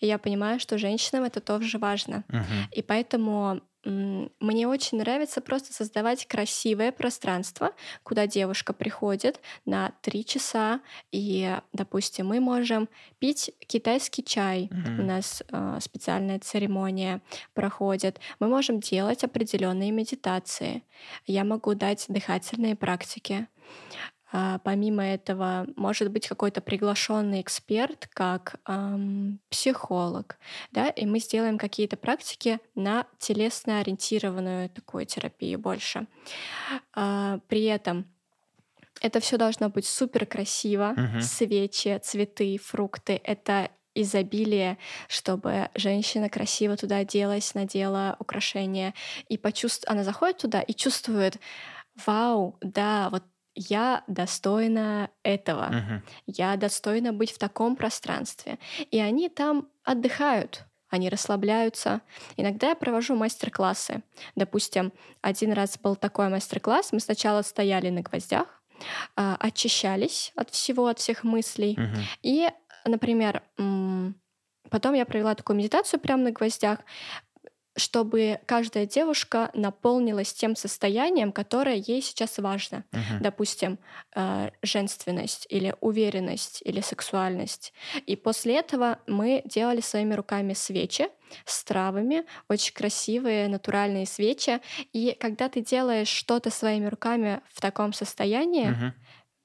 И 0.00 0.06
я 0.06 0.18
понимаю, 0.18 0.60
что 0.60 0.76
женщинам 0.76 1.24
это 1.24 1.40
тоже 1.40 1.78
важно. 1.78 2.24
Мгм. 2.28 2.44
И 2.72 2.82
поэтому 2.82 3.62
мне 3.84 4.68
очень 4.68 4.98
нравится 4.98 5.40
просто 5.40 5.72
создавать 5.72 6.26
красивое 6.26 6.92
пространство, 6.92 7.72
куда 8.02 8.26
девушка 8.26 8.72
приходит 8.72 9.40
на 9.64 9.92
три 10.02 10.24
часа, 10.24 10.80
и, 11.12 11.56
допустим, 11.72 12.26
мы 12.26 12.40
можем 12.40 12.88
пить 13.18 13.50
китайский 13.66 14.22
чай. 14.22 14.68
Мгм. 14.70 15.00
У 15.00 15.02
нас 15.04 15.42
э, 15.48 15.78
специальная 15.80 16.38
церемония 16.38 17.22
проходит. 17.54 18.20
Мы 18.38 18.48
можем 18.48 18.80
делать 18.80 19.24
определенные 19.24 19.90
медитации. 19.90 20.82
Я 21.26 21.44
могу 21.44 21.74
дать 21.74 22.04
дыхательные 22.08 22.76
практики. 22.76 23.48
А, 24.32 24.58
Помимо 24.60 25.04
этого, 25.04 25.66
может 25.76 26.10
быть 26.10 26.28
какой-то 26.28 26.60
приглашенный 26.60 27.40
эксперт, 27.40 28.08
как 28.12 28.56
ам, 28.64 29.40
психолог, 29.50 30.38
да, 30.72 30.88
и 30.88 31.06
мы 31.06 31.18
сделаем 31.20 31.58
какие-то 31.58 31.96
практики 31.96 32.60
на 32.74 33.06
телесно 33.18 33.80
ориентированную 33.80 34.70
такую 34.70 35.06
терапию 35.06 35.58
больше. 35.58 36.06
А, 36.94 37.40
При 37.48 37.64
этом 37.64 38.06
это 39.00 39.20
все 39.20 39.36
должно 39.38 39.68
быть 39.70 39.86
супер 39.86 40.26
красиво, 40.26 40.96
Мгм. 40.96 41.20
свечи, 41.20 41.98
цветы, 42.02 42.58
фрукты. 42.58 43.20
Это 43.24 43.70
изобилие, 43.94 44.78
чтобы 45.08 45.68
женщина 45.74 46.28
красиво 46.28 46.76
туда 46.76 46.98
оделась, 46.98 47.54
надела 47.54 48.16
украшения 48.20 48.94
и 49.28 49.36
почувствует, 49.38 49.90
она 49.90 50.04
заходит 50.04 50.38
туда 50.38 50.60
и 50.62 50.72
чувствует, 50.74 51.38
вау, 52.06 52.56
да, 52.62 53.10
вот 53.10 53.24
я 53.54 54.04
достойна 54.06 55.10
этого, 55.22 55.66
Мгм. 55.66 56.02
я 56.26 56.56
достойна 56.56 57.12
быть 57.12 57.32
в 57.32 57.38
таком 57.38 57.76
пространстве. 57.76 58.58
И 58.90 58.98
они 59.00 59.28
там 59.28 59.68
отдыхают, 59.84 60.64
они 60.88 61.08
расслабляются. 61.08 62.00
Иногда 62.36 62.70
я 62.70 62.74
провожу 62.74 63.14
мастер-классы. 63.16 64.02
Допустим, 64.36 64.92
один 65.22 65.52
раз 65.52 65.78
был 65.78 65.96
такой 65.96 66.28
мастер-класс. 66.28 66.92
Мы 66.92 67.00
сначала 67.00 67.42
стояли 67.42 67.90
на 67.90 68.02
гвоздях, 68.02 68.62
а, 69.16 69.36
очищались 69.38 70.32
от 70.36 70.50
всего, 70.50 70.86
от 70.86 70.98
всех 70.98 71.22
мыслей. 71.24 71.76
Мгм. 71.78 72.00
И, 72.22 72.48
например, 72.84 73.42
потом 74.70 74.94
я 74.94 75.04
провела 75.04 75.34
такую 75.34 75.56
медитацию 75.56 76.00
прямо 76.00 76.24
на 76.24 76.30
гвоздях, 76.32 76.78
чтобы 77.80 78.38
каждая 78.46 78.86
девушка 78.86 79.50
наполнилась 79.54 80.32
тем 80.32 80.54
состоянием, 80.56 81.32
которое 81.32 81.76
ей 81.76 82.02
сейчас 82.02 82.38
важно. 82.38 82.84
Мгм. 82.92 83.22
Допустим, 83.22 83.78
э, 84.14 84.50
женственность 84.62 85.46
или 85.48 85.74
уверенность 85.80 86.60
или 86.64 86.80
сексуальность. 86.80 87.72
И 88.06 88.16
после 88.16 88.58
этого 88.58 88.98
мы 89.06 89.42
делали 89.44 89.80
своими 89.80 90.14
руками 90.14 90.52
свечи 90.54 91.08
с 91.44 91.64
травами, 91.64 92.24
очень 92.48 92.74
красивые 92.74 93.48
натуральные 93.48 94.06
свечи. 94.06 94.60
И 94.92 95.16
когда 95.18 95.48
ты 95.48 95.60
делаешь 95.60 96.08
что-то 96.08 96.50
своими 96.50 96.86
руками 96.86 97.40
в 97.52 97.60
таком 97.60 97.92
состоянии, 97.92 98.68
Мгм. 98.70 98.94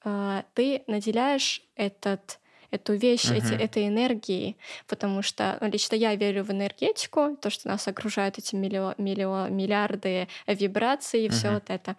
э, 0.04 0.42
ты 0.54 0.82
наделяешь 0.86 1.62
этот 1.76 2.38
эту 2.70 2.94
вещь, 2.94 3.30
эти, 3.30 3.52
Мгм. 3.54 3.60
этой 3.64 3.88
энергией, 3.88 4.56
потому 4.86 5.22
что 5.22 5.58
ну, 5.60 5.68
лично 5.70 5.94
я 5.96 6.14
верю 6.14 6.44
в 6.44 6.50
энергетику, 6.50 7.36
то, 7.40 7.50
что 7.50 7.68
нас 7.68 7.86
окружают 7.88 8.38
эти 8.38 8.54
миллио, 8.54 8.94
миллио- 8.98 9.48
миллиарды 9.50 10.28
вибраций 10.46 11.26
и 11.26 11.28
все 11.28 11.48
Мгм. 11.48 11.54
вот 11.54 11.70
это. 11.70 11.96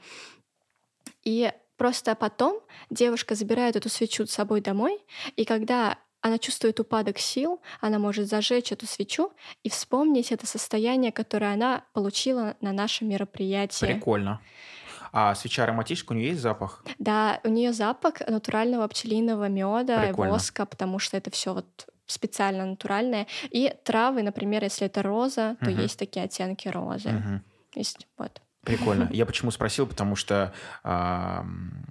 И 1.23 1.51
просто 1.77 2.15
потом 2.15 2.59
девушка 2.89 3.35
забирает 3.35 3.75
эту 3.75 3.89
свечу 3.89 4.25
с 4.25 4.31
собой 4.31 4.61
домой, 4.61 4.99
и 5.35 5.45
когда 5.45 5.97
она 6.21 6.39
чувствует 6.39 6.79
упадок 6.79 7.19
сил, 7.19 7.61
она 7.79 7.99
может 7.99 8.27
зажечь 8.27 8.71
эту 8.71 8.85
свечу 8.87 9.31
и 9.63 9.69
вспомнить 9.69 10.31
это 10.31 10.47
состояние, 10.47 11.11
которое 11.11 11.53
она 11.53 11.85
получила 11.93 12.57
на 12.59 12.73
нашем 12.73 13.07
мероприятии. 13.09 13.85
Прикольно. 13.85 14.41
А 15.19 15.33
свеча 15.33 15.63
ароматическая, 15.63 16.15
у 16.15 16.19
нее 16.19 16.29
есть 16.29 16.41
запах? 16.41 16.83
Да, 16.99 17.39
у 17.43 17.49
нее 17.49 17.73
запах 17.73 18.19
натурального 18.27 18.87
пчелиного 18.87 19.49
меда, 19.49 20.09
Прикольно. 20.09 20.33
воска, 20.33 20.67
потому 20.67 20.99
что 20.99 21.17
это 21.17 21.31
все 21.31 21.55
вот 21.55 21.87
специально 22.05 22.67
натуральное. 22.67 23.25
И 23.49 23.73
травы, 23.83 24.21
например, 24.21 24.63
если 24.63 24.85
это 24.85 25.01
роза, 25.01 25.57
то 25.59 25.71
есть 25.71 25.97
такие 25.97 26.25
оттенки 26.25 26.67
розы. 26.67 27.09
Мгм. 27.09 27.43
Есть 27.73 28.05
вот. 28.19 28.43
Прикольно. 28.61 29.09
Я 29.11 29.25
почему 29.25 29.49
спросил, 29.49 29.87
потому 29.87 30.15
что 30.15 30.53
ам, 30.83 31.83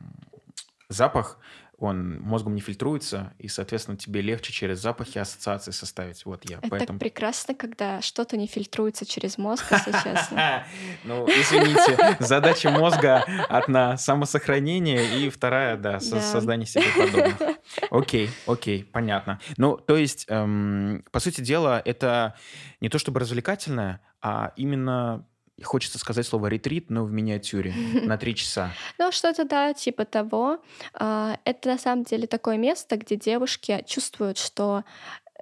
запах, 0.96 1.38
он 1.78 2.18
мозгом 2.22 2.54
не 2.54 2.62
фильтруется, 2.62 3.34
и, 3.38 3.48
соответственно, 3.48 3.98
тебе 3.98 4.22
легче 4.22 4.50
через 4.50 4.80
запахи 4.80 5.18
ассоциации 5.18 5.72
составить. 5.72 6.24
Вот 6.24 6.48
я 6.48 6.56
Это 6.56 6.68
поэтому... 6.70 6.98
так 6.98 7.00
прекрасно, 7.00 7.54
когда 7.54 8.00
что-то 8.00 8.38
не 8.38 8.46
фильтруется 8.46 9.04
через 9.04 9.36
мозг, 9.36 9.62
если 9.70 9.92
честно. 9.92 10.64
Ну, 11.04 11.26
извините, 11.28 12.16
задача 12.18 12.70
мозга 12.70 13.22
одна— 13.50 13.96
самосохранение, 13.98 15.20
и 15.20 15.28
вторая, 15.28 15.76
да, 15.76 16.00
со- 16.00 16.16
Да. 16.16 16.22
создание 16.22 16.66
себе 16.66 16.84
подобных. 16.96 17.58
Окей, 17.90 18.30
окей, 18.46 18.82
понятно. 18.84 19.38
Ну, 19.58 19.76
то 19.76 19.98
есть, 19.98 20.24
эм, 20.28 21.04
по 21.12 21.20
сути 21.20 21.42
дела, 21.42 21.82
это 21.84 22.34
не 22.80 22.88
то 22.88 22.98
чтобы 22.98 23.20
развлекательное, 23.20 24.00
а 24.22 24.52
именно, 24.56 25.26
хочется 25.62 25.98
сказать 25.98 26.26
слово 26.26 26.48
ретрит, 26.48 26.90
но 26.90 27.04
в 27.04 27.12
миниатюре, 27.12 27.72
на 28.02 28.16
три 28.18 28.34
часа. 28.34 28.72
Ну, 28.98 29.10
что-то, 29.12 29.44
да, 29.44 29.72
типа 29.72 30.04
того. 30.04 30.58
А, 30.94 31.38
Это 31.44 31.68
на 31.68 31.78
самом 31.78 32.04
деле 32.04 32.26
такое 32.26 32.56
место, 32.56 32.96
где 32.96 33.16
девушки 33.16 33.82
чувствуют, 33.86 34.38
что 34.38 34.84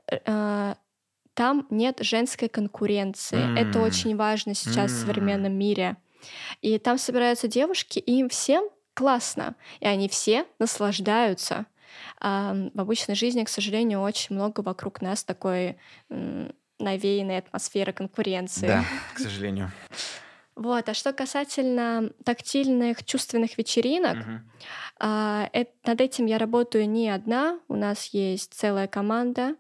э, 0.06 0.18
э, 0.24 0.74
там 1.34 1.66
нет 1.70 1.98
женской 2.00 2.48
конкуренции. 2.48 3.58
Это 3.58 3.80
очень 3.80 4.16
важно 4.16 4.54
сейчас 4.54 4.92
в 4.92 5.00
современном 5.00 5.52
мире. 5.52 5.96
И 6.62 6.78
там 6.78 6.96
собираются 6.96 7.48
девушки, 7.48 7.98
и 7.98 8.20
им 8.20 8.28
всем 8.28 8.68
классно, 8.94 9.56
и 9.80 9.86
они 9.86 10.08
все 10.08 10.46
наслаждаются. 10.58 11.66
А 12.20 12.54
в 12.72 12.80
обычной 12.80 13.14
жизни, 13.14 13.44
к 13.44 13.48
сожалению, 13.48 14.00
очень 14.00 14.34
много 14.34 14.60
вокруг 14.60 15.02
нас 15.02 15.24
такой 15.24 15.76
навеянной 16.78 17.38
атмосферы 17.38 17.92
конкуренции. 17.92 18.66
Да, 18.66 18.84
к 19.14 19.18
сожалению. 19.18 19.70
Вот, 20.56 20.88
а 20.88 20.94
что 20.94 21.12
касательно 21.12 22.10
тактильных, 22.24 23.04
чувственных 23.04 23.58
вечеринок, 23.58 24.16
а, 25.00 25.48
эт- 25.52 25.72
над 25.84 26.00
этим 26.00 26.26
я 26.26 26.38
работаю 26.38 26.88
не 26.88 27.10
одна. 27.10 27.58
У 27.68 27.74
нас 27.74 28.06
есть 28.08 28.54
целая 28.54 28.86
команда 28.86 29.56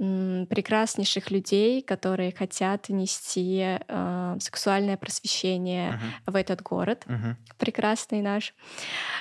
прекраснейших 0.00 1.30
людей, 1.30 1.82
которые 1.82 2.32
хотят 2.32 2.88
нести 2.88 3.78
а, 3.88 4.36
сексуальное 4.40 4.96
просвещение 4.96 5.92
Мгм. 5.92 6.00
в 6.32 6.36
этот 6.36 6.62
город 6.62 7.02
Мгм. 7.06 7.36
прекрасный 7.58 8.22
наш, 8.22 8.54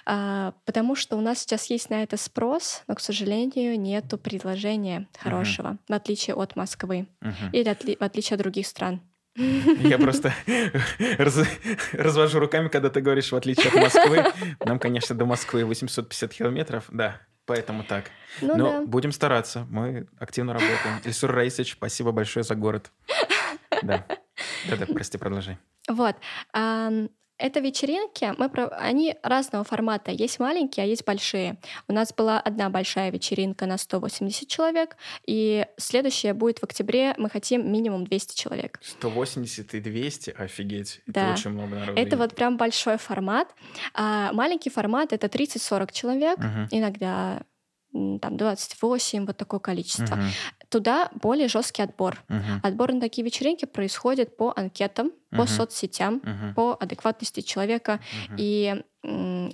А, 0.05 0.53
потому 0.65 0.95
что 0.95 1.17
у 1.17 1.21
нас 1.21 1.39
сейчас 1.39 1.69
есть 1.69 1.89
на 1.89 2.01
это 2.03 2.15
спрос, 2.17 2.83
но, 2.87 2.95
к 2.95 3.01
сожалению, 3.01 3.79
нету 3.79 4.17
предложения 4.17 5.07
хорошего, 5.19 5.77
в 5.87 5.93
отличие 5.93 6.35
от 6.35 6.55
Москвы 6.55 7.07
Мгм. 7.21 7.49
или 7.51 7.69
отли- 7.69 7.97
в 7.97 8.01
отличие 8.03 8.35
от 8.35 8.41
других 8.41 8.65
стран. 8.65 9.01
Я 9.35 9.97
просто 9.99 10.33
раз- 11.17 11.47
развожу 11.93 12.39
руками, 12.39 12.67
когда 12.69 12.89
ты 12.89 13.01
говоришь, 13.01 13.31
в 13.31 13.35
отличие 13.35 13.67
от 13.67 13.75
Москвы. 13.75 14.23
Нам, 14.65 14.79
конечно, 14.79 15.15
до 15.15 15.25
Москвы 15.25 15.63
850 15.65 16.33
километров, 16.33 16.85
да, 16.91 17.21
поэтому 17.49 17.83
так. 17.83 18.11
Ну 18.41 18.55
Но 18.55 18.71
да. 18.71 18.81
будем 18.85 19.11
стараться, 19.11 19.65
мы 19.71 20.07
активно 20.19 20.53
работаем. 20.53 21.01
Ильсур 21.03 21.31
Раисович, 21.31 21.73
спасибо 21.73 22.11
большое 22.11 22.43
за 22.43 22.53
город. 22.53 22.91
Да, 23.81 24.05
да-да, 24.69 24.85
прости, 24.85 25.17
продолжай. 25.17 25.57
Вот. 25.87 26.15
Это 27.39 27.61
вечеринки, 27.61 28.33
мы 28.37 28.49
про... 28.49 28.67
они 28.67 29.15
разного 29.23 29.63
формата. 29.63 30.11
Есть 30.11 30.39
маленькие, 30.39 30.83
а 30.83 30.87
есть 30.87 31.05
большие. 31.05 31.57
У 31.87 31.93
нас 31.93 32.13
была 32.13 32.37
одна 32.39 32.69
большая 32.69 33.11
вечеринка 33.11 33.65
на 33.65 33.77
180 33.77 34.47
человек, 34.49 34.97
и 35.25 35.65
следующая 35.77 36.33
будет 36.33 36.59
в 36.59 36.63
октябре. 36.65 37.15
Мы 37.17 37.29
хотим 37.29 37.71
минимум 37.71 38.03
200 38.05 38.35
человек. 38.35 38.79
180 38.83 39.73
и 39.73 39.79
200, 39.79 40.31
офигеть, 40.31 40.99
это 41.07 41.13
Да. 41.21 41.31
очень 41.33 41.51
много 41.51 41.75
народу. 41.77 41.99
Это 42.01 42.17
вот 42.17 42.35
прям 42.35 42.57
большой 42.57 42.97
формат. 42.97 43.47
А 43.93 44.33
маленький 44.33 44.69
формат— 44.69 45.13
это 45.13 45.27
30-40 45.29 45.93
человек, 45.93 46.37
Мгм. 46.39 46.67
иногда 46.71 47.41
там 48.21 48.37
28, 48.37 49.25
вот 49.25 49.37
такое 49.37 49.59
количество. 49.59 50.15
Мгм. 50.15 50.29
Туда 50.69 51.09
более 51.15 51.47
жесткий 51.47 51.81
отбор. 51.81 52.23
Мгм. 52.27 52.59
Отбор 52.63 52.93
на 52.93 52.99
такие 53.01 53.25
вечеринки 53.25 53.65
происходит 53.65 54.37
по 54.37 54.53
анкетам, 54.55 55.11
по 55.31 55.45
соцсетям, 55.47 56.21
Мгм. 56.23 56.53
по 56.55 56.77
адекватности 56.79 57.41
человека. 57.41 57.99
Мгм. 58.27 58.35
И 58.37 58.83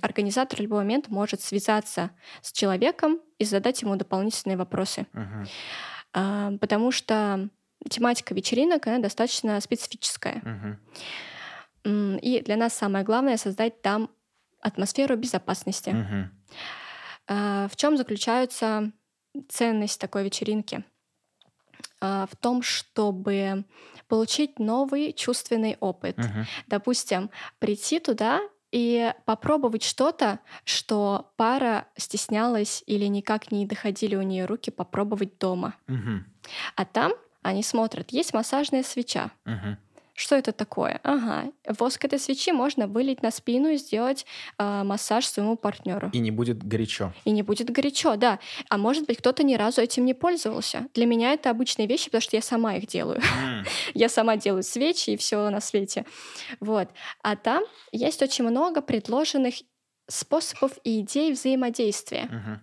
организатор 0.02 0.58
в 0.58 0.62
любой 0.62 0.78
момент 0.80 1.08
может 1.08 1.40
связаться 1.40 2.10
с 2.42 2.52
человеком 2.52 3.20
и 3.38 3.44
задать 3.44 3.80
ему 3.82 3.96
дополнительные 3.96 4.56
вопросы. 4.56 5.06
Мгм. 5.12 5.46
А, 6.12 6.52
потому 6.60 6.90
что 6.92 7.48
тематика 7.88 8.34
вечеринок, 8.34 8.86
она 8.86 8.98
достаточно 8.98 9.60
специфическая. 9.60 10.42
М, 11.84 12.16
И 12.18 12.40
для 12.42 12.56
нас 12.56 12.74
самое 12.74 13.04
главное 13.04 13.36
создать 13.36 13.80
там 13.82 14.10
атмосферу 14.60 15.16
безопасности. 15.16 15.90
Мгм. 15.90 16.30
А, 17.28 17.68
В 17.68 17.76
чем 17.76 17.96
заключается 17.96 18.92
ценность 19.48 20.00
такой 20.00 20.24
вечеринки? 20.24 20.84
А, 22.00 22.26
В 22.26 22.36
том, 22.36 22.62
чтобы 22.62 23.64
получить 24.08 24.58
новый 24.58 25.12
чувственный 25.12 25.76
опыт. 25.80 26.16
Мгм. 26.18 26.46
Допустим, 26.66 27.30
прийти 27.58 27.98
туда 27.98 28.40
и 28.70 29.12
попробовать 29.24 29.82
что-то, 29.82 30.40
что 30.64 31.32
пара 31.36 31.86
стеснялась 31.96 32.82
или 32.86 33.06
никак 33.06 33.50
не 33.50 33.66
доходили 33.66 34.16
у 34.16 34.22
нее 34.22 34.44
руки 34.44 34.70
попробовать 34.70 35.38
дома. 35.38 35.74
Мгм. 35.86 36.26
А 36.74 36.84
там 36.84 37.12
они 37.42 37.62
смотрят, 37.62 38.10
есть 38.10 38.34
массажная 38.34 38.82
свеча. 38.82 39.30
Мгм. 39.44 39.78
Что 40.16 40.34
это 40.34 40.52
такое? 40.52 40.98
Ага, 41.02 41.52
воск 41.78 42.06
этой 42.06 42.18
свечи 42.18 42.50
можно 42.50 42.86
вылить 42.86 43.22
на 43.22 43.30
спину 43.30 43.68
и 43.68 43.76
сделать 43.76 44.24
а, 44.56 44.82
массаж 44.82 45.26
своему 45.26 45.56
партнеру. 45.56 46.08
И 46.14 46.18
не 46.18 46.30
будет 46.30 46.66
горячо. 46.66 47.12
И 47.24 47.30
не 47.30 47.42
будет 47.42 47.70
горячо, 47.70 48.16
да. 48.16 48.38
А 48.70 48.78
может 48.78 49.06
быть, 49.06 49.18
кто-то 49.18 49.42
ни 49.42 49.54
разу 49.54 49.82
этим 49.82 50.06
не 50.06 50.14
пользовался. 50.14 50.86
Для 50.94 51.04
меня 51.04 51.34
это 51.34 51.50
обычные 51.50 51.86
вещи, 51.86 52.06
потому 52.06 52.22
что 52.22 52.34
я 52.36 52.42
сама 52.42 52.76
их 52.76 52.86
делаю. 52.86 53.20
М. 53.20 53.64
Я 53.94 54.08
сама 54.08 54.36
делаю 54.36 54.62
свечи 54.62 55.10
и 55.10 55.16
все 55.16 55.50
на 55.50 55.60
свете. 55.60 56.06
Вот. 56.60 56.88
А 57.22 57.36
там 57.36 57.62
есть 57.92 58.22
очень 58.22 58.44
много 58.44 58.80
предложенных 58.80 59.56
способов 60.08 60.72
и 60.84 61.00
идей 61.00 61.32
взаимодействия. 61.32 62.62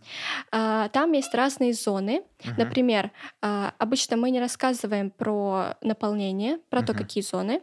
А, 0.52 0.88
Там 0.90 1.12
есть 1.12 1.34
разные 1.34 1.74
зоны. 1.74 2.24
Мгм. 2.46 2.56
Например, 2.58 3.12
а, 3.42 3.74
обычно 3.78 4.18
мы 4.18 4.32
не 4.32 4.40
рассказываем 4.40 5.10
про 5.12 5.76
наполнение, 5.82 6.60
про 6.70 6.82
то, 6.84 6.94
Мгм. 6.94 7.02
какие 7.04 7.24
зоны. 7.24 7.62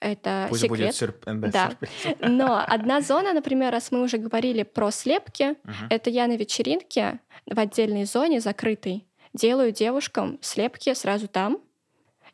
Это 0.00 0.46
Пусть 0.48 0.62
секрет. 0.62 0.78
будет 0.78 0.94
сюрп- 0.94 1.22
э, 1.26 1.50
да, 1.50 1.68
сюрприз. 1.70 2.16
Но 2.20 2.64
одна 2.66 3.00
зона, 3.00 3.32
например, 3.32 3.72
раз 3.72 3.92
мы 3.92 4.02
уже 4.02 4.18
говорили 4.18 4.62
про 4.64 4.90
слепки, 4.90 5.56
Мгм. 5.64 5.86
это 5.90 6.10
я 6.10 6.26
на 6.26 6.36
вечеринке 6.36 7.20
в 7.46 7.58
отдельной 7.58 8.04
зоне 8.04 8.40
закрытой 8.40 9.06
делаю 9.32 9.70
девушкам 9.72 10.38
слепки 10.42 10.92
сразу 10.94 11.28
там, 11.28 11.58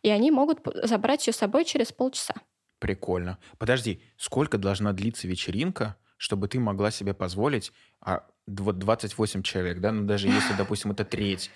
и 0.03 0.09
они 0.11 0.31
могут 0.31 0.61
забрать 0.85 1.27
ее 1.27 1.33
с 1.33 1.37
собой 1.37 1.65
через 1.65 1.93
полчаса. 1.93 2.35
Прикольно. 2.79 3.39
Подожди, 3.59 4.03
сколько 4.17 4.59
должна 4.59 4.93
длиться 4.93 5.27
вечеринка, 5.29 5.97
чтобы 6.17 6.49
ты 6.49 6.59
могла 6.59 6.91
себе 6.91 7.15
позволить, 7.15 7.73
а 8.01 8.25
вот 8.47 8.79
28 8.79 9.43
человек, 9.43 9.81
да, 9.81 9.91
ну 9.93 10.05
даже 10.05 10.29
если, 10.29 10.55
допустим, 10.59 10.93
это 10.93 11.05
треть, 11.05 11.51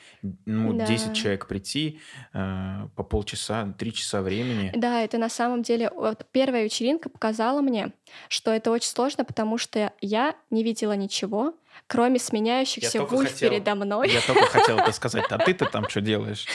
ну 0.45 0.73
Да. 0.73 0.87
10 0.87 1.15
человек 1.15 1.47
прийти, 1.47 2.01
э, 2.33 2.89
по 2.97 3.03
полчаса, 3.05 3.73
3 3.79 3.93
часа 3.93 4.23
времени. 4.23 4.73
Да, 4.75 5.03
это 5.03 5.17
на 5.19 5.29
самом 5.29 5.63
деле 5.63 5.91
вот 5.95 6.27
первая 6.33 6.65
вечеринка 6.65 7.09
показала 7.09 7.61
мне, 7.61 7.93
что 8.29 8.51
это 8.51 8.71
очень 8.71 8.89
сложно, 8.89 9.25
потому 9.25 9.57
что 9.59 9.93
я 10.01 10.35
не 10.51 10.65
видела 10.65 10.95
ничего, 10.95 11.55
кроме 11.87 12.19
сменяющихся 12.19 13.07
хотел- 13.07 13.39
передо 13.39 13.75
мной. 13.77 14.11
Я 14.11 14.21
только 14.21 14.47
хотел 14.47 14.79
это 14.79 14.93
сказать, 15.01 15.25
а 15.31 15.39
ты-то 15.39 15.67
там 15.67 15.89
что 15.89 16.01
делаешь? 16.01 16.47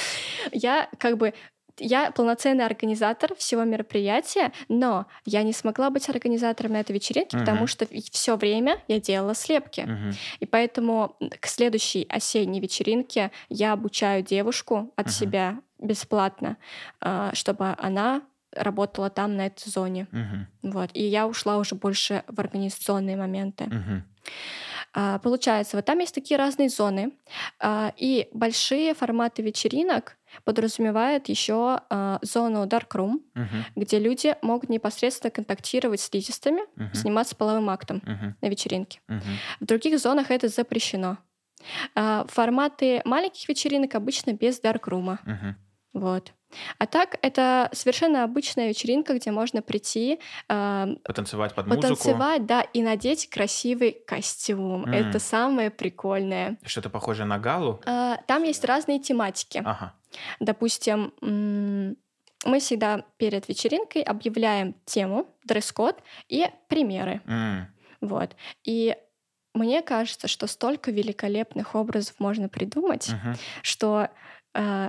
Я 0.51 0.89
как 0.99 1.17
бы 1.17 1.33
я 1.77 2.11
полноценный 2.11 2.65
организатор 2.65 3.35
всего 3.35 3.63
мероприятия, 3.63 4.51
но 4.69 5.05
я 5.25 5.43
не 5.43 5.53
смогла 5.53 5.89
быть 5.89 6.09
организатором 6.09 6.73
на 6.73 6.79
этой 6.79 6.93
вечеринке, 6.93 7.37
потому 7.37 7.59
Мгм. 7.59 7.67
что 7.67 7.87
все 8.11 8.35
время 8.37 8.79
я 8.87 8.99
делала 8.99 9.35
слепки. 9.35 9.81
Мгм. 9.81 10.13
И 10.39 10.45
поэтому 10.45 11.15
к 11.39 11.47
следующей 11.47 12.05
осенней 12.09 12.59
вечеринке 12.59 13.31
я 13.49 13.73
обучаю 13.73 14.23
девушку 14.23 14.91
от 14.95 15.07
Мгм. 15.07 15.13
себя 15.13 15.59
бесплатно, 15.79 16.57
а, 17.01 17.31
чтобы 17.33 17.75
она 17.77 18.21
работала 18.55 19.09
там, 19.09 19.35
на 19.35 19.47
этой 19.47 19.69
зоне. 19.69 20.07
Мгм. 20.11 20.47
Вот. 20.63 20.89
И 20.93 21.03
я 21.03 21.27
ушла 21.27 21.57
уже 21.57 21.75
больше 21.75 22.23
в 22.27 22.39
организационные 22.39 23.17
моменты. 23.17 23.65
Мгм. 23.65 24.03
А, 24.97 25.19
Получается, 25.19 25.75
вот 25.75 25.85
там 25.85 25.99
есть 25.99 26.15
такие 26.15 26.37
разные 26.37 26.69
зоны, 26.69 27.11
а, 27.59 27.93
и 27.97 28.29
большие 28.31 28.93
форматы 28.93 29.41
вечеринок 29.41 30.17
подразумевают 30.45 31.27
еще 31.27 31.81
а, 31.89 32.19
зону 32.21 32.65
Dark 32.65 32.87
Room, 32.93 33.19
Мгм. 33.33 33.65
где 33.75 33.99
люди 33.99 34.35
могут 34.41 34.69
непосредственно 34.69 35.31
контактировать 35.31 35.99
с 35.99 36.05
слизистыми, 36.09 36.61
Мгм. 36.77 36.93
заниматься 36.93 37.35
половым 37.35 37.69
актом 37.69 38.01
Мгм. 38.05 38.37
на 38.41 38.47
вечеринке. 38.47 39.01
Мгм. 39.09 39.21
В 39.59 39.65
других 39.65 39.99
зонах 39.99 40.31
это 40.31 40.47
запрещено. 40.47 41.17
Форматы 42.27 43.01
маленьких 43.05 43.49
вечеринок 43.49 43.95
обычно 43.95 44.33
без 44.33 44.59
даркрума. 44.59 45.19
Мгм. 45.25 45.55
Вот. 45.95 46.31
А 46.77 46.85
так, 46.85 47.17
это 47.21 47.69
совершенно 47.73 48.23
обычная 48.23 48.67
вечеринка, 48.69 49.13
где 49.15 49.31
можно 49.31 49.61
прийти, 49.61 50.19
а, 50.47 50.87
Потанцевать 51.03 51.53
под 51.55 51.65
музыку. 51.67 51.81
потанцевать, 51.81 52.45
да, 52.45 52.61
и 52.61 52.81
надеть 52.83 53.29
красивый 53.29 53.91
костюм. 54.05 54.85
М. 54.85 54.93
Это 54.93 55.19
самое 55.19 55.71
прикольное. 55.71 56.57
Что-то 56.63 56.89
похожее 56.89 57.25
на 57.25 57.39
галу. 57.39 57.81
А, 57.85 58.17
Там 58.27 58.43
есть 58.43 58.63
разные 58.63 58.99
тематики. 58.99 59.61
Ага. 59.65 59.93
Допустим, 60.39 61.13
мы 61.21 62.59
всегда 62.59 63.03
перед 63.17 63.47
вечеринкой 63.49 64.01
объявляем 64.03 64.75
тему, 64.85 65.27
дресс-код 65.45 65.97
и 66.29 66.47
примеры. 66.67 67.21
М. 67.25 67.67
Вот. 68.01 68.35
И 68.63 68.95
мне 69.53 69.81
кажется, 69.81 70.27
что 70.27 70.47
столько 70.47 70.91
великолепных 70.91 71.75
образов 71.75 72.15
можно 72.19 72.49
придумать, 72.49 73.09
Мгм. 73.09 73.35
что 73.61 74.03
э, 74.03 74.09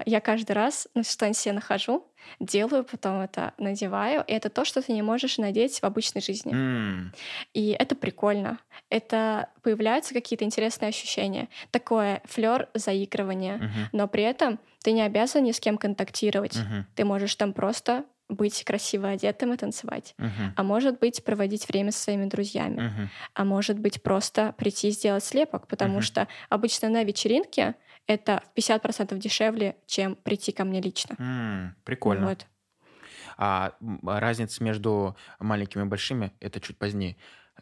я 0.07 0.21
каждый 0.21 0.53
раз 0.53 0.89
ну, 0.95 1.03
что-нибудь 1.03 1.37
себе 1.39 1.55
нахожу, 1.55 2.07
делаю, 2.41 2.85
потом 2.85 3.21
это 3.21 3.53
надеваю, 3.59 4.25
и 4.27 4.33
это 4.33 4.49
то, 4.51 4.65
что 4.65 4.83
ты 4.83 4.93
не 4.93 5.03
можешь 5.03 5.39
надеть 5.39 5.81
в 5.81 5.85
обычной 5.85 6.23
жизни. 6.23 6.53
М. 6.53 7.13
И 7.55 7.71
это 7.79 7.95
прикольно. 7.95 8.59
Это 8.91 9.49
появляются 9.63 10.15
какие-то 10.15 10.45
интересные 10.45 10.89
ощущения. 10.89 11.49
Такое 11.71 12.23
флер 12.25 12.69
заигрывания. 12.75 13.57
Мгм. 13.57 13.89
Но 13.93 14.09
при 14.09 14.23
этом 14.25 14.59
ты 14.83 14.93
не 14.93 15.03
обязан 15.03 15.43
ни 15.45 15.53
с 15.53 15.61
кем 15.61 15.79
контактировать. 15.79 16.57
Мгм. 16.57 16.87
Ты 16.95 17.05
можешь 17.05 17.35
там 17.35 17.53
просто 17.53 18.05
быть 18.29 18.65
красиво 18.65 19.09
одетым 19.11 19.53
и 19.53 19.57
танцевать. 19.57 20.15
Мгм. 20.19 20.55
А 20.57 20.63
может 20.65 20.99
быть, 20.99 21.23
проводить 21.25 21.69
время 21.69 21.93
со 21.93 22.01
своими 22.03 22.25
друзьями. 22.27 22.81
Мгм. 22.83 23.11
А 23.35 23.45
может 23.45 23.79
быть, 23.79 24.03
просто 24.03 24.53
прийти 24.59 24.89
и 24.89 24.91
сделать 24.91 25.25
слепок, 25.25 25.69
потому 25.69 25.95
Мгм. 25.95 26.03
что 26.03 26.29
обычно 26.49 26.89
на 26.89 27.05
вечеринке 27.05 27.77
это 28.07 28.43
в 28.55 28.59
50% 28.59 29.17
дешевле, 29.19 29.77
чем 29.87 30.15
прийти 30.17 30.53
ко 30.53 30.65
мне 30.65 30.81
лично. 30.81 31.17
М. 31.19 31.75
Прикольно. 31.85 32.27
Вот. 32.29 32.47
А 33.39 33.75
разница 34.03 34.65
между 34.65 35.17
маленькими 35.39 35.83
и 35.83 35.87
большими 35.87 36.33
это 36.41 36.61
чуть 36.61 36.79
позднее. 36.79 37.17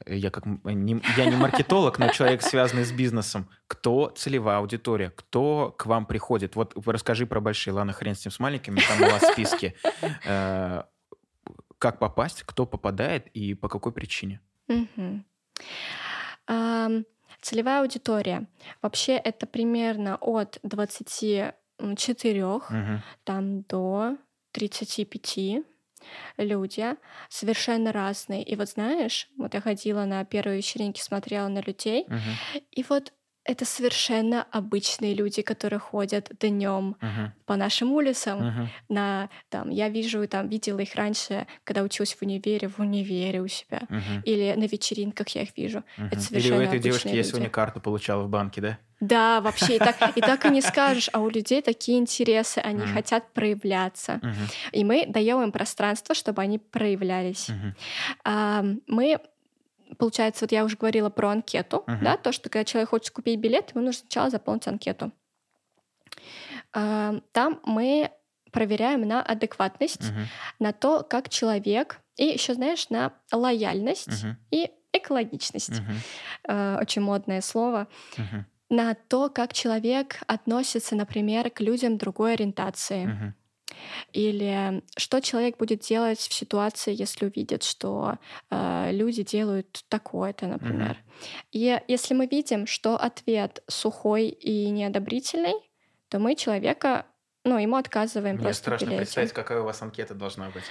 Я 0.07 0.31
как 0.31 0.45
не, 0.47 1.01
я 1.17 1.27
не 1.27 1.37
маркетолог, 1.37 1.99
но 1.99 2.09
человек, 2.09 2.43
связанный 2.43 2.85
с 2.85 2.93
бизнесом. 2.93 3.49
Кто 3.69 4.09
целевая 4.09 4.59
аудитория? 4.59 5.11
Кто 5.11 5.73
к 5.77 5.87
вам 5.87 6.07
приходит? 6.07 6.57
Вот 6.57 6.75
расскажи 6.87 7.27
про 7.27 7.41
большие. 7.41 7.75
Ладно, 7.75 7.93
хрен 7.93 8.15
с 8.15 8.25
ним 8.25 8.33
с 8.33 8.41
маленькими, 8.41 8.81
там 8.81 9.03
у 9.03 9.11
вас 9.11 9.23
списки. 9.33 9.75
Э, 10.27 10.83
Как 11.79 11.99
попасть, 11.99 12.43
кто 12.45 12.67
попадает 12.67 13.29
и 13.29 13.55
по 13.55 13.69
какой 13.69 13.93
причине? 13.93 14.41
Целевая 17.45 17.83
аудитория. 17.83 18.47
Вообще 18.81 19.13
это 19.17 19.47
примерно 19.47 20.17
от 20.17 20.59
24 20.63 22.61
Мгм. 22.71 23.03
там 23.25 23.61
до 23.65 24.17
35 24.53 25.63
люди 26.39 26.97
совершенно 27.29 27.93
разные. 27.93 28.43
И 28.43 28.57
вот 28.57 28.71
знаешь, 28.71 29.29
вот 29.37 29.53
я 29.53 29.61
ходила 29.61 30.07
на 30.07 30.25
первые 30.25 30.57
вечеринки, 30.57 31.03
смотрела 31.03 31.49
на 31.49 31.61
людей, 31.61 32.07
Мгм. 32.09 32.21
и 32.71 32.83
вот 32.89 33.13
это 33.45 33.65
совершенно 33.65 34.47
обычные 34.51 35.15
люди, 35.15 35.43
которые 35.43 35.79
ходят 35.79 36.31
днем 36.41 36.97
Мгм. 37.01 37.33
по 37.47 37.57
нашим 37.57 37.93
улицам. 37.93 38.47
Мгм. 38.47 38.69
На 38.89 39.29
там 39.51 39.71
я 39.71 39.89
вижу 39.89 40.27
там 40.29 40.49
видела 40.49 40.81
их 40.81 40.95
раньше, 40.95 41.47
когда 41.65 41.83
училась 41.83 42.15
в 42.15 42.23
универе, 42.23 42.69
в 42.69 42.79
универе 42.81 43.41
у 43.43 43.49
себя, 43.49 43.83
Мгм. 43.89 44.23
или 44.25 44.55
на 44.57 44.65
вечеринках 44.65 45.29
я 45.29 45.43
их 45.43 45.57
вижу. 45.57 45.85
Мгм. 45.97 46.07
Это 46.07 46.17
Или 46.17 46.21
у 46.21 46.25
совершенно 46.25 46.63
этой 46.63 46.79
девушки 46.79 47.03
обычные 47.09 47.15
я 47.17 47.23
люди. 47.23 47.29
сегодня 47.29 47.51
карту 47.51 47.81
получала 47.81 48.23
в 48.23 48.29
банке, 48.29 48.61
да? 48.61 48.79
Да, 49.01 49.41
вообще 49.43 49.77
и 49.77 49.79
так 49.79 49.97
и 50.17 50.21
так 50.23 50.47
и 50.47 50.49
не 50.51 50.63
скажешь, 50.63 51.11
а 51.13 51.21
у 51.21 51.29
людей 51.29 51.61
такие 51.61 51.99
интересы, 51.99 52.59
они 52.59 52.85
Мгм. 52.85 52.95
хотят 52.95 53.33
проявляться, 53.35 54.21
Мгм. 54.23 54.47
и 54.73 54.85
мы 54.85 55.05
даем 55.07 55.43
им 55.43 55.53
пространство, 55.53 56.15
чтобы 56.15 56.41
они 56.41 56.59
проявлялись. 56.59 57.49
Мгм. 57.51 57.75
А, 58.25 58.65
мы 58.87 59.19
Получается, 59.99 60.45
вот 60.45 60.53
я 60.53 60.65
уже 60.65 60.77
говорила 60.77 61.11
про 61.11 61.31
анкету, 61.31 61.85
Мгм. 61.87 62.05
да, 62.05 62.17
то, 62.17 62.33
что 62.33 62.49
когда 62.49 62.65
человек 62.65 62.91
хочет 62.91 63.11
купить 63.15 63.39
билет, 63.39 63.71
ему 63.75 63.85
нужно 63.85 64.01
сначала 64.01 64.31
заполнить 64.31 64.67
анкету. 64.67 65.13
Там 66.73 67.61
мы 67.65 68.11
проверяем 68.53 69.07
на 69.07 69.23
адекватность, 69.23 70.11
Мгм. 70.11 70.27
на 70.61 70.73
то, 70.73 71.03
как 71.03 71.29
человек, 71.29 72.01
и 72.17 72.25
еще, 72.25 72.55
знаешь, 72.55 72.89
на 72.91 73.13
лояльность 73.33 74.23
Мгм. 74.25 74.37
и 74.53 74.71
экологичность. 74.93 75.83
Э, 76.47 76.79
Очень 76.81 77.03
модное 77.03 77.41
слово. 77.41 77.89
Мгм. 78.17 78.47
На 78.71 78.95
то, 78.95 79.29
как 79.29 79.53
человек 79.53 80.21
относится, 80.27 80.95
например, 80.95 81.51
к 81.51 81.61
людям 81.61 81.99
другой 81.99 82.35
ориентации. 82.35 83.07
Мгм. 83.07 83.35
Или 84.13 84.83
что 84.97 85.21
человек 85.21 85.57
будет 85.57 85.81
делать 85.81 86.19
в 86.19 86.33
ситуации, 86.33 86.95
если 86.95 87.27
увидит, 87.27 87.63
что 87.63 88.19
э, 88.51 88.91
люди 88.93 89.23
делают 89.23 89.85
такое-то, 89.89 90.47
например. 90.47 90.99
И 91.53 91.81
если 91.89 92.15
мы 92.15 92.27
видим, 92.27 92.67
что 92.67 92.97
ответ 92.97 93.63
сухой 93.69 94.29
и 94.29 94.71
неодобрительный, 94.71 95.55
то 96.09 96.19
мы 96.19 96.35
человека, 96.37 97.07
ну, 97.45 97.59
ему 97.59 97.77
отказываем 97.77 98.37
Мне 98.37 98.45
просто 98.45 98.63
страшно 98.63 98.87
билете. 98.87 98.99
представить, 98.99 99.33
какая 99.33 99.61
у 99.61 99.65
вас 99.65 99.83
анкета 99.83 100.15
должна 100.15 100.51
быть. 100.51 100.65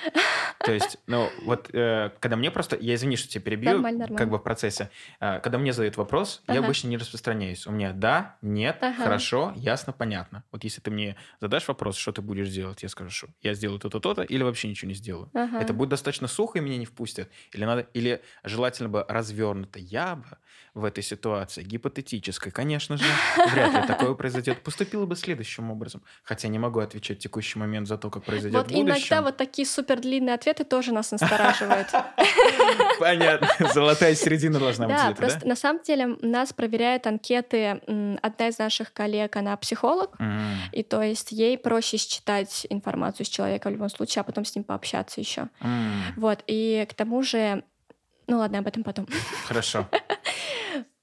То 0.63 0.71
есть, 0.71 0.97
ну, 1.07 1.29
вот, 1.45 1.69
э, 1.73 2.11
когда 2.19 2.35
мне 2.37 2.49
просто... 2.51 2.77
Я 2.79 2.95
извини, 2.95 3.15
что 3.17 3.27
тебя 3.27 3.41
перебью, 3.41 3.71
Нормально, 3.73 3.99
нормально. 3.99 4.17
как 4.17 4.29
бы 4.29 4.37
в 4.37 4.41
процессе. 4.43 4.89
Э, 5.19 5.39
когда 5.39 5.57
мне 5.57 5.73
задают 5.73 5.97
вопрос, 5.97 6.41
я 6.47 6.55
Ага. 6.55 6.65
обычно 6.65 6.87
не 6.87 6.97
распространяюсь. 6.97 7.67
У 7.67 7.71
меня 7.71 7.91
да, 7.93 8.37
нет, 8.41 8.77
Ага. 8.81 9.03
хорошо, 9.03 9.53
ясно, 9.55 9.93
понятно. 9.93 10.43
Вот 10.51 10.63
если 10.63 10.79
ты 10.81 10.89
мне 10.91 11.15
задашь 11.41 11.67
вопрос, 11.67 11.97
что 11.97 12.11
ты 12.11 12.21
будешь 12.21 12.49
делать, 12.49 12.83
я 12.83 12.89
скажу, 12.89 13.09
что 13.09 13.27
я 13.41 13.53
сделаю 13.53 13.79
то-то, 13.79 13.99
то-то, 13.99 14.21
или 14.23 14.41
вообще 14.43 14.67
ничего 14.69 14.87
не 14.89 14.95
сделаю. 14.95 15.29
Ага. 15.33 15.59
Это 15.59 15.73
будет 15.73 15.89
достаточно 15.89 16.27
сухо, 16.27 16.59
и 16.59 16.61
меня 16.61 16.77
не 16.77 16.85
впустят. 16.85 17.29
Или 17.51 17.65
надо, 17.65 17.81
или 17.93 18.21
желательно 18.43 18.89
бы 18.89 19.05
развернуто. 19.07 19.79
Я 19.79 20.15
бы 20.15 20.25
в 20.73 20.85
этой 20.85 21.03
ситуации, 21.03 21.63
гипотетической, 21.63 22.51
конечно 22.51 22.97
же, 22.97 23.03
вряд 23.51 23.73
ли 23.73 23.87
такое 23.87 24.13
произойдет, 24.13 24.61
поступила 24.61 25.05
бы 25.05 25.15
следующим 25.15 25.71
образом. 25.71 26.01
Хотя 26.23 26.47
не 26.47 26.57
могу 26.59 26.79
отвечать 26.79 27.17
в 27.17 27.21
текущий 27.21 27.59
момент 27.59 27.87
за 27.87 27.97
то, 27.97 28.09
как 28.09 28.23
произойдет 28.23 28.69
Вот 28.69 28.71
иногда 28.71 29.21
вот 29.21 29.37
такие 29.37 29.67
супер 29.67 29.99
длинные 29.99 30.35
ответы 30.35 30.52
тоже 30.61 30.93
нас 30.93 31.11
настораживают. 31.11 31.87
Понятно. 32.99 33.47
Золотая 33.73 34.13
середина 34.13 34.59
должна 34.59 34.87
быть 34.87 34.95
Да, 34.95 35.05
где-то, 35.05 35.21
просто 35.21 35.47
на 35.47 35.55
самом 35.55 35.81
деле 35.81 36.17
нас 36.21 36.53
проверяет 36.53 37.07
анкеты 37.07 37.81
одна 38.21 38.47
из 38.47 38.59
наших 38.59 38.93
коллег, 38.93 39.35
она 39.35 39.57
психолог, 39.57 40.15
и 40.71 40.83
то 40.83 41.01
есть 41.01 41.31
ей 41.31 41.57
проще 41.57 41.97
считать 41.97 42.67
информацию 42.69 43.25
с 43.25 43.29
человека 43.29 43.69
в 43.69 43.71
любом 43.71 43.89
случае, 43.89 44.21
а 44.21 44.23
потом 44.23 44.45
с 44.45 44.55
ним 44.55 44.63
пообщаться 44.63 45.19
еще. 45.19 45.47
Вот, 46.15 46.43
и 46.45 46.85
к 46.89 46.93
тому 46.93 47.23
же, 47.23 47.63
ну 48.27 48.37
ладно, 48.37 48.59
об 48.59 48.67
этом 48.67 48.83
потом. 48.83 49.07
Хорошо. 49.47 49.87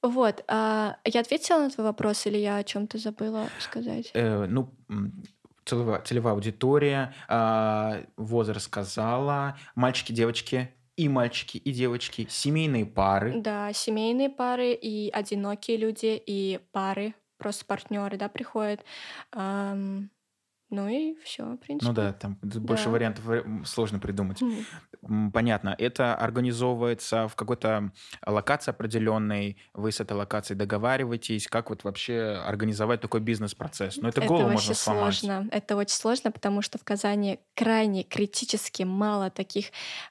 Вот, 0.03 0.45
а 0.49 0.97
я 1.05 1.21
ответила 1.21 1.59
на 1.59 1.71
твой 1.71 1.87
вопрос 1.87 2.25
или 2.25 2.39
я 2.39 2.57
о 2.57 2.65
чем-то 2.65 2.97
забыла 2.97 3.49
сказать? 3.59 4.11
Э, 4.15 4.47
ну, 4.47 4.73
целевая, 5.71 6.03
целевая 6.03 6.35
аудитория, 6.35 7.15
а, 7.29 8.03
возраст 8.17 8.67
сказала, 8.67 9.57
мальчики, 9.75 10.13
девочки 10.13 10.71
и 10.97 11.09
мальчики, 11.09 11.57
и 11.57 11.73
девочки, 11.73 12.27
семейные 12.29 12.85
пары. 12.85 13.41
Да, 13.41 13.73
семейные 13.73 14.29
пары 14.29 14.73
и 14.73 15.11
одинокие 15.11 15.77
люди, 15.77 16.21
и 16.27 16.61
пары, 16.73 17.15
просто 17.39 17.65
партнеры, 17.65 18.19
да, 18.19 18.29
приходят. 18.29 18.85
Ну 20.73 20.87
и 20.87 21.17
все, 21.25 21.45
в 21.45 21.57
принципе. 21.57 21.89
Ну 21.89 21.95
да, 21.95 22.13
там 22.13 22.39
больше 22.43 22.85
Да. 22.85 22.91
вариантов 22.91 23.25
сложно 23.67 23.99
придумать. 23.99 24.41
Мгм. 24.41 24.65
Понятно. 25.33 25.75
Это 25.79 26.15
организовывается 26.15 27.27
в 27.29 27.35
какой-то 27.37 27.91
локации 28.27 28.71
определенной. 28.71 29.57
Вы 29.73 29.93
с 29.93 30.01
этой 30.01 30.13
локацией 30.13 30.59
договариваетесь. 30.59 31.49
Как 31.49 31.71
вот 31.71 31.85
вообще 31.85 32.41
организовать 32.47 33.01
такой 33.01 33.21
бизнес-процесс? 33.21 33.97
Ну, 33.97 34.09
это 34.09 34.21
Это 34.21 34.29
голову 34.29 34.51
можно 34.51 34.75
сломать. 34.75 35.15
сложно. 35.17 35.49
Это 35.53 35.77
очень 35.77 35.95
сложно, 35.97 36.31
потому 36.31 36.63
что 36.63 36.79
в 36.79 36.85
Казани 36.85 37.41
крайне 37.55 38.03
критически 38.03 38.83
мало 38.83 39.31
таких 39.31 39.67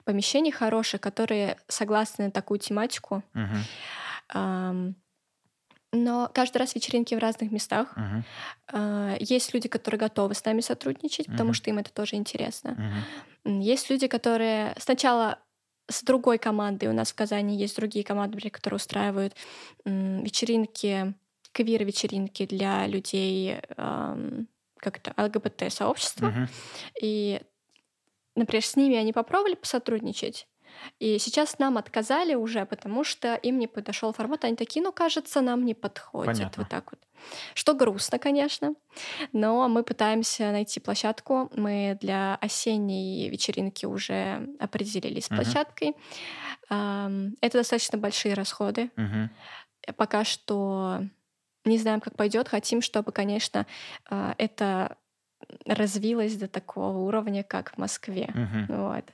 помещений 0.05 0.51
хороших, 0.51 1.01
которые 1.01 1.57
согласны 1.67 2.25
на 2.25 2.31
такую 2.31 2.59
тематику. 2.59 3.23
Ам, 4.29 4.95
Но 5.91 6.29
каждый 6.33 6.57
раз 6.59 6.75
вечеринки 6.75 7.15
в 7.15 7.19
разных 7.19 7.51
местах. 7.51 7.95
А, 8.71 9.15
Есть 9.19 9.53
люди, 9.53 9.67
которые 9.67 9.99
готовы 9.99 10.33
с 10.35 10.45
нами 10.45 10.61
сотрудничать, 10.61 11.25
потому 11.27 11.49
Мгм. 11.49 11.53
что 11.55 11.69
им 11.71 11.77
это 11.79 11.91
тоже 11.91 12.15
интересно. 12.15 12.77
М, 13.45 13.59
Есть 13.59 13.89
люди, 13.89 14.07
которые 14.07 14.75
сначала 14.79 15.39
с 15.89 16.03
другой 16.03 16.37
командой, 16.37 16.87
у 16.89 16.93
нас 16.93 17.11
в 17.11 17.15
Казани 17.15 17.57
есть 17.57 17.75
другие 17.75 18.05
команды, 18.05 18.49
которые 18.51 18.75
устраивают 18.75 19.35
вечеринки, 19.85 21.15
квир-вечеринки 21.51 22.45
для 22.45 22.85
людей 22.85 23.57
как-то 24.77 25.13
ЛГБТ-сообщества. 25.17 26.27
Мгм. 26.27 26.47
И, 27.01 27.41
например, 28.35 28.63
с 28.63 28.75
ними 28.75 28.95
они 28.97 29.11
попробовали 29.13 29.55
посотрудничать, 29.55 30.47
и 30.99 31.17
сейчас 31.19 31.59
нам 31.59 31.77
отказали 31.77 32.35
уже, 32.35 32.65
потому 32.65 33.03
что 33.03 33.35
им 33.35 33.59
не 33.59 33.67
подошел 33.67 34.11
формат. 34.13 34.45
Они 34.45 34.55
такие, 34.55 34.83
ну, 34.83 34.91
кажется, 34.91 35.41
нам 35.41 35.65
не 35.65 35.73
подходит. 35.73 36.33
Понятно. 36.33 36.63
Вот 36.63 36.69
так 36.69 36.91
вот. 36.91 36.99
Что 37.53 37.73
грустно, 37.73 38.19
конечно. 38.19 38.73
Но 39.33 39.67
мы 39.67 39.83
пытаемся 39.83 40.51
найти 40.51 40.79
площадку. 40.79 41.49
Мы 41.55 41.97
для 42.01 42.35
осенней 42.35 43.29
вечеринки 43.29 43.85
уже 43.85 44.47
определились 44.59 45.25
с 45.25 45.29
Мгм. 45.29 45.43
площадкой. 45.43 45.95
Это 46.69 47.57
достаточно 47.57 47.97
большие 47.97 48.33
расходы. 48.33 48.89
Мгм. 48.95 49.29
Пока 49.97 50.23
что 50.23 51.01
не 51.65 51.77
знаем, 51.77 51.99
как 51.99 52.15
пойдет. 52.15 52.47
Хотим, 52.47 52.81
чтобы, 52.81 53.11
конечно, 53.11 53.65
а, 54.09 54.33
это 54.37 54.95
развилось 55.65 56.35
до 56.35 56.47
такого 56.47 56.97
уровня, 56.99 57.43
как 57.43 57.71
в 57.73 57.77
Москве. 57.77 58.29
Мгм. 58.33 58.65
Вот. 58.69 59.05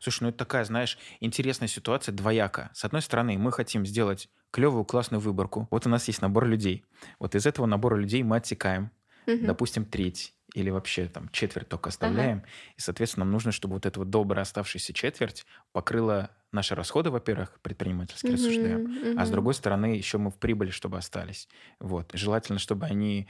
Слушай, 0.00 0.24
ну 0.24 0.28
это 0.30 0.38
такая, 0.38 0.64
знаешь, 0.64 0.98
интересная 1.20 1.68
ситуация, 1.68 2.12
двояка. 2.12 2.70
С 2.74 2.84
одной 2.84 3.02
стороны, 3.02 3.38
мы 3.38 3.52
хотим 3.52 3.86
сделать 3.86 4.28
клевую, 4.50 4.84
классную 4.84 5.20
выборку. 5.20 5.68
Вот 5.70 5.86
у 5.86 5.88
нас 5.88 6.08
есть 6.08 6.22
набор 6.22 6.46
людей. 6.46 6.84
Вот 7.18 7.34
из 7.34 7.46
этого 7.46 7.66
набора 7.66 7.96
людей 7.96 8.22
мы 8.22 8.36
отсекаем, 8.36 8.90
Мгм. 9.26 9.46
допустим, 9.46 9.84
треть 9.84 10.34
или 10.54 10.70
вообще 10.70 11.06
там 11.08 11.28
четверть 11.30 11.68
только 11.68 11.90
оставляем. 11.90 12.44
И, 12.76 12.80
соответственно, 12.80 13.24
нам 13.26 13.32
нужно, 13.32 13.52
чтобы 13.52 13.74
вот 13.74 13.84
эта 13.86 13.98
вот 14.00 14.08
добрая 14.10 14.42
оставшаяся 14.42 14.94
четверть 14.94 15.44
покрыла 15.72 16.30
наши 16.52 16.74
расходы, 16.74 17.10
во-первых, 17.10 17.60
предпринимательские 17.60 18.32
рассуждаем, 18.32 18.82
Мгм, 18.86 19.14
а 19.14 19.26
с 19.26 19.30
другой 19.30 19.52
стороны 19.52 19.86
еще 19.96 20.16
мы 20.16 20.30
в 20.30 20.38
прибыли, 20.38 20.70
чтобы 20.70 20.96
остались. 20.96 21.48
Вот. 21.78 22.10
Желательно, 22.14 22.58
чтобы 22.58 22.86
они 22.86 23.28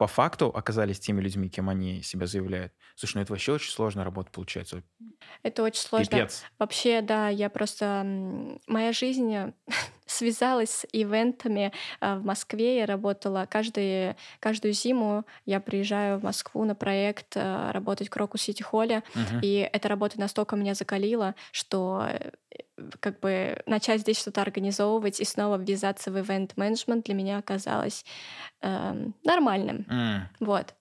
по 0.00 0.06
факту 0.06 0.46
оказались 0.46 0.98
теми 0.98 1.20
людьми, 1.20 1.50
кем 1.50 1.68
они 1.68 2.00
себя 2.00 2.26
заявляют. 2.26 2.72
Слушай, 2.96 3.16
ну 3.16 3.20
это 3.20 3.34
вообще 3.34 3.52
очень 3.52 3.70
сложная 3.70 4.02
работа 4.02 4.30
получается. 4.30 4.82
Это 5.42 5.62
очень 5.62 5.82
сложно. 5.82 6.10
Пипец. 6.10 6.42
Вообще, 6.58 7.02
да, 7.02 7.28
я 7.28 7.50
просто... 7.50 8.02
Моя 8.66 8.94
жизнь 8.94 9.30
связалась 10.10 10.70
с 10.70 10.86
ивентами 10.92 11.72
а, 12.00 12.16
в 12.16 12.24
Москве. 12.24 12.78
Я 12.78 12.86
работала 12.86 13.46
каждый, 13.48 14.16
каждую 14.40 14.74
зиму. 14.74 15.24
Я 15.46 15.60
приезжаю 15.60 16.18
в 16.18 16.24
Москву 16.24 16.64
на 16.64 16.74
проект 16.74 17.36
а, 17.36 17.72
работать 17.72 18.08
в 18.08 18.10
Крокус 18.10 18.42
Сити 18.42 18.62
Холле. 18.62 19.02
И 19.42 19.68
эта 19.72 19.88
работа 19.88 20.18
настолько 20.18 20.56
меня 20.56 20.74
закалила, 20.74 21.34
что 21.52 22.06
э, 22.08 22.30
как 23.00 23.20
бы 23.20 23.62
начать 23.66 24.00
здесь 24.00 24.18
что-то 24.18 24.42
организовывать 24.42 25.20
и 25.20 25.24
снова 25.24 25.56
ввязаться 25.56 26.10
в 26.10 26.18
ивент-менеджмент 26.18 27.04
для 27.04 27.14
меня 27.14 27.38
оказалось 27.38 28.04
эм, 28.62 29.14
нормальным. 29.24 29.86
М. 29.88 30.28
Вот. 30.40 30.74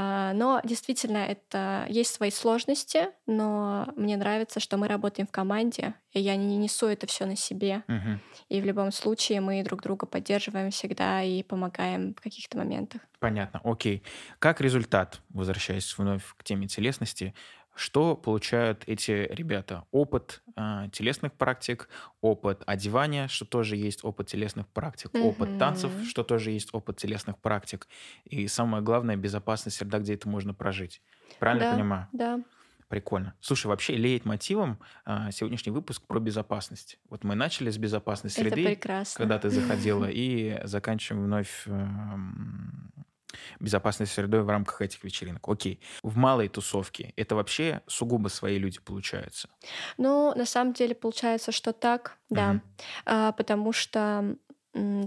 А, 0.00 0.32
Но 0.32 0.60
действительно, 0.62 1.18
это 1.18 1.84
есть 1.88 2.14
свои 2.14 2.30
сложности, 2.30 3.08
но 3.26 3.92
мне 3.96 4.16
нравится, 4.16 4.60
что 4.60 4.76
мы 4.76 4.86
работаем 4.86 5.26
в 5.26 5.32
команде, 5.32 5.92
и 6.12 6.20
я 6.20 6.36
не 6.36 6.56
несу 6.56 6.86
это 6.86 7.08
все 7.08 7.26
на 7.26 7.34
себе. 7.34 7.82
Мгм. 7.88 8.20
И 8.48 8.60
в 8.60 8.64
любом 8.64 8.92
случае 8.92 9.40
мы 9.40 9.60
друг 9.64 9.82
друга 9.82 10.06
поддерживаем 10.06 10.70
всегда 10.70 11.24
и 11.24 11.42
помогаем 11.42 12.14
в 12.14 12.20
каких-то 12.20 12.56
моментах. 12.58 13.02
Понятно, 13.18 13.60
окей. 13.64 14.04
Как 14.38 14.60
результат, 14.60 15.20
возвращаясь 15.30 15.98
вновь 15.98 16.22
к 16.36 16.44
теме 16.44 16.68
телесности, 16.68 17.34
что 17.78 18.16
получают 18.16 18.82
эти 18.86 19.12
ребята? 19.30 19.84
Опыт 19.92 20.42
а, 20.56 20.88
телесных 20.88 21.32
практик, 21.32 21.88
опыт 22.20 22.62
одевания, 22.66 23.28
что 23.28 23.44
тоже 23.44 23.76
есть 23.76 24.04
опыт 24.04 24.26
телесных 24.26 24.66
практик, 24.66 25.10
опыт 25.14 25.58
танцев, 25.58 25.92
что 26.08 26.24
тоже 26.24 26.50
есть 26.50 26.70
опыт 26.72 26.96
телесных 26.96 27.38
практик, 27.38 27.86
и 28.24 28.48
самое 28.48 28.82
главное, 28.82 29.16
безопасная 29.16 29.70
среда, 29.70 30.00
где 30.00 30.14
это 30.14 30.28
можно 30.28 30.54
прожить. 30.54 31.00
Правильно 31.38 31.62
я 31.64 31.70
Да, 31.70 31.74
понимаю? 31.76 32.08
да. 32.12 32.40
Прикольно. 32.88 33.34
Слушай, 33.40 33.66
вообще 33.66 33.96
леет 33.96 34.24
мотивом 34.24 34.78
а, 35.04 35.30
сегодняшний 35.30 35.72
выпуск 35.72 36.02
про 36.06 36.20
безопасность. 36.20 36.98
Вот 37.10 37.22
мы 37.22 37.34
начали 37.34 37.70
с 37.70 37.76
безопасной 37.76 38.30
Это 38.30 38.40
среды, 38.40 38.76
когда 39.14 39.38
ты 39.38 39.50
заходила, 39.50 40.06
и 40.10 40.58
заканчиваем 40.64 41.24
вновь 41.24 41.64
эм, 41.66 42.90
безопасной 43.60 44.06
средой 44.06 44.42
в 44.42 44.48
рамках 44.48 44.80
этих 44.82 45.04
вечеринок. 45.04 45.48
Окей. 45.48 45.80
В 46.02 46.16
малой 46.16 46.48
тусовке 46.48 47.12
это 47.16 47.34
вообще 47.34 47.82
сугубо 47.86 48.28
свои 48.28 48.58
люди 48.58 48.80
получаются. 48.80 49.48
Ну, 49.98 50.32
на 50.34 50.46
самом 50.46 50.72
деле 50.72 50.94
получается, 50.94 51.52
что 51.52 51.72
так, 51.72 52.16
да. 52.30 52.52
Мгм. 52.54 52.62
А, 53.04 53.32
потому 53.32 53.72
что 53.72 54.36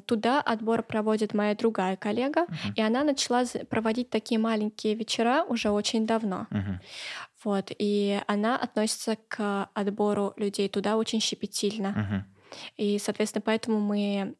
туда 0.06 0.42
отбор 0.42 0.84
проводит 0.84 1.34
моя 1.34 1.56
другая 1.56 1.96
коллега, 1.96 2.42
Мгм. 2.42 2.74
и 2.76 2.82
она 2.82 3.04
начала 3.04 3.46
проводить 3.70 4.10
такие 4.10 4.40
маленькие 4.40 4.96
вечера 4.96 5.44
уже 5.48 5.70
очень 5.70 6.06
давно. 6.06 6.48
Мгм. 6.50 6.82
Вот, 7.44 7.72
и 7.78 8.20
она 8.28 8.58
относится 8.58 9.18
к 9.28 9.70
отбору 9.74 10.34
людей 10.36 10.68
туда 10.70 10.98
очень 10.98 11.22
щепетильно. 11.22 11.90
Мгм. 11.90 12.26
И, 12.78 13.00
соответственно, 13.00 13.42
поэтому 13.46 13.80
мы 13.80 14.36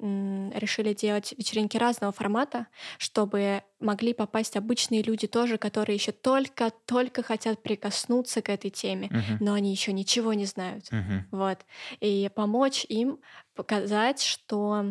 решили 0.54 0.94
делать 0.94 1.34
вечеринки 1.38 1.78
разного 1.78 2.12
формата, 2.14 2.68
чтобы 2.98 3.64
могли 3.80 4.14
попасть 4.14 4.58
обычные 4.58 5.02
люди 5.02 5.28
тоже, 5.28 5.58
которые 5.58 5.96
еще 5.96 6.12
только-только 6.12 7.24
хотят 7.24 7.64
прикоснуться 7.64 8.42
к 8.42 8.50
этой 8.50 8.70
теме, 8.72 9.12
Мгм. 9.12 9.40
но 9.40 9.54
они 9.54 9.72
еще 9.72 9.94
ничего 9.94 10.34
не 10.34 10.46
знают. 10.46 10.92
Мгм. 10.92 11.32
Вот. 11.32 11.60
И 12.02 12.30
помочь 12.36 12.86
им 12.90 13.20
показать, 13.56 14.22
что 14.22 14.86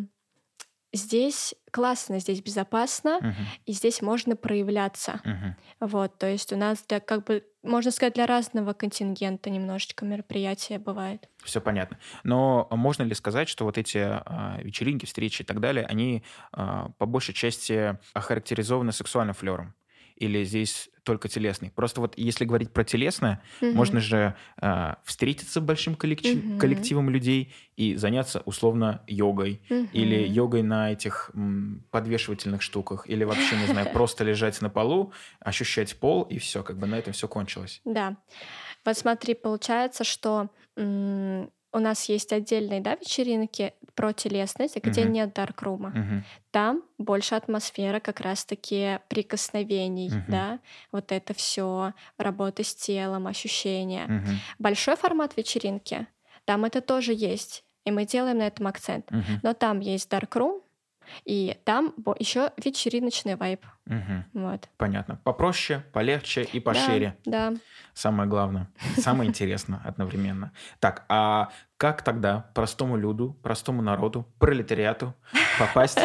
здесь 0.93 1.55
классно, 1.71 2.19
здесь 2.19 2.41
безопасно, 2.41 3.19
Мгм. 3.21 3.35
и 3.65 3.71
здесь 3.73 4.01
можно 4.01 4.35
проявляться. 4.35 5.21
Мгм. 5.23 5.55
Вот, 5.79 6.17
то 6.17 6.27
есть 6.27 6.51
у 6.53 6.57
нас 6.57 6.83
для, 6.87 6.99
как 6.99 7.23
бы, 7.25 7.43
можно 7.63 7.91
сказать, 7.91 8.13
для 8.15 8.25
разного 8.25 8.73
контингента 8.73 9.49
немножечко 9.49 10.05
мероприятия 10.05 10.79
бывает. 10.79 11.29
Все 11.43 11.61
понятно. 11.61 11.97
Но 12.23 12.67
можно 12.71 13.03
ли 13.03 13.13
сказать, 13.15 13.47
что 13.49 13.65
вот 13.65 13.77
эти 13.77 13.97
а, 13.99 14.59
вечеринки, 14.61 15.05
встречи 15.05 15.41
и 15.41 15.45
так 15.45 15.59
далее, 15.59 15.85
они 15.85 16.23
а, 16.51 16.89
по 16.97 17.05
большей 17.05 17.33
части 17.33 17.97
охарактеризованы 18.13 18.91
сексуальным 18.91 19.33
флером? 19.35 19.73
Или 20.21 20.43
здесь 20.43 20.89
только 21.03 21.27
телесный? 21.29 21.71
Просто 21.71 21.99
вот 21.99 22.13
если 22.15 22.45
говорить 22.45 22.71
про 22.71 22.83
телесное, 22.83 23.41
Мгм. 23.61 23.75
можно 23.75 23.99
же 23.99 24.35
а, 24.57 24.99
встретиться 25.03 25.61
большим 25.61 25.95
коллектив- 25.95 26.43
Мгм. 26.45 26.59
коллективом 26.59 27.09
людей 27.09 27.53
и 27.75 27.95
заняться 27.95 28.41
условно 28.45 29.01
йогой. 29.07 29.61
Или 29.93 30.23
Мгм. 30.25 30.33
йогой 30.33 30.61
на 30.63 30.91
этих 30.91 31.31
м, 31.33 31.83
подвешивательных 31.89 32.61
штуках. 32.61 33.09
Или 33.09 33.23
вообще, 33.23 33.55
не 33.57 33.65
знаю, 33.65 33.87
просто 33.93 34.23
лежать 34.23 34.61
на 34.61 34.69
полу, 34.69 35.11
ощущать 35.39 35.95
пол, 35.99 36.21
и 36.23 36.37
все, 36.37 36.61
как 36.61 36.77
бы 36.77 36.85
на 36.87 36.95
этом 36.99 37.13
все 37.13 37.27
кончилось. 37.27 37.81
Да. 37.85 38.17
Вот 38.85 38.95
смотри, 38.97 39.33
получается, 39.33 40.03
что 40.03 40.49
у 41.73 41.79
нас 41.79 42.09
есть 42.09 42.33
отдельные 42.33 42.81
да, 42.81 42.95
вечеринки 42.95 43.73
про 43.95 44.13
телесность, 44.13 44.75
где 44.77 45.03
Мгм. 45.03 45.11
нет 45.11 45.33
даркрума. 45.33 45.89
Мгм. 45.89 46.23
Там 46.51 46.83
больше 46.97 47.35
атмосфера 47.35 47.99
как 47.99 48.19
раз-таки 48.19 48.99
прикосновений, 49.09 50.09
Мгм. 50.09 50.25
да, 50.27 50.59
вот 50.91 51.11
это 51.11 51.33
все, 51.33 51.93
работа 52.17 52.63
с 52.63 52.75
телом, 52.75 53.27
ощущения. 53.27 54.05
Мгм. 54.05 54.37
Большой 54.59 54.95
формат 54.95 55.37
вечеринки, 55.37 56.07
там 56.45 56.65
это 56.65 56.81
тоже 56.81 57.13
есть, 57.13 57.63
и 57.85 57.91
мы 57.91 58.05
делаем 58.05 58.39
на 58.39 58.47
этом 58.47 58.67
акцент. 58.67 59.09
Мгм. 59.11 59.39
Но 59.43 59.53
там 59.53 59.79
есть 59.79 60.09
room, 60.33 60.61
и 61.25 61.57
там 61.63 61.93
еще 62.19 62.51
вечериночный 62.63 63.35
вайб. 63.35 63.65
Мгм. 63.85 64.25
Вот. 64.33 64.69
Понятно. 64.77 65.19
Попроще, 65.23 65.83
полегче 65.93 66.43
и 66.43 66.59
пошире. 66.59 67.17
Да, 67.25 67.51
да. 67.51 67.57
Самое 67.93 68.29
главное. 68.29 68.69
Самое 68.97 69.29
интересное 69.29 69.81
одновременно. 69.83 70.51
Так, 70.79 71.05
а 71.09 71.49
как 71.81 72.03
тогда 72.03 72.51
простому 72.53 72.95
люду, 72.95 73.33
простому 73.41 73.81
народу, 73.81 74.31
пролетариату 74.37 75.15
попасть 75.59 75.97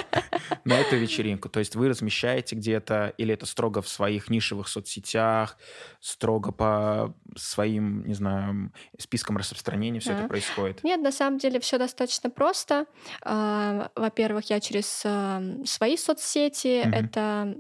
на 0.65 0.73
эту 0.73 0.97
вечеринку? 0.97 1.51
То 1.51 1.59
есть 1.59 1.77
вы 1.77 1.91
размещаете 1.91 2.57
где-то, 2.57 3.13
или 3.19 3.35
это 3.35 3.45
строго 3.45 3.83
в 3.83 3.89
своих 3.89 4.31
нишевых 4.31 4.69
соцсетях, 4.69 5.59
строго 6.01 6.51
по 6.51 7.15
своим, 7.37 8.07
не 8.07 8.15
знаю, 8.15 8.73
спискам 8.99 9.37
распространения 9.37 10.01
все 10.01 10.15
это 10.15 10.27
происходит? 10.27 10.83
Нет, 10.83 11.03
на 11.03 11.13
самом 11.13 11.37
деле 11.37 11.61
все 11.61 11.77
достаточно 11.77 12.31
просто. 12.31 12.87
А, 13.23 13.91
Во-первых, 13.95 14.49
я 14.49 14.61
через 14.61 15.03
ам, 15.05 15.67
свои 15.67 15.99
соцсети 15.99 16.89
это 16.91 17.55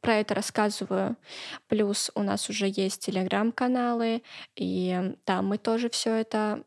про 0.00 0.14
это 0.14 0.34
рассказываю. 0.34 1.16
Плюс 1.66 2.10
у 2.14 2.22
нас 2.22 2.48
уже 2.48 2.66
есть 2.66 3.04
телеграм-каналы, 3.04 4.22
и 4.56 5.14
там 5.24 5.48
мы 5.48 5.58
тоже 5.58 5.90
все 5.90 6.14
это 6.14 6.62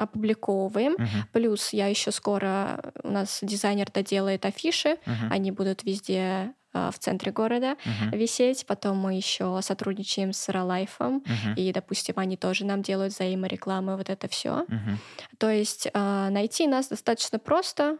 опубликовываем. 0.00 0.92
Мгм. 0.92 1.08
Плюс 1.32 1.72
я 1.72 1.86
еще 1.88 2.10
скоро 2.12 2.92
у 3.02 3.08
нас 3.10 3.38
дизайнер 3.42 3.90
доделает 3.90 4.44
афиши, 4.46 4.98
Мгм. 5.06 5.32
они 5.32 5.50
будут 5.52 5.84
везде 5.84 6.52
а, 6.72 6.92
в 6.92 6.98
центре 7.00 7.32
города 7.32 7.76
Мгм. 7.84 8.10
висеть. 8.16 8.64
Потом 8.66 8.96
мы 8.96 9.14
еще 9.14 9.58
сотрудничаем 9.60 10.32
с 10.32 10.48
Ролайфом, 10.48 11.24
Мгм. 11.26 11.54
и, 11.56 11.72
допустим, 11.72 12.14
они 12.18 12.36
тоже 12.36 12.64
нам 12.64 12.82
делают 12.82 13.12
взаиморекламы, 13.12 13.96
вот 13.96 14.08
это 14.08 14.28
все. 14.28 14.66
Мгм. 14.68 14.98
То 15.38 15.50
есть 15.50 15.88
а, 15.94 16.30
найти 16.30 16.68
нас 16.68 16.88
достаточно 16.88 17.38
просто. 17.40 17.98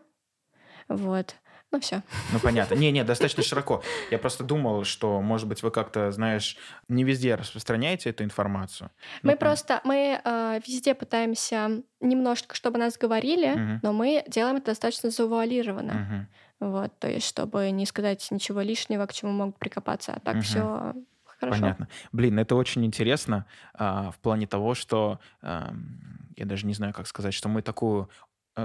Вот. 0.89 1.35
Ну 1.73 1.79
все. 1.81 2.03
Ну, 2.33 2.41
понятно. 2.41 2.75
Не-не, 2.75 3.05
достаточно 3.05 3.43
широко. 3.45 3.83
Я 4.11 4.18
просто 4.18 4.43
думал, 4.43 4.85
что, 4.85 5.21
может 5.21 5.47
быть, 5.47 5.62
вы 5.62 5.71
как-то, 5.71 6.11
знаешь, 6.11 6.57
не 6.89 7.05
везде 7.05 7.37
распространяете 7.37 8.11
эту 8.11 8.25
информацию. 8.25 8.91
Ну, 9.23 9.31
Мы 9.31 9.35
пон- 9.35 9.39
просто, 9.39 9.81
мы 9.85 10.21
а, 10.25 10.59
везде 10.66 10.95
пытаемся 10.95 11.83
немножко, 12.01 12.55
чтобы 12.57 12.79
нас 12.79 12.99
говорили, 12.99 13.51
Мгм. 13.55 13.81
но 13.83 13.93
мы 13.93 14.25
делаем 14.27 14.57
это 14.57 14.66
достаточно 14.66 15.11
завуалированно. 15.11 15.93
Мгм. 15.93 16.29
Вот, 16.73 16.99
то 16.99 17.09
есть, 17.09 17.27
чтобы 17.29 17.71
не 17.71 17.87
сказать 17.87 18.27
ничего 18.33 18.61
лишнего, 18.62 19.07
к 19.07 19.12
чему 19.12 19.31
могут 19.33 19.57
прикопаться. 19.59 20.14
А 20.14 20.21
так 20.21 20.35
Мгм. 20.35 20.43
все 20.43 20.95
хорошо. 21.25 21.61
Понятно. 21.61 21.89
Блин, 22.12 22.39
это 22.39 22.57
очень 22.57 22.85
интересно 22.85 23.47
а, 23.75 24.11
в 24.11 24.18
плане 24.18 24.47
того, 24.49 24.75
что 24.75 25.21
ам, 25.41 26.29
я 26.37 26.45
даже 26.47 26.66
не 26.66 26.75
знаю, 26.75 26.93
как 26.93 27.07
сказать, 27.07 27.33
что 27.33 27.49
мы 27.49 27.62
такую 27.62 28.05
э, 28.05 28.07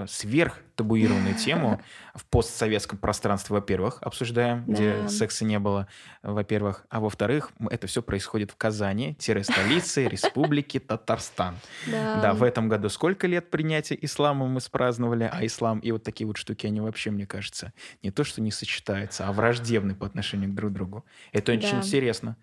сверхтабуированную 0.07 1.35
тему 1.35 1.81
в 2.13 2.25
постсоветском 2.25 2.97
пространстве, 2.97 3.55
во-первых, 3.55 3.99
обсуждаем, 4.01 4.65
где 4.65 5.01
Да. 5.03 5.07
секса 5.07 5.45
не 5.45 5.59
было, 5.59 5.87
во-первых, 6.23 6.85
а 6.89 6.99
во-вторых, 6.99 7.51
это 7.69 7.87
все 7.87 8.01
происходит 8.01 8.51
в 8.51 8.55
Казани, 8.57 9.15
столице 9.19 10.07
Республики 10.09 10.79
Татарстан. 10.79 11.55
Да. 11.87 12.21
Да, 12.21 12.33
в 12.33 12.43
этом 12.43 12.69
году 12.69 12.89
сколько 12.89 13.27
лет 13.27 13.49
принятия 13.49 13.97
ислама 14.01 14.47
мы 14.47 14.59
спраздновали, 14.61 15.29
а 15.31 15.45
ислам 15.45 15.79
и 15.79 15.91
вот 15.91 16.03
такие 16.03 16.27
вот 16.27 16.37
штуки, 16.37 16.67
они 16.67 16.81
вообще, 16.81 17.11
мне 17.11 17.25
кажется, 17.25 17.73
не 18.03 18.11
то, 18.11 18.23
что 18.23 18.41
не 18.41 18.51
сочетаются, 18.51 19.27
а 19.27 19.31
враждебны 19.31 19.95
по 19.95 20.05
отношению 20.05 20.49
к 20.51 20.53
друг 20.55 20.71
другу. 20.73 21.05
Это 21.31 21.53
очень 21.53 21.71
Да. 21.71 21.77
интересно. 21.77 22.37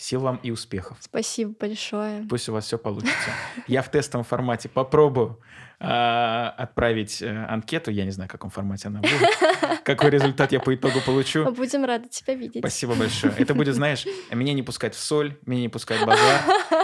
Сил 0.00 0.20
вам 0.20 0.38
и 0.44 0.52
успехов. 0.52 0.96
Спасибо 1.00 1.52
большое. 1.58 2.24
Пусть 2.30 2.48
у 2.48 2.52
вас 2.52 2.66
все 2.66 2.78
получится. 2.78 3.30
Я 3.66 3.82
в 3.82 3.90
тестовом 3.90 4.24
формате 4.24 4.68
попробую 4.68 5.40
а, 5.80 6.54
отправить 6.56 7.20
э, 7.20 7.28
анкету. 7.28 7.90
Я 7.90 8.04
не 8.04 8.12
знаю, 8.12 8.28
в 8.28 8.30
каком 8.30 8.48
формате 8.48 8.86
она 8.86 9.00
будет. 9.00 9.82
Какой 9.84 10.10
результат 10.10 10.52
я 10.52 10.60
по 10.60 10.72
итогу 10.72 11.00
получу. 11.04 11.50
Будем 11.50 11.84
рады 11.84 12.08
тебя 12.08 12.34
видеть. 12.34 12.62
Спасибо 12.62 12.94
большое. 12.94 13.32
Это 13.38 13.54
будет, 13.54 13.74
знаешь, 13.74 14.06
меня 14.30 14.52
не 14.52 14.62
пускать 14.62 14.94
в 14.94 15.00
соль, 15.00 15.36
меня 15.46 15.62
не 15.62 15.68
пускать 15.68 16.00
в 16.00 16.06
базар. 16.06 16.42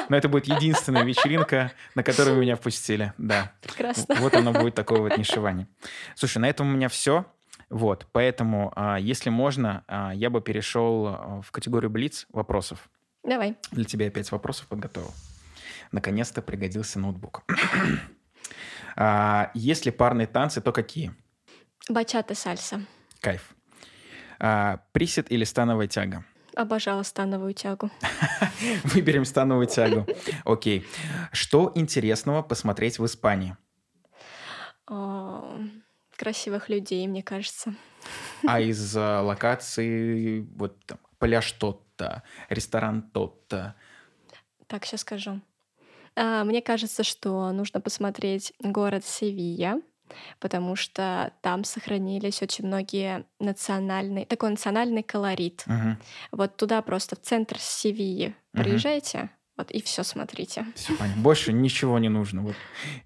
Но 0.08 0.16
это 0.16 0.28
будет 0.28 0.48
единственная 0.48 1.04
вечеринка, 1.04 1.70
на 1.94 2.02
которую 2.02 2.40
меня 2.40 2.56
впустили. 2.56 3.12
Да. 3.16 3.52
Прекрасно. 3.62 4.16
Вот 4.16 4.34
оно 4.34 4.52
будет 4.52 4.74
такое 4.74 4.98
вот 4.98 5.16
нишевание. 5.16 5.68
Слушай, 6.16 6.38
на 6.38 6.48
этом 6.48 6.68
у 6.68 6.74
меня 6.74 6.88
все. 6.88 7.26
Вот, 7.70 8.06
поэтому, 8.12 8.72
а, 8.76 8.98
если 8.98 9.30
можно, 9.30 9.84
а, 9.88 10.12
я 10.14 10.30
бы 10.30 10.40
перешел 10.40 11.06
а, 11.06 11.40
в 11.42 11.50
категорию 11.50 11.90
Блиц 11.90 12.26
вопросов. 12.32 12.88
Давай. 13.24 13.56
Для 13.72 13.84
тебя 13.84 14.10
пять 14.10 14.30
вопросов 14.30 14.66
подготовил. 14.68 15.12
Наконец-то 15.92 16.42
пригодился 16.42 16.98
ноутбук. 16.98 17.42
А, 18.96 19.50
Если 19.54 19.90
парные 19.90 20.28
танцы, 20.28 20.60
то 20.60 20.70
какие? 20.70 21.12
Бачата 21.88 22.36
сальса. 22.36 22.80
Кайф. 23.20 23.52
А, 24.38 24.82
Присед 24.92 25.32
или 25.32 25.42
становая 25.42 25.88
тяга? 25.88 26.24
Обожала 26.54 27.02
становую 27.02 27.54
тягу. 27.54 27.90
Выберем 28.84 29.24
становую 29.24 29.66
тягу. 29.66 30.06
Окей. 30.44 30.86
Что 31.32 31.72
интересного 31.74 32.42
посмотреть 32.42 33.00
в 33.00 33.06
Испании? 33.06 33.56
О, 34.86 35.58
красивых 36.16 36.68
людей, 36.68 37.04
мне 37.08 37.24
кажется. 37.24 37.74
А 38.46 38.60
из 38.60 38.96
а, 38.96 39.22
локаций, 39.22 40.42
вот 40.54 40.78
там, 40.86 40.98
пляж 41.18 41.50
тот-то, 41.96 42.22
ресторан 42.48 43.02
тот-то. 43.02 43.74
Так, 44.66 44.84
сейчас 44.84 45.00
скажу. 45.00 45.40
А, 46.16 46.44
Мне 46.44 46.62
кажется, 46.62 47.04
что 47.04 47.52
нужно 47.52 47.80
посмотреть 47.80 48.52
город 48.60 49.04
Севилья, 49.04 49.80
потому 50.38 50.76
что 50.76 51.32
там 51.42 51.64
сохранились 51.64 52.42
очень 52.42 52.66
многие 52.66 53.24
национальные, 53.40 54.26
такой 54.26 54.50
национальный 54.50 55.02
колорит. 55.02 55.64
Мгм. 55.66 55.98
Вот 56.32 56.56
туда 56.56 56.82
просто 56.82 57.16
в 57.16 57.20
центр 57.20 57.58
Севильи 57.58 58.34
приезжайте, 58.52 59.30
вот 59.56 59.70
и 59.70 59.80
все 59.82 60.02
смотрите. 60.02 60.66
Всё 60.74 60.96
понятно. 60.96 61.22
Больше 61.22 61.52
ничего 61.52 61.98
не 61.98 62.08
нужно. 62.08 62.42
Вот 62.42 62.56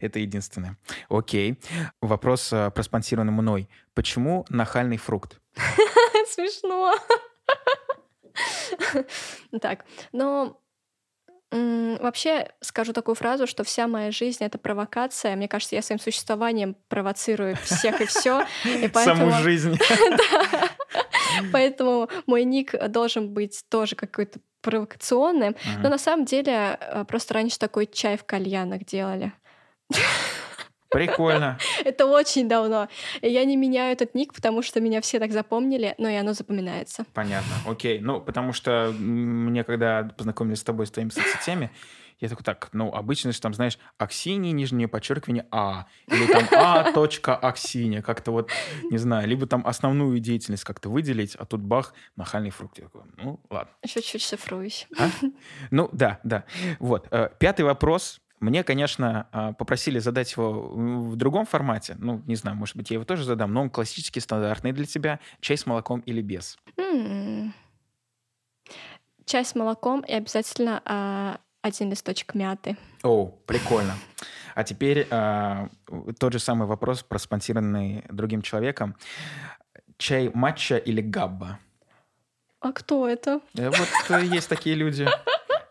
это 0.01 0.18
единственное. 0.18 0.76
Окей. 1.09 1.59
Вопрос 2.01 2.53
а, 2.53 2.70
проспонсированный 2.70 3.32
мной. 3.32 3.68
Почему 3.95 4.47
нахальный 4.49 4.97
фрукт? 4.97 5.41
Смешно. 6.30 6.95
Так, 9.61 9.84
но 10.12 10.61
вообще 11.51 12.51
скажу 12.61 12.93
такую 12.93 13.14
фразу, 13.14 13.47
что 13.47 13.64
вся 13.64 13.86
моя 13.86 14.11
жизнь 14.11 14.45
это 14.45 14.59
провокация. 14.59 15.34
Мне 15.34 15.49
кажется, 15.49 15.76
я 15.76 15.82
своим 15.82 15.99
существованием 15.99 16.76
провоцирую 16.89 17.57
всех 17.57 18.01
и 18.03 18.07
все. 18.07 18.47
И 18.64 18.89
Саму 18.95 19.30
жизнь. 19.32 19.78
поэтому 21.53 22.09
мой 22.26 22.45
ник 22.45 22.74
должен 22.89 23.32
быть 23.32 23.64
тоже 23.70 23.97
какой-то 23.97 24.41
провокационным. 24.61 25.57
Но 25.82 25.89
на 25.89 25.99
самом 25.99 26.26
деле 26.26 26.78
э, 26.80 27.05
просто 27.07 27.34
раньше 27.34 27.59
такой 27.59 27.86
чай 27.86 28.18
в 28.18 28.24
кальянах 28.24 28.84
делали. 28.84 29.32
Прикольно. 30.91 31.59
Это 31.84 32.07
очень 32.07 32.49
давно. 32.49 32.89
Я 33.22 33.45
не 33.45 33.57
меняю 33.57 33.93
этот 33.93 34.14
ник, 34.14 34.32
потому 34.34 34.62
что 34.62 34.80
меня 34.80 35.01
все 35.01 35.18
так 35.18 35.32
запомнили, 35.32 35.95
но 35.99 36.09
и 36.09 36.14
оно 36.14 36.32
запоминается. 36.32 37.05
Понятно. 37.14 37.53
Окей. 37.66 38.01
Ну, 38.01 38.20
потому 38.20 38.53
что 38.53 38.93
мне, 38.99 39.64
когда 39.64 40.05
познакомились 40.16 40.61
с 40.61 40.64
тобой, 40.64 40.86
с 40.86 40.91
твоими 40.91 41.11
соцсетями, 41.11 41.70
я 42.20 42.28
такой, 42.28 42.43
так, 42.43 42.68
ну, 42.72 42.93
обычно 42.93 43.30
же 43.30 43.41
там, 43.41 43.55
знаешь, 43.55 43.78
Аксинья, 43.97 44.51
нижнее 44.51 44.89
подчеркивание 44.89 45.47
А, 45.53 45.86
или 46.09 46.26
там 46.26 46.49
А, 46.51 46.91
точка 46.93 47.36
Аксинья, 47.36 48.03
как-то 48.03 48.32
вот, 48.32 48.51
не 48.91 48.99
знаю, 48.99 49.28
либо 49.28 49.47
там 49.47 49.64
основную 49.64 50.18
деятельность 50.18 50.64
как-то 50.64 50.89
выделить, 50.89 51.36
а 51.36 51.45
тут 51.45 51.61
бах, 51.61 51.95
нахальный 52.16 52.51
фрукт. 52.51 52.78
Я 52.78 52.84
такой, 52.84 53.03
ну, 53.18 53.41
ладно. 53.51 53.72
Чуть-чуть 53.86 54.22
шифруюсь. 54.22 54.89
А? 54.99 55.11
Ну, 55.70 55.89
да, 55.93 56.18
да. 56.24 56.45
Вот. 56.80 57.07
э, 57.12 57.28
Пятый 57.39 57.64
вопрос. 57.64 58.20
Мне, 58.41 58.62
конечно, 58.62 59.28
а, 59.32 59.53
попросили 59.53 59.99
задать 59.99 60.32
его 60.32 60.68
в 61.11 61.16
другом 61.16 61.45
формате. 61.47 61.97
Ну, 61.99 62.22
не 62.26 62.36
знаю, 62.36 62.57
может 62.57 62.76
быть, 62.76 62.91
я 62.91 62.95
его 62.95 63.05
тоже 63.05 63.24
задам, 63.24 63.53
но 63.53 63.62
он 63.62 63.70
классический, 63.70 64.20
стандартный 64.20 64.72
для 64.72 64.84
тебя. 64.86 65.18
Чай 65.41 65.57
с 65.57 65.66
молоком 65.66 66.01
или 66.01 66.22
без? 66.22 66.57
М. 66.76 67.53
Чай 69.24 69.45
с 69.45 69.55
молоком 69.55 70.01
и 70.01 70.12
обязательно 70.12 70.80
а, 70.84 71.39
один 71.62 71.91
листочек 71.91 72.34
мяты. 72.34 72.76
О, 73.03 73.26
прикольно. 73.47 73.95
А 74.55 74.64
теперь 74.64 75.07
а, 75.11 75.68
тот 76.18 76.32
же 76.32 76.39
самый 76.39 76.66
вопрос, 76.66 77.03
проспонсированный 77.03 78.05
другим 78.09 78.43
человеком. 78.43 78.95
Чай 79.99 80.30
матча 80.32 80.76
или 80.76 81.01
габба? 81.01 81.59
А 82.61 82.72
кто 82.72 83.07
это? 83.09 83.41
Э, 83.57 83.70
Вот 83.70 83.89
э, 84.11 84.24
есть 84.26 84.49
такие 84.49 84.74
люди, 84.76 85.07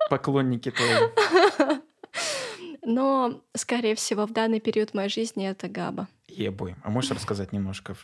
поклонники 0.10 0.72
твои. 0.72 1.80
Но, 2.88 3.42
скорее 3.54 3.96
всего, 3.96 4.26
в 4.26 4.32
данный 4.32 4.62
период 4.62 4.94
моей 4.94 5.10
жизни 5.10 5.46
это 5.46 5.68
габа. 5.68 6.08
Ебой. 6.30 6.78
А 6.84 6.90
можешь 6.90 7.12
рассказать 7.12 7.52
немножко, 7.52 7.98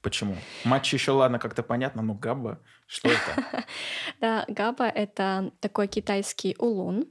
почему? 0.00 0.36
Матч 0.64 0.94
еще, 0.94 1.12
ладно, 1.12 1.38
как-то 1.38 1.62
понятно, 1.62 2.00
но 2.00 2.14
габба, 2.14 2.58
что 2.86 3.10
это? 3.10 3.66
Да, 4.22 4.46
габа— 4.48 4.84
это 4.88 5.52
такой 5.60 5.86
китайский 5.86 6.56
улун. 6.58 7.04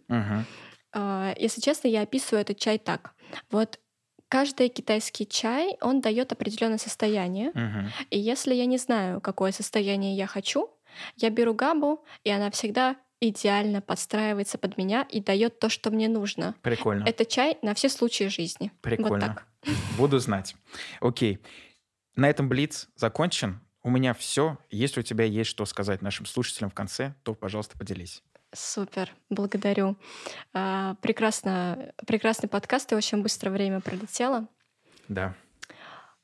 А, 0.93 1.35
Если 1.37 1.61
честно, 1.61 1.89
я 1.89 2.01
описываю 2.01 2.41
этот 2.41 2.57
чай 2.57 2.79
так. 2.79 3.13
Вот 3.51 3.79
каждый 4.27 4.69
китайский 4.69 5.27
чай, 5.27 5.77
он 5.79 6.01
дает 6.01 6.31
определенное 6.31 6.79
состояние. 6.79 7.51
И 8.09 8.17
если 8.17 8.55
я 8.55 8.65
не 8.65 8.79
знаю, 8.79 9.21
какое 9.21 9.51
состояние 9.51 10.15
я 10.15 10.25
хочу, 10.25 10.71
я 11.17 11.29
беру 11.29 11.53
габу, 11.53 12.03
и 12.23 12.31
она 12.31 12.49
всегда 12.49 12.95
идеально 13.21 13.81
подстраивается 13.81 14.57
под 14.57 14.77
меня 14.77 15.03
и 15.03 15.21
дает 15.21 15.59
то, 15.59 15.69
что 15.69 15.91
мне 15.91 16.09
нужно. 16.09 16.55
Прикольно. 16.61 17.05
Это 17.05 17.23
чай 17.23 17.57
на 17.61 17.73
все 17.73 17.87
случаи 17.87 18.25
жизни. 18.25 18.71
Вот 18.73 18.81
Прикольно. 18.81 19.27
так. 19.27 19.47
Буду 19.97 20.19
знать. 20.19 20.55
Окей. 20.99 21.39
На 22.15 22.29
этом 22.29 22.49
Блиц 22.49 22.89
закончен. 22.95 23.61
У 23.83 23.89
меня 23.89 24.13
все. 24.13 24.57
Если 24.69 24.99
у 24.99 25.03
тебя 25.03 25.23
есть 25.23 25.49
что 25.49 25.65
сказать 25.65 26.01
нашим 26.01 26.25
слушателям 26.25 26.71
в 26.71 26.73
конце, 26.73 27.15
то, 27.23 27.33
пожалуйста, 27.33 27.77
поделись. 27.77 28.23
Супер, 28.53 29.11
благодарю. 29.29 29.97
А, 30.53 30.95
прекрасно, 30.95 31.93
прекрасный 32.05 32.49
подкаст, 32.49 32.91
и 32.91 32.95
очень 32.95 33.21
быстро 33.21 33.49
время 33.49 33.79
пролетело. 33.79 34.47
Да. 35.07 35.35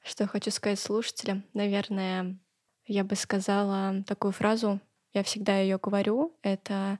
Что 0.03 0.25
я 0.25 0.27
хочу 0.27 0.51
сказать 0.51 0.79
слушателям? 0.79 1.45
Наверное, 1.53 2.37
я 2.85 3.03
бы 3.03 3.15
сказала 3.15 4.03
такую 4.05 4.33
фразу, 4.33 4.81
я 5.17 5.23
всегда 5.23 5.57
ее 5.57 5.79
говорю, 5.81 6.37
это 6.43 6.99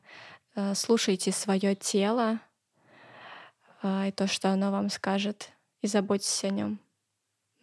э, 0.55 0.73
слушайте 0.73 1.31
свое 1.31 1.75
тело 1.75 2.39
а, 3.83 4.07
и 4.07 4.11
то, 4.11 4.27
что 4.27 4.49
оно 4.49 4.71
вам 4.71 4.89
скажет, 4.89 5.51
и 5.81 5.87
заботьтесь 5.87 6.43
о 6.43 6.49
нем. 6.49 6.79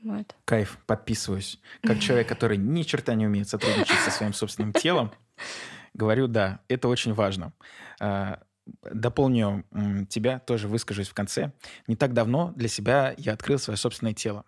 Вот. 0.03 0.37
Кайф, 0.45 0.79
подписываюсь. 0.87 1.61
Как 1.83 1.99
человек, 1.99 2.29
который 2.35 2.57
ни 2.57 2.83
черта 2.83 3.15
не 3.15 3.27
умеет 3.27 3.49
сотрудничать 3.49 3.99
со 3.99 4.11
своим 4.11 4.33
собственным 4.33 4.73
телом, 4.73 5.13
говорю, 5.93 6.29
да, 6.29 6.61
это 6.69 6.89
очень 6.89 7.15
важно. 7.15 7.53
А, 8.01 8.41
Дополню 8.83 9.65
тебя, 10.09 10.39
тоже 10.39 10.69
выскажусь 10.69 11.09
в 11.09 11.15
конце. 11.15 11.53
Не 11.87 11.97
так 11.97 12.15
давно 12.15 12.51
для 12.57 12.69
себя 12.69 13.15
я 13.19 13.35
открыл 13.35 13.59
свое 13.59 13.77
собственное 13.77 14.15
тело. 14.15 14.47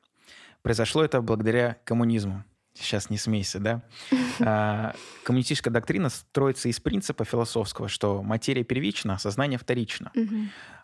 Произошло 0.63 1.05
это 1.05 1.21
благодаря 1.21 1.77
коммунизму. 1.85 2.43
Сейчас 2.79 3.11
не 3.11 3.19
смейся, 3.19 3.59
да? 3.59 3.83
А, 4.41 4.95
Коммунистическая 5.25 5.71
доктрина 5.71 6.11
строится 6.11 6.69
из 6.69 6.79
принципа 6.79 7.25
философского, 7.25 7.89
что 7.89 8.23
материя 8.23 8.65
первична, 8.65 9.15
а 9.15 9.19
сознание 9.19 9.59
вторично. 9.59 10.13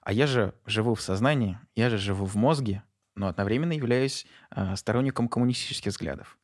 А 0.03 0.13
я 0.13 0.27
же 0.27 0.55
живу 0.67 0.95
в 0.95 1.03
сознании, 1.03 1.59
я 1.77 1.91
же 1.91 1.99
живу 1.99 2.25
в 2.27 2.35
мозге, 2.35 2.83
но 3.15 3.29
одновременно 3.29 3.73
являюсь 3.73 4.27
а, 4.51 4.75
сторонником 4.77 5.29
коммунистических 5.29 5.93
взглядов. 5.93 6.39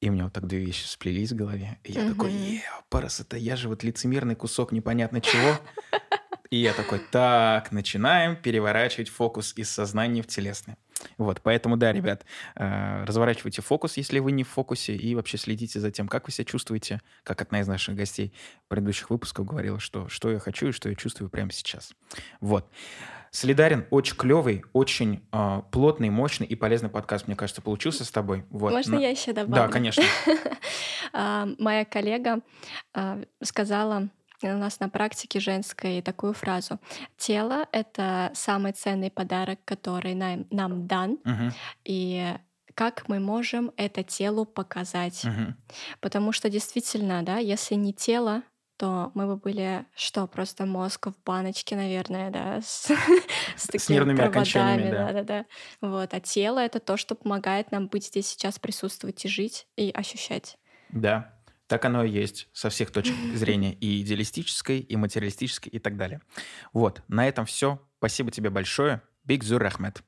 И 0.00 0.08
у 0.08 0.12
меня 0.12 0.24
вот 0.24 0.32
так 0.32 0.46
две 0.46 0.58
вещи 0.64 0.84
сплелись 0.86 1.32
в 1.32 1.36
голове. 1.36 1.78
И 1.84 1.92
я 1.92 2.08
такой, 2.08 2.30
Мгм. 2.32 2.42
е, 2.44 2.62
парасота, 2.88 3.36
я 3.36 3.56
же 3.56 3.68
вот 3.68 3.82
лицемерный 3.82 4.36
кусок 4.36 4.72
непонятно 4.72 5.20
чего. 5.20 5.58
И 6.50 6.56
я 6.56 6.72
такой, 6.72 7.00
так, 7.10 7.72
начинаем 7.72 8.34
переворачивать 8.36 9.10
фокус 9.10 9.52
из 9.56 9.68
сознания 9.70 10.22
в 10.22 10.26
телесное. 10.28 10.78
Вот, 11.16 11.40
поэтому, 11.42 11.76
да, 11.76 11.92
ребят, 11.92 12.24
э, 12.56 13.04
разворачивайте 13.04 13.62
фокус, 13.62 13.96
если 13.96 14.18
вы 14.18 14.32
не 14.32 14.44
в 14.44 14.48
фокусе, 14.48 14.94
и 14.96 15.14
вообще 15.14 15.38
следите 15.38 15.80
за 15.80 15.90
тем, 15.90 16.08
как 16.08 16.26
вы 16.26 16.32
себя 16.32 16.44
чувствуете, 16.44 17.00
как 17.22 17.40
одна 17.42 17.60
из 17.60 17.68
наших 17.68 17.94
гостей 17.94 18.32
предыдущих 18.68 19.10
выпусков 19.10 19.46
говорила, 19.46 19.78
что, 19.78 20.08
что 20.08 20.30
я 20.30 20.38
хочу 20.38 20.68
и 20.68 20.72
что 20.72 20.88
я 20.88 20.94
чувствую 20.94 21.30
прямо 21.30 21.52
сейчас. 21.52 21.92
Вот. 22.40 22.68
Солидарен, 23.30 23.86
очень 23.90 24.16
клевый, 24.16 24.64
очень 24.72 25.22
э, 25.32 25.62
плотный, 25.70 26.08
мощный 26.10 26.46
и 26.46 26.54
полезный 26.54 26.88
подкаст, 26.88 27.26
мне 27.26 27.36
кажется, 27.36 27.60
получился 27.60 28.04
с 28.04 28.10
тобой. 28.10 28.44
Вот. 28.50 28.72
Можно 28.72 28.96
На- 28.96 29.00
я 29.00 29.10
еще 29.10 29.32
добавлю? 29.32 29.54
Да, 29.54 29.68
конечно. 29.68 30.04
А, 31.14 31.48
Моя 31.58 31.86
коллега 31.86 32.40
а, 32.92 33.22
сказала 33.42 34.10
у 34.42 34.58
нас 34.58 34.80
на 34.80 34.88
практике 34.88 35.40
женской 35.40 36.02
такую 36.02 36.32
фразу. 36.32 36.78
Тело— 37.16 37.66
это 37.72 38.30
самый 38.34 38.72
ценный 38.72 39.10
подарок, 39.10 39.58
который 39.64 40.14
нам, 40.14 40.46
нам 40.50 40.86
дан, 40.86 41.18
Мгм, 41.24 41.52
и 41.84 42.34
как 42.74 43.08
мы 43.08 43.18
можем 43.18 43.72
это 43.76 44.04
телу 44.04 44.44
показать. 44.44 45.24
мгм. 45.24 45.56
Потому 46.00 46.32
что 46.32 46.48
действительно, 46.50 47.22
да, 47.22 47.38
если 47.38 47.74
не 47.74 47.92
тело, 47.92 48.42
то 48.76 49.10
мы 49.14 49.26
бы 49.26 49.36
были 49.36 49.86
что, 49.96 50.28
просто 50.28 50.64
мозг 50.64 51.08
в 51.08 51.14
баночке, 51.24 51.74
наверное, 51.74 52.30
да, 52.30 52.60
с, 52.62 52.88
с 53.56 53.66
такими 53.68 54.22
окончаниями, 54.22 54.90
проводами, 54.90 54.90
да. 54.90 55.12
да, 55.12 55.12
да, 55.12 55.22
да. 55.80 55.88
Вот, 55.88 56.14
а 56.14 56.20
тело 56.20 56.60
это 56.60 56.78
то, 56.78 56.96
что 56.96 57.16
помогает 57.16 57.72
нам 57.72 57.88
быть 57.88 58.06
здесь 58.06 58.28
сейчас, 58.28 58.58
присутствовать 58.60 59.24
и 59.24 59.28
жить 59.28 59.66
и 59.76 59.90
ощущать. 59.90 60.58
Да, 60.88 61.37
так 61.68 61.84
оно 61.84 62.02
и 62.02 62.10
есть 62.10 62.48
со 62.52 62.70
всех 62.70 62.90
точек 62.90 63.14
зрения, 63.34 63.74
и 63.74 64.02
идеалистической, 64.02 64.80
и 64.80 64.96
материалистической, 64.96 65.70
и 65.70 65.78
так 65.78 65.96
далее. 65.96 66.20
Вот, 66.72 67.02
на 67.08 67.28
этом 67.28 67.46
все. 67.46 67.80
Спасибо 67.98 68.30
тебе 68.30 68.50
большое. 68.50 69.02
Биг 69.24 69.44
Зур 69.44 69.64
Ахмед. 69.64 70.02